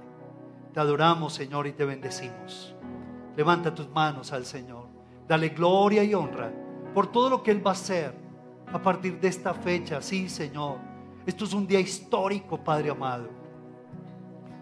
Te 0.74 0.80
adoramos, 0.80 1.34
Señor, 1.34 1.68
y 1.68 1.74
te 1.74 1.86
bendecimos. 1.86 2.76
Levanta 3.38 3.74
tus 3.74 3.88
manos 3.90 4.34
al 4.34 4.46
Señor. 4.46 4.88
Dale 5.28 5.50
gloria 5.50 6.04
y 6.04 6.14
honra 6.14 6.52
por 6.94 7.12
todo 7.12 7.30
lo 7.30 7.44
que 7.44 7.52
Él 7.52 7.66
va 7.66 7.72
a 7.72 7.74
hacer 7.74 8.14
a 8.72 8.82
partir 8.82 9.20
de 9.20 9.28
esta 9.28 9.54
fecha. 9.54 10.02
Sí, 10.02 10.28
Señor. 10.30 10.78
Esto 11.26 11.46
es 11.46 11.54
un 11.54 11.66
día 11.66 11.80
histórico, 11.80 12.58
Padre 12.58 12.90
amado. 12.90 13.30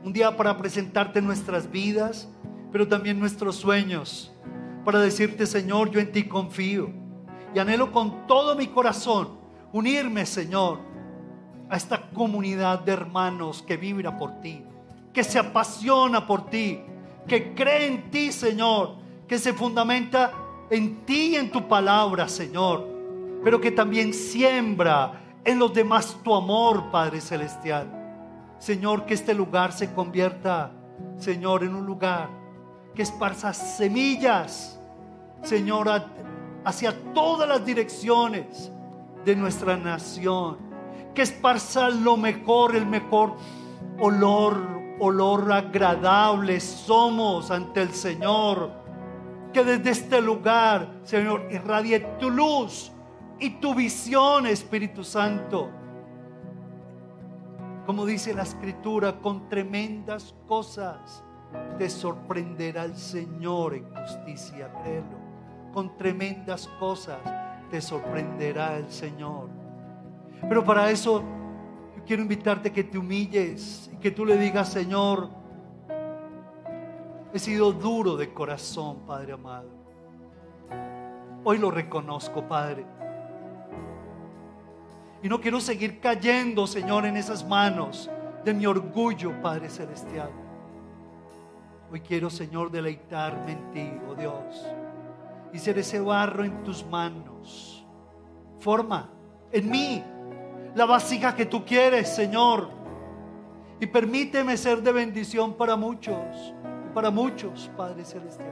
Un 0.03 0.13
día 0.13 0.35
para 0.35 0.57
presentarte 0.57 1.21
nuestras 1.21 1.69
vidas, 1.69 2.29
pero 2.71 2.87
también 2.87 3.19
nuestros 3.19 3.55
sueños. 3.55 4.31
Para 4.85 4.99
decirte, 4.99 5.45
Señor, 5.45 5.89
yo 5.91 5.99
en 5.99 6.11
ti 6.11 6.27
confío. 6.27 6.89
Y 7.55 7.59
anhelo 7.59 7.91
con 7.91 8.27
todo 8.27 8.55
mi 8.55 8.67
corazón 8.67 9.40
unirme, 9.73 10.25
Señor, 10.25 10.79
a 11.69 11.77
esta 11.77 12.09
comunidad 12.09 12.79
de 12.79 12.91
hermanos 12.91 13.61
que 13.61 13.77
vibra 13.77 14.17
por 14.17 14.41
ti, 14.41 14.63
que 15.13 15.23
se 15.23 15.39
apasiona 15.39 16.27
por 16.27 16.49
ti, 16.49 16.81
que 17.27 17.53
cree 17.53 17.87
en 17.87 18.11
ti, 18.11 18.31
Señor, 18.31 18.95
que 19.27 19.39
se 19.39 19.53
fundamenta 19.53 20.33
en 20.69 21.05
ti 21.05 21.31
y 21.31 21.35
en 21.35 21.51
tu 21.51 21.67
palabra, 21.67 22.27
Señor, 22.27 22.87
pero 23.43 23.61
que 23.61 23.71
también 23.71 24.13
siembra 24.13 25.21
en 25.43 25.57
los 25.57 25.73
demás 25.73 26.17
tu 26.23 26.35
amor, 26.35 26.91
Padre 26.91 27.21
Celestial. 27.21 27.87
Señor, 28.59 29.05
que 29.05 29.13
este 29.13 29.33
lugar 29.33 29.71
se 29.71 29.93
convierta, 29.93 30.71
Señor, 31.17 31.63
en 31.63 31.73
un 31.75 31.85
lugar 31.85 32.29
que 32.93 33.01
esparza 33.01 33.53
semillas, 33.53 34.79
Señor, 35.41 35.89
hacia 36.63 37.13
todas 37.13 37.47
las 37.47 37.65
direcciones 37.65 38.71
de 39.25 39.35
nuestra 39.35 39.77
nación. 39.77 40.57
Que 41.13 41.23
esparza 41.23 41.89
lo 41.89 42.17
mejor, 42.17 42.75
el 42.75 42.85
mejor 42.85 43.35
olor, 43.99 44.57
olor 44.99 45.51
agradable 45.51 46.59
somos 46.59 47.51
ante 47.51 47.81
el 47.81 47.93
Señor. 47.93 48.71
Que 49.53 49.63
desde 49.63 49.89
este 49.89 50.21
lugar, 50.21 51.01
Señor, 51.03 51.47
irradie 51.51 51.99
tu 52.19 52.29
luz 52.29 52.91
y 53.39 53.49
tu 53.59 53.75
visión, 53.75 54.47
Espíritu 54.47 55.03
Santo. 55.03 55.69
Como 57.85 58.05
dice 58.05 58.33
la 58.33 58.43
Escritura, 58.43 59.19
con 59.19 59.49
tremendas 59.49 60.33
cosas 60.47 61.23
te 61.77 61.89
sorprenderá 61.89 62.85
el 62.85 62.95
Señor 62.95 63.73
en 63.73 63.85
justicia, 63.93 64.71
créelo 64.81 65.31
con 65.73 65.95
tremendas 65.97 66.67
cosas 66.79 67.19
te 67.71 67.81
sorprenderá 67.81 68.77
el 68.77 68.91
Señor. 68.91 69.49
Pero 70.47 70.63
para 70.63 70.91
eso 70.91 71.23
quiero 72.05 72.21
invitarte 72.21 72.71
que 72.71 72.83
te 72.83 72.97
humilles 72.97 73.89
y 73.93 73.95
que 73.95 74.11
tú 74.11 74.25
le 74.25 74.37
digas, 74.37 74.69
Señor, 74.69 75.29
he 77.33 77.39
sido 77.39 77.71
duro 77.71 78.17
de 78.17 78.33
corazón, 78.33 79.05
Padre 79.07 79.33
amado. 79.33 79.69
Hoy 81.45 81.57
lo 81.57 81.71
reconozco, 81.71 82.45
Padre. 82.45 82.85
Y 85.23 85.29
no 85.29 85.39
quiero 85.39 85.61
seguir 85.61 86.01
cayendo, 86.01 86.67
Señor, 86.67 87.05
en 87.05 87.15
esas 87.15 87.47
manos 87.47 88.09
de 88.43 88.53
mi 88.53 88.65
orgullo, 88.65 89.31
Padre 89.41 89.69
Celestial. 89.69 90.31
Hoy 91.89 92.01
quiero, 92.01 92.29
Señor, 92.29 92.69
deleitarme 92.69 93.53
en 93.53 93.71
ti, 93.71 93.91
oh 94.09 94.15
Dios 94.15 94.65
y 95.53 95.59
ser 95.59 95.77
ese 95.77 95.99
barro 95.99 96.43
en 96.43 96.63
tus 96.63 96.85
manos. 96.85 97.85
Forma 98.59 99.09
en 99.51 99.69
mí 99.69 100.03
la 100.75 100.85
vasija 100.85 101.35
que 101.35 101.45
tú 101.45 101.65
quieres, 101.65 102.09
Señor. 102.09 102.69
Y 103.79 103.87
permíteme 103.87 104.55
ser 104.57 104.81
de 104.81 104.91
bendición 104.91 105.55
para 105.55 105.75
muchos, 105.75 106.53
para 106.93 107.09
muchos, 107.09 107.69
Padre 107.75 108.05
Celestial. 108.05 108.47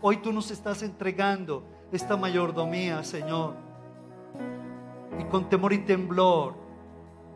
Hoy 0.00 0.16
tú 0.18 0.32
nos 0.32 0.50
estás 0.50 0.82
entregando 0.82 1.62
esta 1.92 2.16
mayordomía, 2.16 3.02
Señor. 3.04 3.54
Y 5.18 5.24
con 5.24 5.48
temor 5.48 5.72
y 5.72 5.78
temblor 5.78 6.54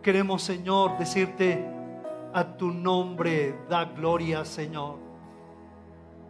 queremos, 0.03 0.43
Señor, 0.43 0.99
decirte 0.99 1.65
a 2.33 2.57
tu 2.57 2.73
nombre 2.73 3.59
da 3.69 3.85
gloria, 3.85 4.45
Señor 4.45 5.08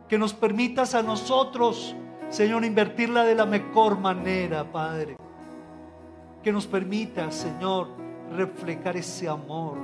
que 0.09 0.18
nos 0.18 0.32
permitas 0.32 0.94
a 0.94 1.02
nosotros, 1.02 1.94
Señor, 2.30 2.64
invertirla 2.64 3.24
de 3.24 3.34
la 3.34 3.46
mejor 3.46 3.98
manera, 3.98 4.64
Padre. 4.70 5.16
Que 6.42 6.50
nos 6.52 6.66
permita, 6.66 7.30
Señor, 7.30 7.88
reflejar 8.34 8.96
ese 8.96 9.28
amor. 9.28 9.76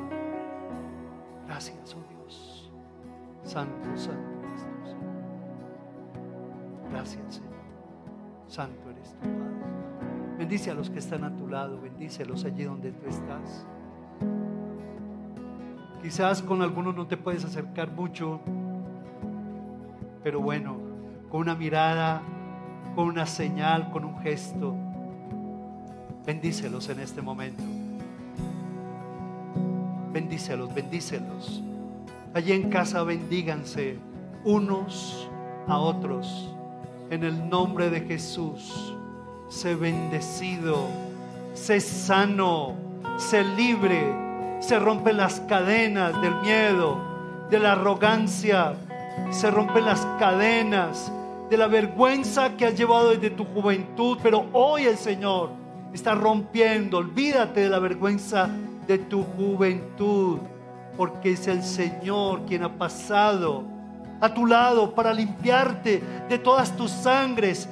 Gracias, 1.47 1.95
oh 1.95 2.03
Dios. 2.09 2.71
Santo, 3.43 3.97
santo 3.97 4.39
eres 4.43 4.63
tú. 4.63 4.97
Gracias, 6.91 7.35
Señor. 7.35 7.53
Santo 8.49 8.91
eres 8.91 9.11
tú, 9.21 9.29
Padre. 9.29 10.39
Bendice 10.39 10.71
a 10.71 10.75
los 10.75 10.91
que 10.91 10.99
están 10.99 11.25
a 11.25 11.37
tu 11.37 11.47
lado, 11.49 11.81
bendícelos 11.81 12.45
allí 12.45 12.65
donde 12.65 12.93
tú 12.93 13.07
estás. 13.09 13.67
Quizás 16.03 16.43
con 16.43 16.63
algunos 16.63 16.95
no 16.95 17.07
te 17.07 17.17
puedes 17.17 17.45
acercar 17.45 17.91
mucho, 17.91 18.41
pero 20.25 20.41
bueno, 20.41 20.79
con 21.31 21.43
una 21.43 21.55
mirada, 21.55 22.23
con 22.97 23.09
una 23.09 23.27
señal, 23.27 23.91
con 23.91 24.07
un 24.07 24.19
gesto. 24.21 24.75
Bendícelos 26.25 26.89
en 26.89 27.01
este 27.01 27.21
momento. 27.21 27.63
Bendícelos, 30.11 30.75
bendícelos. 30.75 31.63
Allí 32.33 32.53
en 32.53 32.71
casa 32.71 33.03
bendíganse 33.03 33.99
unos 34.45 35.29
a 35.69 35.79
otros. 35.79 36.51
En 37.11 37.23
el 37.23 37.51
nombre 37.51 37.91
de 37.91 38.01
Jesús, 38.01 38.97
sé 39.51 39.75
bendecido, 39.75 40.89
sé 41.53 41.81
sano, 41.81 42.77
sé 43.19 43.45
libre, 43.45 44.15
se 44.61 44.79
rompen 44.79 45.19
las 45.19 45.41
cadenas 45.41 46.19
del 46.23 46.35
miedo, 46.37 46.99
de 47.51 47.59
la 47.59 47.73
arrogancia, 47.73 48.75
se 49.31 49.51
rompen 49.51 49.85
las 49.85 50.05
cadenas 50.19 51.13
de 51.51 51.57
la 51.57 51.67
vergüenza 51.67 52.57
que 52.57 52.67
has 52.67 52.77
llevado 52.77 53.11
desde 53.11 53.31
tu 53.31 53.45
juventud, 53.45 54.19
pero 54.23 54.47
hoy 54.53 54.85
el 54.85 54.97
Señor 54.97 55.51
está 55.93 56.15
rompiendo. 56.15 56.99
Olvídate 56.99 57.61
de 57.61 57.69
la 57.69 57.79
vergüenza 57.79 58.49
de 58.87 58.99
tu 58.99 59.23
juventud, 59.23 60.39
porque 60.97 61.33
es 61.33 61.47
el 61.47 61.63
Señor 61.63 62.43
quien 62.47 62.63
ha 62.63 62.73
pasado 62.77 63.65
a 64.21 64.33
tu 64.33 64.47
lado 64.47 64.95
para 64.95 65.13
limpiarte 65.13 66.03
de 66.29 66.39
todas 66.39 66.75
tus 66.77 66.91
sangres, 66.91 67.69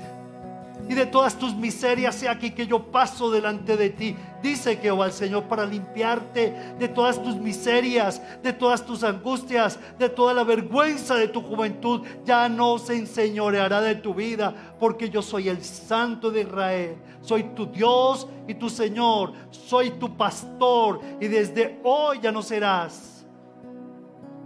y 0.93 0.95
de 0.95 1.07
todas 1.07 1.39
tus 1.39 1.55
miserias, 1.55 2.15
sea 2.15 2.33
aquí 2.33 2.51
que 2.51 2.67
yo 2.67 2.91
paso 2.93 3.31
delante 3.31 3.79
de 3.79 3.89
ti. 3.89 4.15
Dice 4.43 4.77
Jehová 4.77 5.07
el 5.07 5.13
Señor 5.13 5.45
para 5.45 5.65
limpiarte 5.65 6.75
de 6.79 6.89
todas 6.89 7.23
tus 7.23 7.37
miserias, 7.37 8.21
de 8.43 8.53
todas 8.53 8.85
tus 8.85 9.03
angustias, 9.03 9.79
de 9.99 10.11
toda 10.11 10.35
la 10.35 10.45
vergüenza 10.45 11.15
de 11.15 11.29
tu 11.29 11.41
juventud. 11.41 12.03
Ya 12.27 12.47
no 12.51 12.77
se 12.77 12.97
enseñoreará 12.97 13.81
de 13.81 13.95
tu 13.95 14.13
vida, 14.13 14.55
porque 14.79 15.09
yo 15.09 15.23
soy 15.23 15.49
el 15.49 15.65
Santo 15.65 16.31
de 16.31 16.43
Israel. 16.43 16.97
Soy 17.23 17.45
tu 17.55 17.67
Dios 17.67 18.29
y 18.47 18.55
tu 18.55 18.69
Señor. 18.69 19.33
Soy 19.51 19.93
tu 19.93 20.15
pastor. 20.15 21.01
Y 21.21 21.29
desde 21.29 21.81
hoy 21.85 22.21
ya 22.21 22.31
no 22.31 22.43
serás 22.43 23.25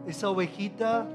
esa 0.07 0.31
ovejita 0.31 1.09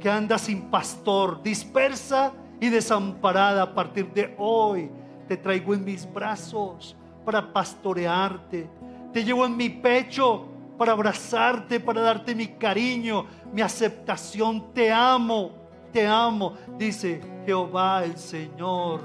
que 0.00 0.08
anda 0.08 0.38
sin 0.38 0.70
pastor, 0.70 1.42
dispersa 1.42 2.32
y 2.62 2.70
desamparada 2.70 3.62
a 3.64 3.74
partir 3.74 4.12
de 4.12 4.36
hoy. 4.38 4.88
Te 5.26 5.36
traigo 5.36 5.74
en 5.74 5.84
mis 5.84 6.10
brazos 6.10 6.94
para 7.24 7.52
pastorearte. 7.52 8.70
Te 9.12 9.24
llevo 9.24 9.44
en 9.44 9.56
mi 9.56 9.68
pecho 9.68 10.46
para 10.78 10.92
abrazarte, 10.92 11.80
para 11.80 12.00
darte 12.02 12.36
mi 12.36 12.46
cariño, 12.46 13.26
mi 13.52 13.62
aceptación. 13.62 14.72
Te 14.72 14.92
amo, 14.92 15.50
te 15.92 16.06
amo, 16.06 16.54
dice 16.78 17.20
Jehová 17.44 18.04
el 18.04 18.16
Señor. 18.16 19.00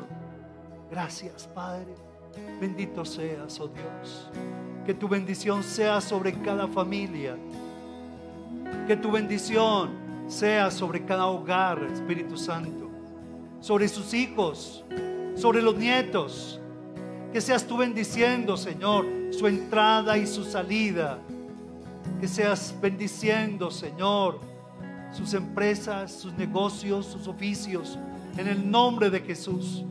Gracias, 0.91 1.47
Padre. 1.47 1.95
Bendito 2.61 3.03
seas, 3.03 3.59
oh 3.59 3.69
Dios. 3.69 4.29
Que 4.85 4.93
tu 4.93 5.07
bendición 5.07 5.63
sea 5.63 5.99
sobre 5.99 6.31
cada 6.31 6.67
familia. 6.67 7.35
Que 8.85 8.95
tu 8.95 9.09
bendición 9.09 9.89
sea 10.27 10.69
sobre 10.69 11.03
cada 11.03 11.25
hogar, 11.25 11.81
Espíritu 11.91 12.37
Santo 12.37 12.86
sobre 13.59 13.87
sus 13.87 14.13
hijos, 14.13 14.83
sobre 15.35 15.61
los 15.61 15.75
nietos. 15.75 16.59
Que 17.31 17.41
seas 17.41 17.65
tú 17.65 17.77
bendiciendo, 17.77 18.57
Señor, 18.57 19.05
su 19.31 19.47
entrada 19.47 20.17
y 20.17 20.25
su 20.25 20.43
salida. 20.43 21.19
Que 22.19 22.27
seas 22.27 22.73
bendiciendo, 22.81 23.69
Señor, 23.69 24.39
sus 25.11 25.33
empresas, 25.33 26.11
sus 26.11 26.33
negocios, 26.33 27.05
sus 27.05 27.27
oficios, 27.27 27.99
en 28.37 28.47
el 28.47 28.69
nombre 28.69 29.09
de 29.09 29.19
Jesús. 29.19 29.83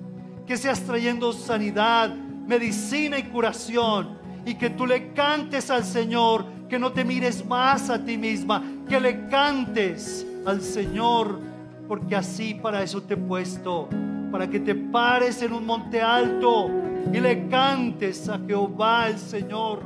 Que 0.47 0.57
seas 0.57 0.81
trayendo 0.81 1.33
sanidad, 1.33 2.15
medicina 2.15 3.19
y 3.19 3.25
curación. 3.25 4.25
y 4.47 4.55
que 4.55 4.71
tú 4.71 4.87
le 4.87 5.13
cantes 5.13 5.71
al 5.71 5.85
Señor, 5.85 6.47
que 6.69 6.79
no 6.79 6.93
te 6.93 7.05
mires 7.05 7.45
más 7.45 7.91
a 7.91 8.05
ti 8.05 8.17
misma, 8.17 8.63
que 8.89 9.01
le 9.01 9.27
cantes 9.27 10.25
al 10.47 10.63
Señor, 10.63 11.41
porque 11.89 12.17
así 12.17 12.55
para 12.55 12.83
eso 12.83 13.03
te 13.03 13.15
he 13.15 13.17
puesto, 13.17 13.89
para 14.31 14.49
que 14.49 14.61
te 14.61 14.75
pares 14.75 15.43
en 15.43 15.53
un 15.53 15.65
monte 15.65 16.01
alto 16.01 16.71
y 17.13 17.21
le 17.21 17.49
cantes 17.49 18.29
a 18.29 18.39
Jehová 18.47 19.09
el 19.09 19.19
Señor 19.19 19.81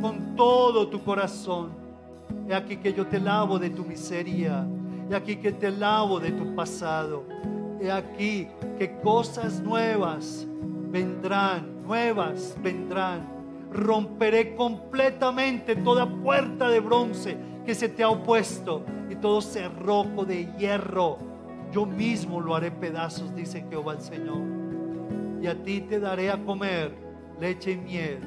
con 0.00 0.34
todo 0.36 0.88
tu 0.88 1.02
corazón. 1.02 1.70
He 2.48 2.54
aquí 2.54 2.76
que 2.76 2.92
yo 2.92 3.06
te 3.06 3.20
lavo 3.20 3.58
de 3.58 3.70
tu 3.70 3.84
miseria, 3.84 4.66
he 5.10 5.14
aquí 5.14 5.36
que 5.36 5.52
te 5.52 5.70
lavo 5.70 6.18
de 6.18 6.32
tu 6.32 6.54
pasado, 6.54 7.24
he 7.80 7.90
aquí 7.90 8.48
que 8.78 8.98
cosas 9.00 9.60
nuevas 9.60 10.46
vendrán, 10.90 11.82
nuevas 11.84 12.56
vendrán. 12.62 13.30
Romperé 13.70 14.54
completamente 14.54 15.76
toda 15.76 16.06
puerta 16.06 16.68
de 16.68 16.80
bronce 16.80 17.36
que 17.64 17.74
se 17.74 17.88
te 17.88 18.02
ha 18.02 18.10
opuesto 18.10 18.84
y 19.10 19.14
todo 19.16 19.40
cerrojo 19.40 20.24
de 20.24 20.46
hierro. 20.58 21.31
Yo 21.72 21.86
mismo 21.86 22.38
lo 22.38 22.54
haré 22.54 22.70
pedazos, 22.70 23.34
dice 23.34 23.64
Jehová 23.70 23.94
el 23.94 24.00
Señor. 24.02 24.42
Y 25.40 25.46
a 25.46 25.60
ti 25.62 25.80
te 25.80 25.98
daré 25.98 26.30
a 26.30 26.44
comer 26.44 26.94
leche 27.40 27.72
y 27.72 27.76
miel. 27.78 28.18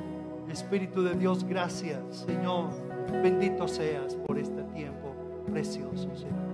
Espíritu 0.50 1.04
de 1.04 1.14
Dios, 1.14 1.44
gracias, 1.44 2.26
Señor. 2.28 2.70
Bendito 3.22 3.68
seas 3.68 4.16
por 4.16 4.40
este 4.40 4.64
tiempo 4.74 5.16
precioso, 5.52 6.10
Señor. 6.16 6.45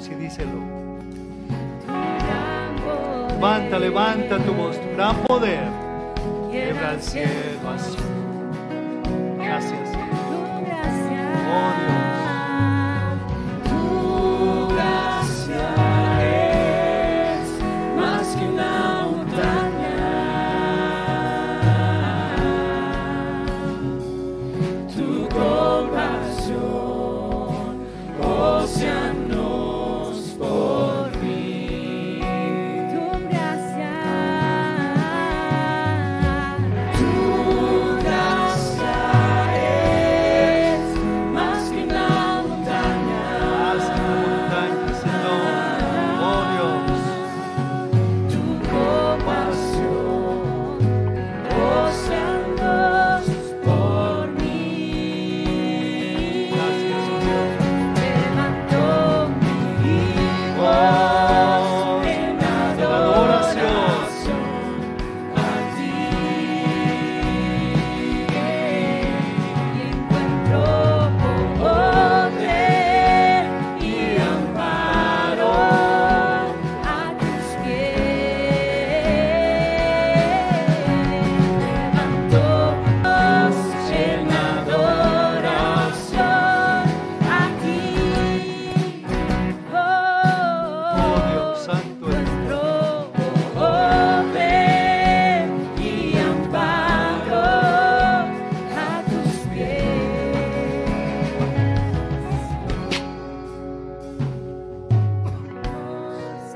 Voz 0.00 0.08
y 0.08 0.14
díselo. 0.14 0.60
Levanta, 3.28 3.78
levanta 3.78 4.38
tu 4.38 4.52
voz, 4.52 4.76
tu 4.80 4.96
gran 4.96 5.16
poder. 5.24 5.68
quiebra 6.50 6.94
el 6.94 7.02
cielo 7.02 7.70
azul. 7.74 8.19